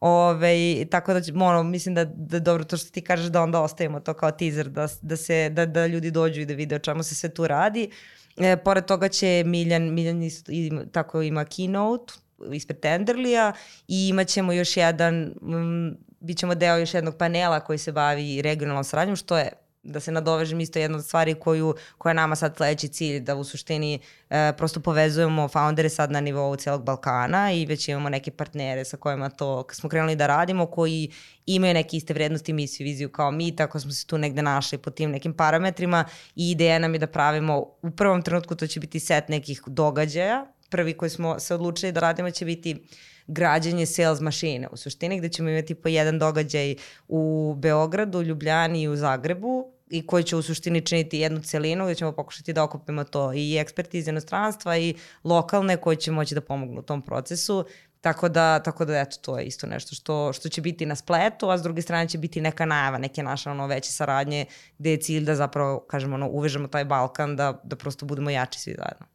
Ove, 0.00 0.84
tako 0.90 1.14
da 1.14 1.20
ono, 1.44 1.62
mislim 1.62 1.94
da, 1.94 2.04
da 2.04 2.38
dobro 2.38 2.64
to 2.64 2.76
što 2.76 2.90
ti 2.90 3.00
kažeš 3.00 3.26
da 3.26 3.42
onda 3.42 3.60
ostavimo 3.60 4.00
to 4.00 4.14
kao 4.14 4.30
teaser, 4.30 4.68
da, 4.68 4.88
da, 5.02 5.16
se, 5.16 5.48
da, 5.50 5.66
da 5.66 5.86
ljudi 5.86 6.10
dođu 6.10 6.40
i 6.40 6.46
da 6.46 6.54
vide 6.54 6.76
o 6.76 6.78
čemu 6.78 7.02
se 7.02 7.14
sve 7.14 7.28
tu 7.28 7.46
radi. 7.46 7.90
E, 8.36 8.56
pored 8.56 8.84
toga 8.84 9.08
će 9.08 9.42
Miljan, 9.46 9.94
Miljan 9.94 10.22
isto, 10.22 10.52
ima, 10.52 10.84
tako 10.92 11.22
ima 11.22 11.44
keynote 11.44 12.18
ispred 12.52 12.80
Tenderlija 12.80 13.52
i 13.88 14.08
imaćemo 14.08 14.52
još 14.52 14.76
jedan, 14.76 15.34
m, 15.42 15.96
bit 16.20 16.38
ćemo 16.38 16.54
deo 16.54 16.76
još 16.76 16.94
jednog 16.94 17.16
panela 17.16 17.60
koji 17.60 17.78
se 17.78 17.92
bavi 17.92 18.42
regionalnom 18.42 18.84
saradnjom, 18.84 19.16
što 19.16 19.38
je 19.38 19.52
da 19.84 20.00
se 20.00 20.12
nadovežem 20.12 20.60
isto 20.60 20.78
jedna 20.78 20.98
od 20.98 21.04
stvari 21.04 21.34
koju, 21.34 21.74
koja 21.98 22.10
je 22.10 22.14
nama 22.14 22.36
sad 22.36 22.56
sledeći 22.56 22.88
cilj, 22.88 23.20
da 23.20 23.34
u 23.34 23.44
suštini 23.44 23.98
e, 24.30 24.52
prosto 24.56 24.80
povezujemo 24.80 25.48
foundere 25.48 25.88
sad 25.88 26.10
na 26.10 26.20
nivou 26.20 26.56
celog 26.56 26.84
Balkana 26.84 27.52
i 27.52 27.66
već 27.66 27.88
imamo 27.88 28.08
neke 28.08 28.30
partnere 28.30 28.84
sa 28.84 28.96
kojima 28.96 29.30
to 29.30 29.64
smo 29.72 29.88
krenuli 29.88 30.16
da 30.16 30.26
radimo, 30.26 30.66
koji 30.66 31.10
imaju 31.46 31.74
neke 31.74 31.96
iste 31.96 32.14
vrednosti, 32.14 32.52
misiju, 32.52 32.84
viziju 32.84 33.08
kao 33.08 33.30
mi, 33.30 33.56
tako 33.56 33.80
smo 33.80 33.92
se 33.92 34.06
tu 34.06 34.18
negde 34.18 34.42
našli 34.42 34.78
po 34.78 34.90
tim 34.90 35.10
nekim 35.10 35.34
parametrima 35.34 36.04
i 36.36 36.50
ideja 36.50 36.78
nam 36.78 36.92
je 36.94 36.98
da 36.98 37.06
pravimo, 37.06 37.58
u 37.82 37.90
prvom 37.96 38.22
trenutku 38.22 38.54
to 38.54 38.66
će 38.66 38.80
biti 38.80 39.00
set 39.00 39.28
nekih 39.28 39.62
događaja, 39.66 40.46
prvi 40.70 40.92
koji 40.92 41.10
smo 41.10 41.38
se 41.38 41.54
odlučili 41.54 41.92
da 41.92 42.00
radimo 42.00 42.30
će 42.30 42.44
biti 42.44 42.86
građenje 43.26 43.86
sales 43.86 44.20
mašine 44.20 44.68
u 44.72 44.76
suštini 44.76 45.18
gde 45.18 45.28
ćemo 45.28 45.50
imati 45.50 45.74
po 45.74 45.88
jedan 45.88 46.18
događaj 46.18 46.74
u 47.08 47.54
Beogradu, 47.58 48.22
Ljubljani 48.22 48.82
i 48.82 48.88
u 48.88 48.96
Zagrebu 48.96 49.74
i 49.90 50.06
koji 50.06 50.24
će 50.24 50.36
u 50.36 50.42
suštini 50.42 50.80
činiti 50.80 51.18
jednu 51.18 51.40
celinu 51.40 51.84
gde 51.84 51.94
ćemo 51.94 52.12
pokušati 52.12 52.52
da 52.52 52.62
okupimo 52.62 53.04
to 53.04 53.32
i 53.32 53.58
eksperti 53.58 53.98
iz 53.98 54.08
inostranstva 54.08 54.78
i 54.78 54.94
lokalne 55.24 55.76
koji 55.76 55.96
će 55.96 56.12
moći 56.12 56.34
da 56.34 56.40
pomognu 56.40 56.80
u 56.80 56.82
tom 56.82 57.02
procesu. 57.02 57.64
Tako 58.00 58.28
da, 58.28 58.58
tako 58.58 58.84
da 58.84 59.00
eto, 59.00 59.16
to 59.22 59.38
je 59.38 59.44
isto 59.44 59.66
nešto 59.66 59.94
što, 59.94 60.32
što 60.32 60.48
će 60.48 60.60
biti 60.60 60.86
na 60.86 60.96
spletu, 60.96 61.48
a 61.50 61.58
s 61.58 61.62
druge 61.62 61.82
strane 61.82 62.08
će 62.08 62.18
biti 62.18 62.40
neka 62.40 62.66
najava, 62.66 62.98
neke 62.98 63.22
naše 63.22 63.50
ono, 63.50 63.66
veće 63.66 63.92
saradnje 63.92 64.46
gde 64.78 64.90
je 64.90 64.96
cilj 64.96 65.24
da 65.24 65.34
zapravo, 65.34 65.80
kažemo, 65.80 66.14
ono, 66.14 66.28
uvežemo 66.28 66.68
taj 66.68 66.84
Balkan, 66.84 67.36
da, 67.36 67.60
da 67.64 67.76
prosto 67.76 68.06
budemo 68.06 68.30
jači 68.30 68.60
svi 68.60 68.74
zajedno. 68.78 69.13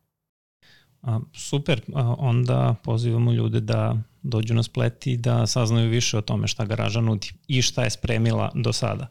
A, 1.01 1.19
super, 1.33 1.81
a, 1.95 2.15
onda 2.17 2.75
pozivamo 2.83 3.31
ljude 3.31 3.59
da 3.59 3.97
dođu 4.23 4.53
na 4.53 4.63
splet 4.63 5.07
i 5.07 5.17
da 5.17 5.47
saznaju 5.47 5.89
više 5.89 6.17
o 6.17 6.21
tome 6.21 6.47
šta 6.47 6.65
garaža 6.65 7.01
nudi 7.01 7.31
i 7.47 7.61
šta 7.61 7.83
je 7.83 7.89
spremila 7.89 8.51
do 8.55 8.73
sada. 8.73 9.07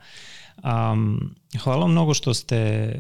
Um, 0.65 1.35
hvala 1.57 1.87
mnogo 1.87 2.15
što 2.15 2.35
ste 2.35 2.91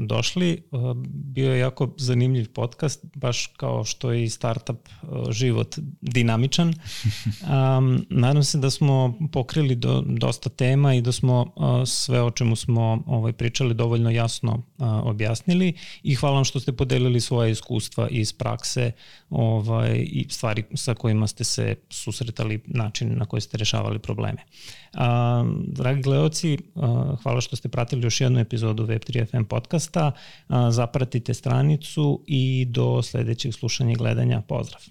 došli. 0.00 0.62
Bio 1.06 1.52
je 1.52 1.58
jako 1.58 1.94
zanimljiv 1.96 2.52
podcast, 2.52 3.04
baš 3.14 3.46
kao 3.46 3.84
što 3.84 4.12
je 4.12 4.24
i 4.24 4.30
startup 4.30 4.88
život 5.30 5.78
dinamičan. 6.00 6.74
Um, 7.42 8.06
nadam 8.10 8.44
se 8.44 8.58
da 8.58 8.70
smo 8.70 9.18
pokrili 9.32 9.74
do, 9.74 10.04
dosta 10.06 10.50
tema 10.50 10.94
i 10.94 11.00
da 11.00 11.12
smo 11.12 11.52
sve 11.86 12.22
o 12.22 12.30
čemu 12.30 12.56
smo 12.56 13.02
ovaj, 13.06 13.32
pričali 13.32 13.74
dovoljno 13.74 14.10
jasno 14.10 14.62
objasnili 14.78 15.74
i 16.02 16.14
hvala 16.14 16.34
vam 16.34 16.44
što 16.44 16.60
ste 16.60 16.72
podelili 16.72 17.20
svoje 17.20 17.50
iskustva 17.50 18.08
iz 18.08 18.32
prakse 18.32 18.92
ovaj, 19.30 20.06
i 20.10 20.26
stvari 20.30 20.64
sa 20.74 20.94
kojima 20.94 21.26
ste 21.26 21.44
se 21.44 21.74
susretali, 21.90 22.60
način 22.66 23.18
na 23.18 23.26
koji 23.26 23.40
ste 23.40 23.58
rešavali 23.58 23.98
probleme. 23.98 24.44
Um, 24.94 25.64
dragi 25.66 26.02
gledalci, 26.02 26.58
uh, 26.74 26.84
hvala 27.22 27.40
što 27.40 27.56
ste 27.56 27.68
pratili 27.82 28.02
još 28.02 28.20
jednu 28.20 28.40
epizodu 28.40 28.86
Web3FM 28.86 29.44
podcasta. 29.44 30.12
Zapratite 30.70 31.34
stranicu 31.34 32.24
i 32.26 32.66
do 32.68 33.02
sledećeg 33.02 33.54
slušanja 33.54 33.92
i 33.92 33.96
gledanja. 33.96 34.40
Pozdrav! 34.40 34.82